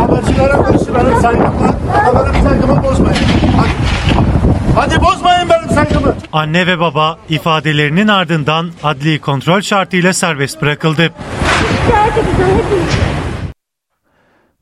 Habercilere 0.00 0.52
karşı 0.52 0.94
benim 0.94 1.20
saygım 1.20 1.60
var. 1.60 1.74
Ama 2.08 2.26
benim 2.26 2.42
saygımı 2.42 2.82
bozmayın. 2.82 3.16
Hadi. 3.56 3.83
Hadi 4.74 5.00
bozmayın 5.00 5.48
benim 5.48 5.68
saygımı. 5.68 6.16
Anne 6.32 6.66
ve 6.66 6.80
baba 6.80 7.18
ifadelerinin 7.28 8.08
ardından 8.08 8.70
adli 8.82 9.20
kontrol 9.20 9.60
şartıyla 9.60 10.12
serbest 10.12 10.62
bırakıldı. 10.62 11.12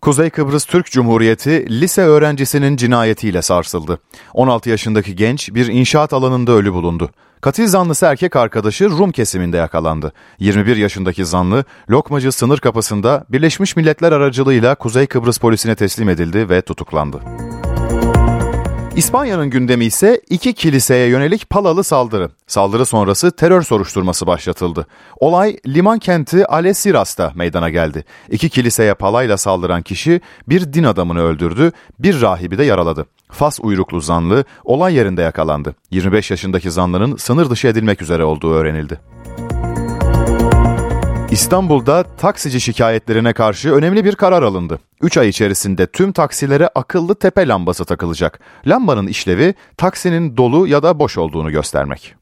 Kuzey 0.00 0.30
Kıbrıs 0.30 0.64
Türk 0.64 0.86
Cumhuriyeti 0.86 1.80
lise 1.80 2.02
öğrencisinin 2.02 2.76
cinayetiyle 2.76 3.42
sarsıldı. 3.42 3.98
16 4.34 4.70
yaşındaki 4.70 5.16
genç 5.16 5.54
bir 5.54 5.66
inşaat 5.66 6.12
alanında 6.12 6.52
ölü 6.52 6.72
bulundu. 6.72 7.10
Katil 7.40 7.66
zanlısı 7.66 8.06
erkek 8.06 8.36
arkadaşı 8.36 8.90
Rum 8.90 9.12
kesiminde 9.12 9.56
yakalandı. 9.56 10.12
21 10.38 10.76
yaşındaki 10.76 11.24
zanlı 11.24 11.64
Lokmacı 11.90 12.32
sınır 12.32 12.58
kapısında 12.58 13.24
Birleşmiş 13.28 13.76
Milletler 13.76 14.12
aracılığıyla 14.12 14.74
Kuzey 14.74 15.06
Kıbrıs 15.06 15.38
polisine 15.38 15.74
teslim 15.74 16.08
edildi 16.08 16.48
ve 16.48 16.62
tutuklandı. 16.62 17.20
İspanya'nın 18.97 19.51
gündemi 19.51 19.84
ise 19.84 20.20
iki 20.30 20.53
kiliseye 20.53 21.09
yönelik 21.09 21.51
palalı 21.51 21.84
saldırı. 21.84 22.30
Saldırı 22.47 22.86
sonrası 22.86 23.30
terör 23.30 23.62
soruşturması 23.62 24.26
başlatıldı. 24.26 24.86
Olay 25.20 25.57
liman 25.66 25.99
kenti 25.99 26.47
Algeciras 26.47 27.18
meydana 27.34 27.70
geldi. 27.70 28.05
İki 28.30 28.51
kiliseye 28.51 28.95
palayla 28.95 29.36
saldıran 29.36 29.82
kişi 29.82 30.20
bir 30.49 30.72
din 30.72 30.84
adamını 30.84 31.22
öldürdü, 31.22 31.72
bir 31.99 32.20
rahibi 32.20 32.59
de 32.59 32.64
yaraladı. 32.64 33.07
Fas 33.30 33.59
uyruklu 33.62 34.01
zanlı 34.01 34.45
olay 34.64 34.95
yerinde 34.95 35.22
yakalandı. 35.22 35.74
25 35.90 36.30
yaşındaki 36.30 36.70
zanlının 36.70 37.16
sınır 37.16 37.51
dışı 37.51 37.68
edilmek 37.68 38.03
üzere 38.03 38.24
olduğu 38.24 38.53
öğrenildi. 38.53 39.01
İstanbul'da 41.33 42.03
taksici 42.03 42.61
şikayetlerine 42.61 43.33
karşı 43.33 43.72
önemli 43.72 44.05
bir 44.05 44.14
karar 44.14 44.43
alındı. 44.43 44.78
3 45.03 45.16
ay 45.16 45.28
içerisinde 45.28 45.87
tüm 45.87 46.12
taksilere 46.12 46.68
akıllı 46.74 47.14
tepe 47.14 47.49
lambası 47.49 47.85
takılacak. 47.85 48.41
Lambanın 48.66 49.07
işlevi 49.07 49.55
taksinin 49.76 50.37
dolu 50.37 50.66
ya 50.66 50.83
da 50.83 50.99
boş 50.99 51.18
olduğunu 51.18 51.51
göstermek. 51.51 52.14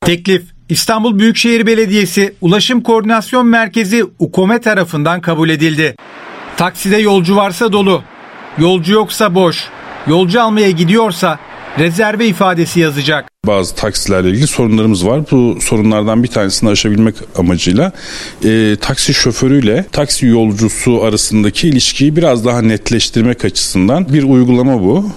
Teklif 0.00 0.42
İstanbul 0.68 1.18
Büyükşehir 1.18 1.66
Belediyesi 1.66 2.34
Ulaşım 2.40 2.80
Koordinasyon 2.80 3.46
Merkezi 3.46 4.04
UKOME 4.18 4.60
tarafından 4.60 5.20
kabul 5.20 5.48
edildi. 5.48 5.96
Takside 6.56 6.96
yolcu 6.96 7.36
varsa 7.36 7.72
dolu, 7.72 8.02
yolcu 8.58 8.92
yoksa 8.92 9.34
boş, 9.34 9.68
yolcu 10.06 10.42
almaya 10.42 10.70
gidiyorsa 10.70 11.38
rezerve 11.78 12.26
ifadesi 12.26 12.80
yazacak. 12.80 13.28
Bazı 13.46 13.74
taksilerle 13.74 14.30
ilgili 14.30 14.46
sorunlarımız 14.46 15.06
var. 15.06 15.20
Bu 15.30 15.58
sorunlardan 15.60 16.22
bir 16.22 16.28
tanesini 16.28 16.70
aşabilmek 16.70 17.14
amacıyla 17.38 17.92
e, 18.44 18.76
taksi 18.80 19.14
şoförüyle 19.14 19.84
taksi 19.92 20.26
yolcusu 20.26 21.02
arasındaki 21.02 21.68
ilişkiyi 21.68 22.16
biraz 22.16 22.44
daha 22.44 22.62
netleştirmek 22.62 23.44
açısından 23.44 24.08
bir 24.08 24.22
uygulama 24.22 24.80
bu. 24.80 25.10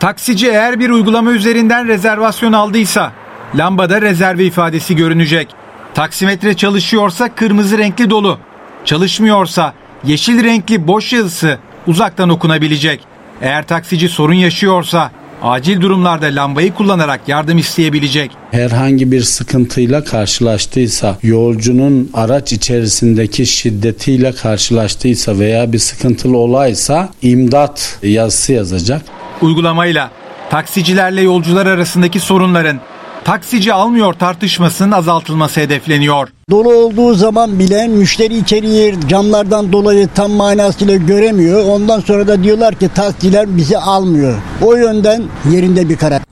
Taksici 0.00 0.48
eğer 0.48 0.80
bir 0.80 0.90
uygulama 0.90 1.32
üzerinden 1.32 1.88
rezervasyon 1.88 2.52
aldıysa 2.52 3.12
lambada 3.54 4.02
rezerve 4.02 4.44
ifadesi 4.44 4.96
görünecek. 4.96 5.48
Taksimetre 5.94 6.54
çalışıyorsa 6.54 7.34
kırmızı 7.34 7.78
renkli 7.78 8.10
dolu, 8.10 8.38
çalışmıyorsa 8.84 9.74
yeşil 10.04 10.44
renkli 10.44 10.86
boş 10.86 11.12
yazısı 11.12 11.58
uzaktan 11.86 12.28
okunabilecek. 12.28 13.00
Eğer 13.42 13.66
taksici 13.66 14.08
sorun 14.08 14.34
yaşıyorsa 14.34 15.10
acil 15.42 15.80
durumlarda 15.80 16.26
lambayı 16.26 16.74
kullanarak 16.74 17.20
yardım 17.28 17.58
isteyebilecek. 17.58 18.30
Herhangi 18.50 19.12
bir 19.12 19.22
sıkıntıyla 19.22 20.04
karşılaştıysa, 20.04 21.18
yolcunun 21.22 22.10
araç 22.14 22.52
içerisindeki 22.52 23.46
şiddetiyle 23.46 24.32
karşılaştıysa 24.32 25.38
veya 25.38 25.72
bir 25.72 25.78
sıkıntılı 25.78 26.36
olaysa 26.36 27.08
imdat 27.22 27.98
yazısı 28.02 28.52
yazacak. 28.52 29.02
Uygulamayla 29.42 30.10
taksicilerle 30.50 31.20
yolcular 31.20 31.66
arasındaki 31.66 32.20
sorunların 32.20 32.80
taksici 33.24 33.72
almıyor 33.72 34.12
tartışmasının 34.12 34.92
azaltılması 34.92 35.60
hedefleniyor. 35.60 36.28
Dolu 36.50 36.74
olduğu 36.74 37.14
zaman 37.14 37.58
bile 37.58 37.88
müşteri 37.88 38.36
içeriği 38.36 38.94
camlardan 39.08 39.72
dolayı 39.72 40.08
tam 40.14 40.30
manasıyla 40.30 40.96
göremiyor. 40.96 41.64
Ondan 41.64 42.00
sonra 42.00 42.28
da 42.28 42.42
diyorlar 42.42 42.74
ki 42.74 42.88
taksiler 42.94 43.56
bizi 43.56 43.78
almıyor. 43.78 44.34
O 44.62 44.74
yönden 44.74 45.24
yerinde 45.50 45.88
bir 45.88 45.96
karar. 45.96 46.22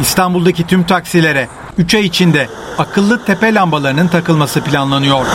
İstanbul'daki 0.00 0.66
tüm 0.66 0.84
taksilere 0.84 1.48
3 1.78 1.94
ay 1.94 2.06
içinde 2.06 2.48
akıllı 2.78 3.24
tepe 3.24 3.54
lambalarının 3.54 4.08
takılması 4.08 4.60
planlanıyor. 4.60 5.26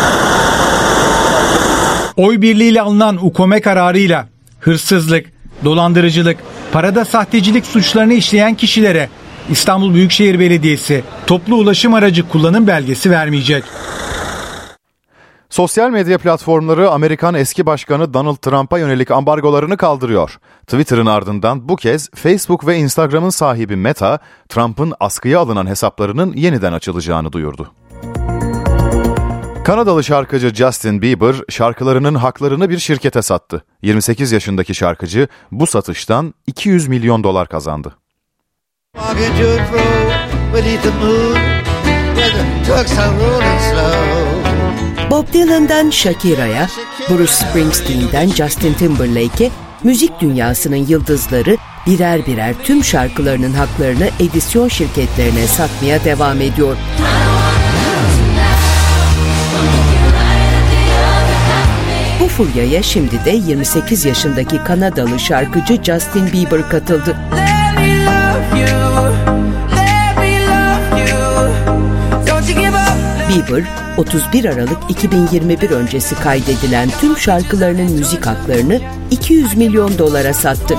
Oy 2.17 2.41
birliğiyle 2.41 2.81
alınan 2.81 3.25
UKOME 3.25 3.61
kararıyla 3.61 4.27
hırsızlık, 4.59 5.25
dolandırıcılık, 5.65 6.37
parada 6.71 7.05
sahtecilik 7.05 7.65
suçlarını 7.65 8.13
işleyen 8.13 8.55
kişilere 8.55 9.09
İstanbul 9.49 9.93
Büyükşehir 9.93 10.39
Belediyesi 10.39 11.03
toplu 11.27 11.55
ulaşım 11.55 11.93
aracı 11.93 12.29
kullanım 12.29 12.67
belgesi 12.67 13.11
vermeyecek. 13.11 13.63
Sosyal 15.49 15.89
medya 15.89 16.17
platformları 16.17 16.89
Amerikan 16.89 17.35
eski 17.35 17.65
başkanı 17.65 18.13
Donald 18.13 18.35
Trump'a 18.35 18.79
yönelik 18.79 19.11
ambargolarını 19.11 19.77
kaldırıyor. 19.77 20.39
Twitter'ın 20.67 21.05
ardından 21.05 21.69
bu 21.69 21.75
kez 21.75 22.09
Facebook 22.15 22.67
ve 22.67 22.77
Instagram'ın 22.77 23.29
sahibi 23.29 23.75
Meta, 23.75 24.19
Trump'ın 24.49 24.93
askıya 24.99 25.39
alınan 25.39 25.67
hesaplarının 25.67 26.33
yeniden 26.33 26.73
açılacağını 26.73 27.31
duyurdu. 27.31 27.73
Kanadalı 29.65 30.03
şarkıcı 30.03 30.49
Justin 30.49 31.01
Bieber 31.01 31.35
şarkılarının 31.49 32.15
haklarını 32.15 32.69
bir 32.69 32.77
şirkete 32.79 33.21
sattı. 33.21 33.63
28 33.81 34.31
yaşındaki 34.31 34.75
şarkıcı 34.75 35.27
bu 35.51 35.67
satıştan 35.67 36.33
200 36.47 36.87
milyon 36.87 37.23
dolar 37.23 37.47
kazandı. 37.47 37.93
Bob 45.11 45.33
Dylan'dan 45.33 45.89
Shakira'ya, 45.89 46.67
Bruce 47.09 47.31
Springsteen'den 47.31 48.27
Justin 48.27 48.73
Timberlake'e 48.73 49.51
müzik 49.83 50.19
dünyasının 50.19 50.75
yıldızları 50.75 51.57
birer 51.87 52.25
birer 52.25 52.53
tüm 52.63 52.83
şarkılarının 52.83 53.53
haklarını 53.53 54.09
edisyon 54.19 54.67
şirketlerine 54.67 55.47
satmaya 55.47 56.03
devam 56.03 56.41
ediyor. 56.41 56.77
Bu 62.19 62.27
furyaya 62.27 62.83
şimdi 62.83 63.25
de 63.25 63.31
28 63.31 64.05
yaşındaki 64.05 64.63
Kanadalı 64.63 65.19
şarkıcı 65.19 65.83
Justin 65.83 66.33
Bieber 66.33 66.69
katıldı. 66.69 67.17
Bieber, 73.29 73.63
31 73.97 74.45
Aralık 74.45 74.77
2021 74.89 75.69
öncesi 75.69 76.15
kaydedilen 76.15 76.89
tüm 77.01 77.17
şarkılarının 77.17 77.91
müzik 77.91 78.25
haklarını 78.25 78.81
200 79.11 79.57
milyon 79.57 79.97
dolara 79.97 80.33
sattı. 80.33 80.75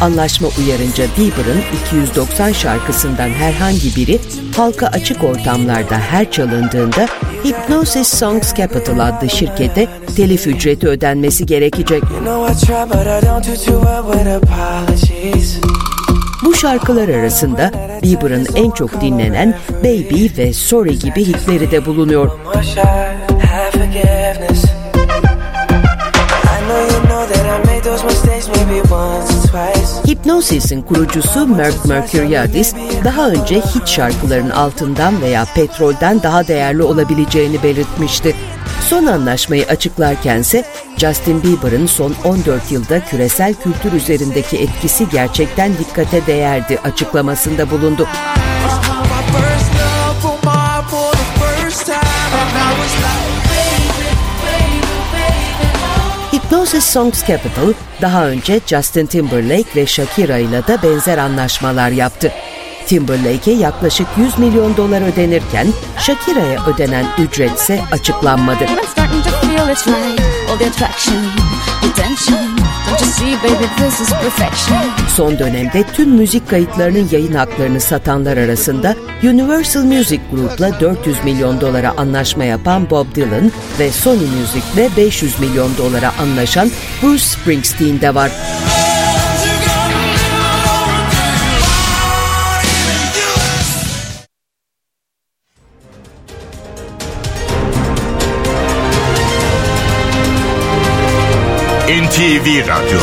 Anlaşma 0.00 0.48
uyarınca 0.58 1.04
Bieber'ın 1.18 1.62
290 1.86 2.52
şarkısından 2.52 3.28
herhangi 3.28 3.96
biri 3.96 4.18
halka 4.56 4.86
açık 4.86 5.24
ortamlarda 5.24 5.98
her 5.98 6.30
çalındığında 6.30 7.06
Hypnosis 7.44 8.08
Songs 8.08 8.54
Capital 8.54 8.98
adlı 8.98 9.30
şirkete 9.30 9.86
telif 10.16 10.46
ücreti 10.46 10.88
ödenmesi 10.88 11.46
gerekecek. 11.46 12.02
Bu 16.44 16.54
şarkılar 16.54 17.08
arasında 17.08 17.72
Bieber'ın 18.02 18.46
en 18.54 18.70
çok 18.70 19.00
dinlenen 19.00 19.54
Baby 19.84 20.26
ve 20.38 20.52
Sorry 20.52 20.98
gibi 20.98 21.24
hitleri 21.24 21.70
de 21.70 21.86
bulunuyor. 21.86 22.30
Hypnosis'in 30.06 30.82
kurucusu 30.82 31.46
Merck 31.46 31.84
Mercuriadis 31.84 32.74
daha 33.04 33.28
önce 33.28 33.60
hit 33.60 33.88
şarkıların 33.88 34.50
altından 34.50 35.22
veya 35.22 35.46
petrolden 35.54 36.22
daha 36.22 36.48
değerli 36.48 36.82
olabileceğini 36.82 37.62
belirtmişti. 37.62 38.36
Son 38.88 39.06
anlaşmayı 39.06 39.66
açıklarkense 39.66 40.64
Justin 40.96 41.42
Bieber'ın 41.42 41.86
son 41.86 42.14
14 42.24 42.72
yılda 42.72 43.04
küresel 43.04 43.54
kültür 43.54 43.92
üzerindeki 43.92 44.56
etkisi 44.58 45.08
gerçekten 45.08 45.72
dikkate 45.78 46.26
değerdi 46.26 46.78
açıklamasında 46.84 47.70
bulundu. 47.70 48.08
Hypnosis 56.68 56.92
Songs 56.92 57.26
Capital 57.26 57.72
daha 58.02 58.26
önce 58.26 58.60
Justin 58.66 59.06
Timberlake 59.06 59.68
ve 59.76 59.86
Shakira 59.86 60.38
ile 60.38 60.66
de 60.66 60.82
benzer 60.82 61.18
anlaşmalar 61.18 61.90
yaptı. 61.90 62.32
Timberlake'e 62.86 63.54
yaklaşık 63.54 64.06
100 64.16 64.38
milyon 64.38 64.76
dolar 64.76 65.02
ödenirken 65.12 65.66
Shakira'ya 65.98 66.66
ödenen 66.66 67.06
ücret 67.18 67.58
ise 67.58 67.80
açıklanmadı. 67.92 68.66
Son 75.16 75.38
dönemde 75.38 75.84
tüm 75.92 76.10
müzik 76.10 76.48
kayıtlarının 76.48 77.08
yayın 77.10 77.34
haklarını 77.34 77.80
satanlar 77.80 78.36
arasında 78.36 78.96
Universal 79.22 79.84
Music 79.84 80.20
Group'la 80.32 80.80
400 80.80 81.24
milyon 81.24 81.60
dolara 81.60 81.94
anlaşma 81.96 82.44
yapan 82.44 82.90
Bob 82.90 83.14
Dylan 83.14 83.52
ve 83.78 83.92
Sony 83.92 84.26
Music'le 84.40 84.96
500 84.96 85.40
milyon 85.40 85.76
dolara 85.78 86.12
anlaşan 86.18 86.70
Bruce 87.02 87.24
Springsteen 87.24 88.00
de 88.00 88.14
var. 88.14 88.30
NTV 102.18 102.68
Radyo 102.68 102.98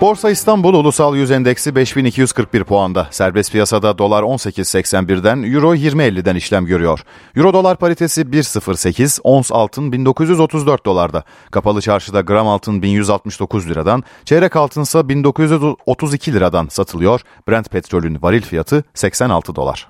Borsa 0.00 0.30
İstanbul 0.30 0.74
Ulusal 0.74 1.16
Yüz 1.16 1.30
Endeksi 1.30 1.74
5241 1.74 2.64
puanda. 2.64 3.08
Serbest 3.10 3.52
piyasada 3.52 3.98
dolar 3.98 4.22
18.81'den, 4.22 5.54
euro 5.54 5.74
20.50'den 5.74 6.36
işlem 6.36 6.66
görüyor. 6.66 7.00
Euro 7.36 7.52
dolar 7.52 7.76
paritesi 7.76 8.22
1.08, 8.22 9.20
ons 9.22 9.52
altın 9.52 9.92
1934 9.92 10.86
dolarda. 10.86 11.24
Kapalı 11.50 11.80
çarşıda 11.80 12.20
gram 12.20 12.48
altın 12.48 12.82
1169 12.82 13.68
liradan, 13.68 14.04
çeyrek 14.24 14.56
altınsa 14.56 15.08
1932 15.08 16.32
liradan 16.32 16.68
satılıyor. 16.68 17.20
Brent 17.48 17.70
petrolün 17.70 18.22
varil 18.22 18.42
fiyatı 18.42 18.84
86 18.94 19.56
dolar. 19.56 19.88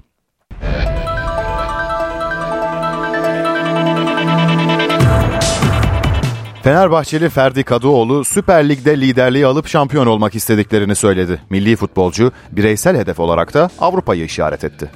Fenerbahçeli 6.62 7.28
Ferdi 7.28 7.64
Kadıoğlu 7.64 8.24
Süper 8.24 8.68
Lig'de 8.68 9.00
liderliği 9.00 9.46
alıp 9.46 9.66
şampiyon 9.66 10.06
olmak 10.06 10.34
istediklerini 10.34 10.94
söyledi. 10.94 11.40
Milli 11.50 11.76
futbolcu 11.76 12.32
bireysel 12.52 12.96
hedef 12.96 13.20
olarak 13.20 13.54
da 13.54 13.70
Avrupa'yı 13.78 14.24
işaret 14.24 14.64
etti. 14.64 14.90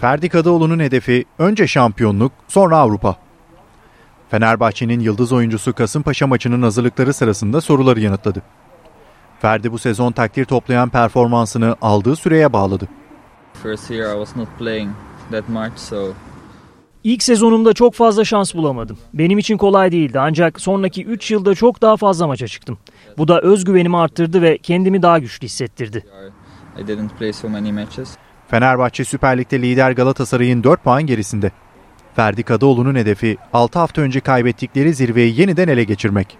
Ferdi 0.00 0.28
Kadıoğlu'nun 0.28 0.80
hedefi 0.80 1.24
önce 1.38 1.66
şampiyonluk, 1.66 2.32
sonra 2.48 2.78
Avrupa. 2.78 3.16
Fenerbahçe'nin 4.30 5.00
yıldız 5.00 5.32
oyuncusu 5.32 5.72
Kasımpaşa 5.72 6.26
maçının 6.26 6.62
hazırlıkları 6.62 7.12
sırasında 7.12 7.60
soruları 7.60 8.00
yanıtladı. 8.00 8.42
Ferdi 9.40 9.72
bu 9.72 9.78
sezon 9.78 10.12
takdir 10.12 10.44
toplayan 10.44 10.88
performansını 10.88 11.76
aldığı 11.82 12.16
süreye 12.16 12.52
bağladı. 12.52 12.88
First 13.62 13.90
year 13.90 14.16
I 14.16 14.18
was 14.18 14.36
not 14.36 14.48
playing 14.58 14.90
that 15.30 15.48
much 15.48 15.76
so 15.76 16.12
İlk 17.06 17.22
sezonumda 17.22 17.72
çok 17.72 17.94
fazla 17.94 18.24
şans 18.24 18.54
bulamadım. 18.54 18.98
Benim 19.14 19.38
için 19.38 19.56
kolay 19.56 19.92
değildi 19.92 20.20
ancak 20.20 20.60
sonraki 20.60 21.04
3 21.04 21.30
yılda 21.30 21.54
çok 21.54 21.82
daha 21.82 21.96
fazla 21.96 22.26
maça 22.26 22.48
çıktım. 22.48 22.78
Bu 23.18 23.28
da 23.28 23.40
özgüvenimi 23.40 23.96
arttırdı 23.96 24.42
ve 24.42 24.58
kendimi 24.58 25.02
daha 25.02 25.18
güçlü 25.18 25.44
hissettirdi. 25.44 26.06
Fenerbahçe 28.48 29.04
Süper 29.04 29.38
Lig'de 29.38 29.62
lider 29.62 29.92
Galatasaray'ın 29.92 30.64
4 30.64 30.84
puan 30.84 31.06
gerisinde. 31.06 31.50
Ferdi 32.16 32.42
Kadıoğlu'nun 32.42 32.94
hedefi 32.94 33.36
6 33.52 33.78
hafta 33.78 34.02
önce 34.02 34.20
kaybettikleri 34.20 34.94
zirveyi 34.94 35.40
yeniden 35.40 35.68
ele 35.68 35.84
geçirmek. 35.84 36.38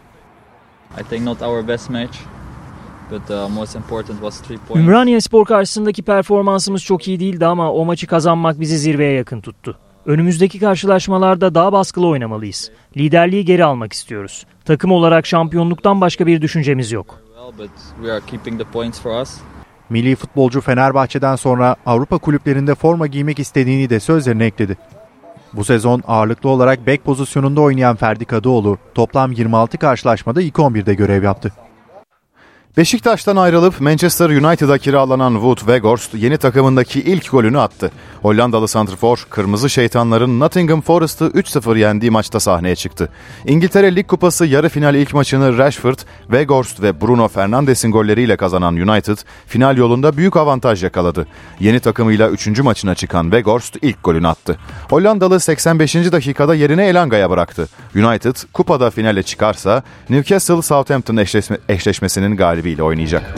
Ümraniye 4.81 5.21
Spor 5.21 5.45
karşısındaki 5.45 6.03
performansımız 6.03 6.85
çok 6.85 7.09
iyi 7.09 7.21
değildi 7.21 7.47
ama 7.47 7.73
o 7.73 7.85
maçı 7.85 8.07
kazanmak 8.07 8.61
bizi 8.61 8.79
zirveye 8.79 9.12
yakın 9.12 9.41
tuttu. 9.41 9.79
Önümüzdeki 10.07 10.59
karşılaşmalarda 10.59 11.55
daha 11.55 11.73
baskılı 11.73 12.07
oynamalıyız. 12.07 12.71
Liderliği 12.97 13.45
geri 13.45 13.65
almak 13.65 13.93
istiyoruz. 13.93 14.47
Takım 14.65 14.93
olarak 14.93 15.27
şampiyonluktan 15.27 16.01
başka 16.01 16.27
bir 16.27 16.43
düşüncemiz 16.43 16.93
yok. 16.93 17.21
Milli 19.91 20.17
futbolcu 20.17 20.61
Fenerbahçe'den 20.61 21.37
sonra 21.37 21.77
Avrupa 21.87 22.19
kulüplerinde 22.19 22.75
forma 22.75 23.07
giymek 23.07 23.39
istediğini 23.39 23.91
de 23.91 24.01
sözlerine 24.01 24.45
ekledi. 24.45 24.77
Bu 25.53 25.65
sezon 25.65 26.03
ağırlıklı 26.07 26.49
olarak 26.49 26.87
bek 26.87 27.05
pozisyonunda 27.05 27.61
oynayan 27.61 27.97
Ferdi 27.97 28.25
Kadıoğlu 28.25 28.79
toplam 28.95 29.33
26 29.33 29.79
karşılaşmada 29.79 30.43
ilk 30.43 30.55
11'de 30.55 30.95
görev 30.95 31.23
yaptı. 31.23 31.53
Beşiktaş'tan 32.77 33.37
ayrılıp 33.37 33.81
Manchester 33.81 34.31
United'a 34.31 34.79
kiralanan 34.79 35.33
Wout 35.33 35.59
Weghorst 35.59 36.14
yeni 36.14 36.39
takımındaki 36.39 37.01
ilk 37.01 37.31
golünü 37.31 37.59
attı. 37.59 37.91
Hollandalı 38.22 38.68
santrfor 38.68 39.27
Kırmızı 39.31 39.70
Şeytanların 39.70 40.41
Nottingham 40.41 40.81
Forest'ı 40.81 41.24
3-0 41.24 41.79
yendiği 41.79 42.11
maçta 42.11 42.41
sahneye 42.41 42.77
çıktı. 42.77 43.09
İngiltere 43.47 43.97
Lig 43.97 44.07
Kupası 44.07 44.47
yarı 44.47 44.68
final 44.68 44.95
ilk 44.95 45.14
maçını 45.14 45.59
Rashford, 45.59 45.99
Weghorst 46.20 46.83
ve 46.83 47.01
Bruno 47.01 47.29
Fernandes'in 47.29 47.91
golleriyle 47.91 48.37
kazanan 48.37 48.77
United 48.77 49.18
final 49.47 49.77
yolunda 49.77 50.16
büyük 50.16 50.37
avantaj 50.37 50.85
yakaladı. 50.85 51.27
Yeni 51.61 51.81
takımıyla 51.81 52.31
3. 52.31 52.61
maçına 52.61 52.95
çıkan 52.95 53.22
Weghorst 53.22 53.77
ilk 53.83 54.05
golünü 54.05 54.29
attı. 54.29 54.59
Hollandalı 54.91 55.41
85. 55.41 55.95
dakikada 55.95 56.55
yerine 56.55 56.87
Elanga'ya 56.87 57.31
bıraktı. 57.31 57.68
United 57.95 58.37
kupada 58.53 58.91
finale 58.91 59.22
çıkarsa 59.22 59.83
Newcastle 60.11 60.62
Southampton 60.62 61.16
eşleşmesinin 61.68 62.37
galibi 62.37 62.66
ile 62.71 62.83
oynayacak. 62.83 63.35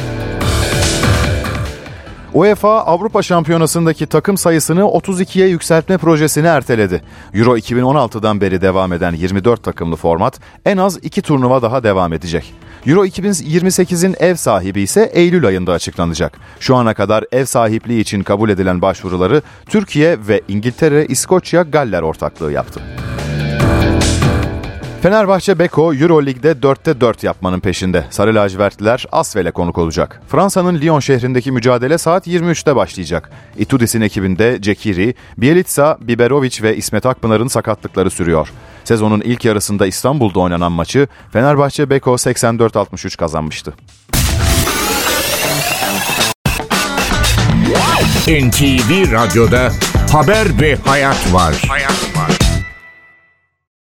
UEFA 2.35 2.81
Avrupa 2.81 3.23
Şampiyonası'ndaki 3.23 4.07
takım 4.07 4.37
sayısını 4.37 4.81
32'ye 4.81 5.49
yükseltme 5.49 5.99
projesini 5.99 6.47
erteledi. 6.47 7.03
Euro 7.35 7.57
2016'dan 7.57 8.41
beri 8.41 8.61
devam 8.61 8.93
eden 8.93 9.13
24 9.13 9.63
takımlı 9.63 9.97
format 9.97 10.41
en 10.65 10.77
az 10.77 10.99
2 11.03 11.23
turnuva 11.23 11.63
daha 11.63 11.83
devam 11.83 12.13
edecek. 12.13 12.55
Euro 12.87 13.07
2028'in 13.07 14.17
ev 14.21 14.35
sahibi 14.35 14.81
ise 14.81 15.11
Eylül 15.15 15.47
ayında 15.47 15.73
açıklanacak. 15.73 16.39
Şu 16.61 16.77
ana 16.77 16.95
kadar 16.95 17.25
ev 17.33 17.45
sahipliği 17.45 18.01
için 18.01 18.23
kabul 18.23 18.51
edilen 18.51 18.83
başvuruları 18.83 19.43
Türkiye 19.67 20.17
ve 20.29 20.43
İngiltere, 20.49 21.07
İskoçya, 21.07 21.63
Galler 21.63 22.03
ortaklığı 22.03 22.53
yaptı. 22.53 22.81
Fenerbahçe 25.03 25.59
Beko 25.59 25.95
Euroleague'de 25.95 26.53
4'te 26.53 27.01
4 27.01 27.23
yapmanın 27.25 27.61
peşinde. 27.61 28.05
Sarı 28.11 28.35
lacivertliler 28.35 29.05
Asvel'e 29.13 29.51
konuk 29.51 29.79
olacak. 29.79 30.23
Fransa'nın 30.29 30.81
Lyon 30.81 31.01
şehrindeki 31.01 31.53
mücadele 31.53 31.99
saat 31.99 32.27
23'te 32.27 32.77
başlayacak. 32.77 33.31
Itudis'in 33.59 34.01
ekibinde 34.01 34.63
Cekiri, 34.63 35.15
Bielitsa, 35.37 35.99
Biberovic 36.01 36.63
ve 36.63 36.77
İsmet 36.77 37.07
Akpınar'ın 37.07 37.49
sakatlıkları 37.49 38.11
sürüyor. 38.11 38.53
Sezonun 38.85 39.21
ilk 39.21 39.45
yarısında 39.45 39.87
İstanbul'da 39.87 40.41
oynanan 40.41 40.73
maçı 40.73 41.09
Fenerbahçe 41.33 41.91
Beko 41.91 42.11
84-63 42.11 43.17
kazanmıştı. 43.17 43.75
NTV 48.29 49.13
Radyo'da 49.13 49.73
Haber 50.13 50.61
ve 50.61 50.77
Hayat 50.77 51.33
var. 51.33 51.63
Hayat. 51.69 52.18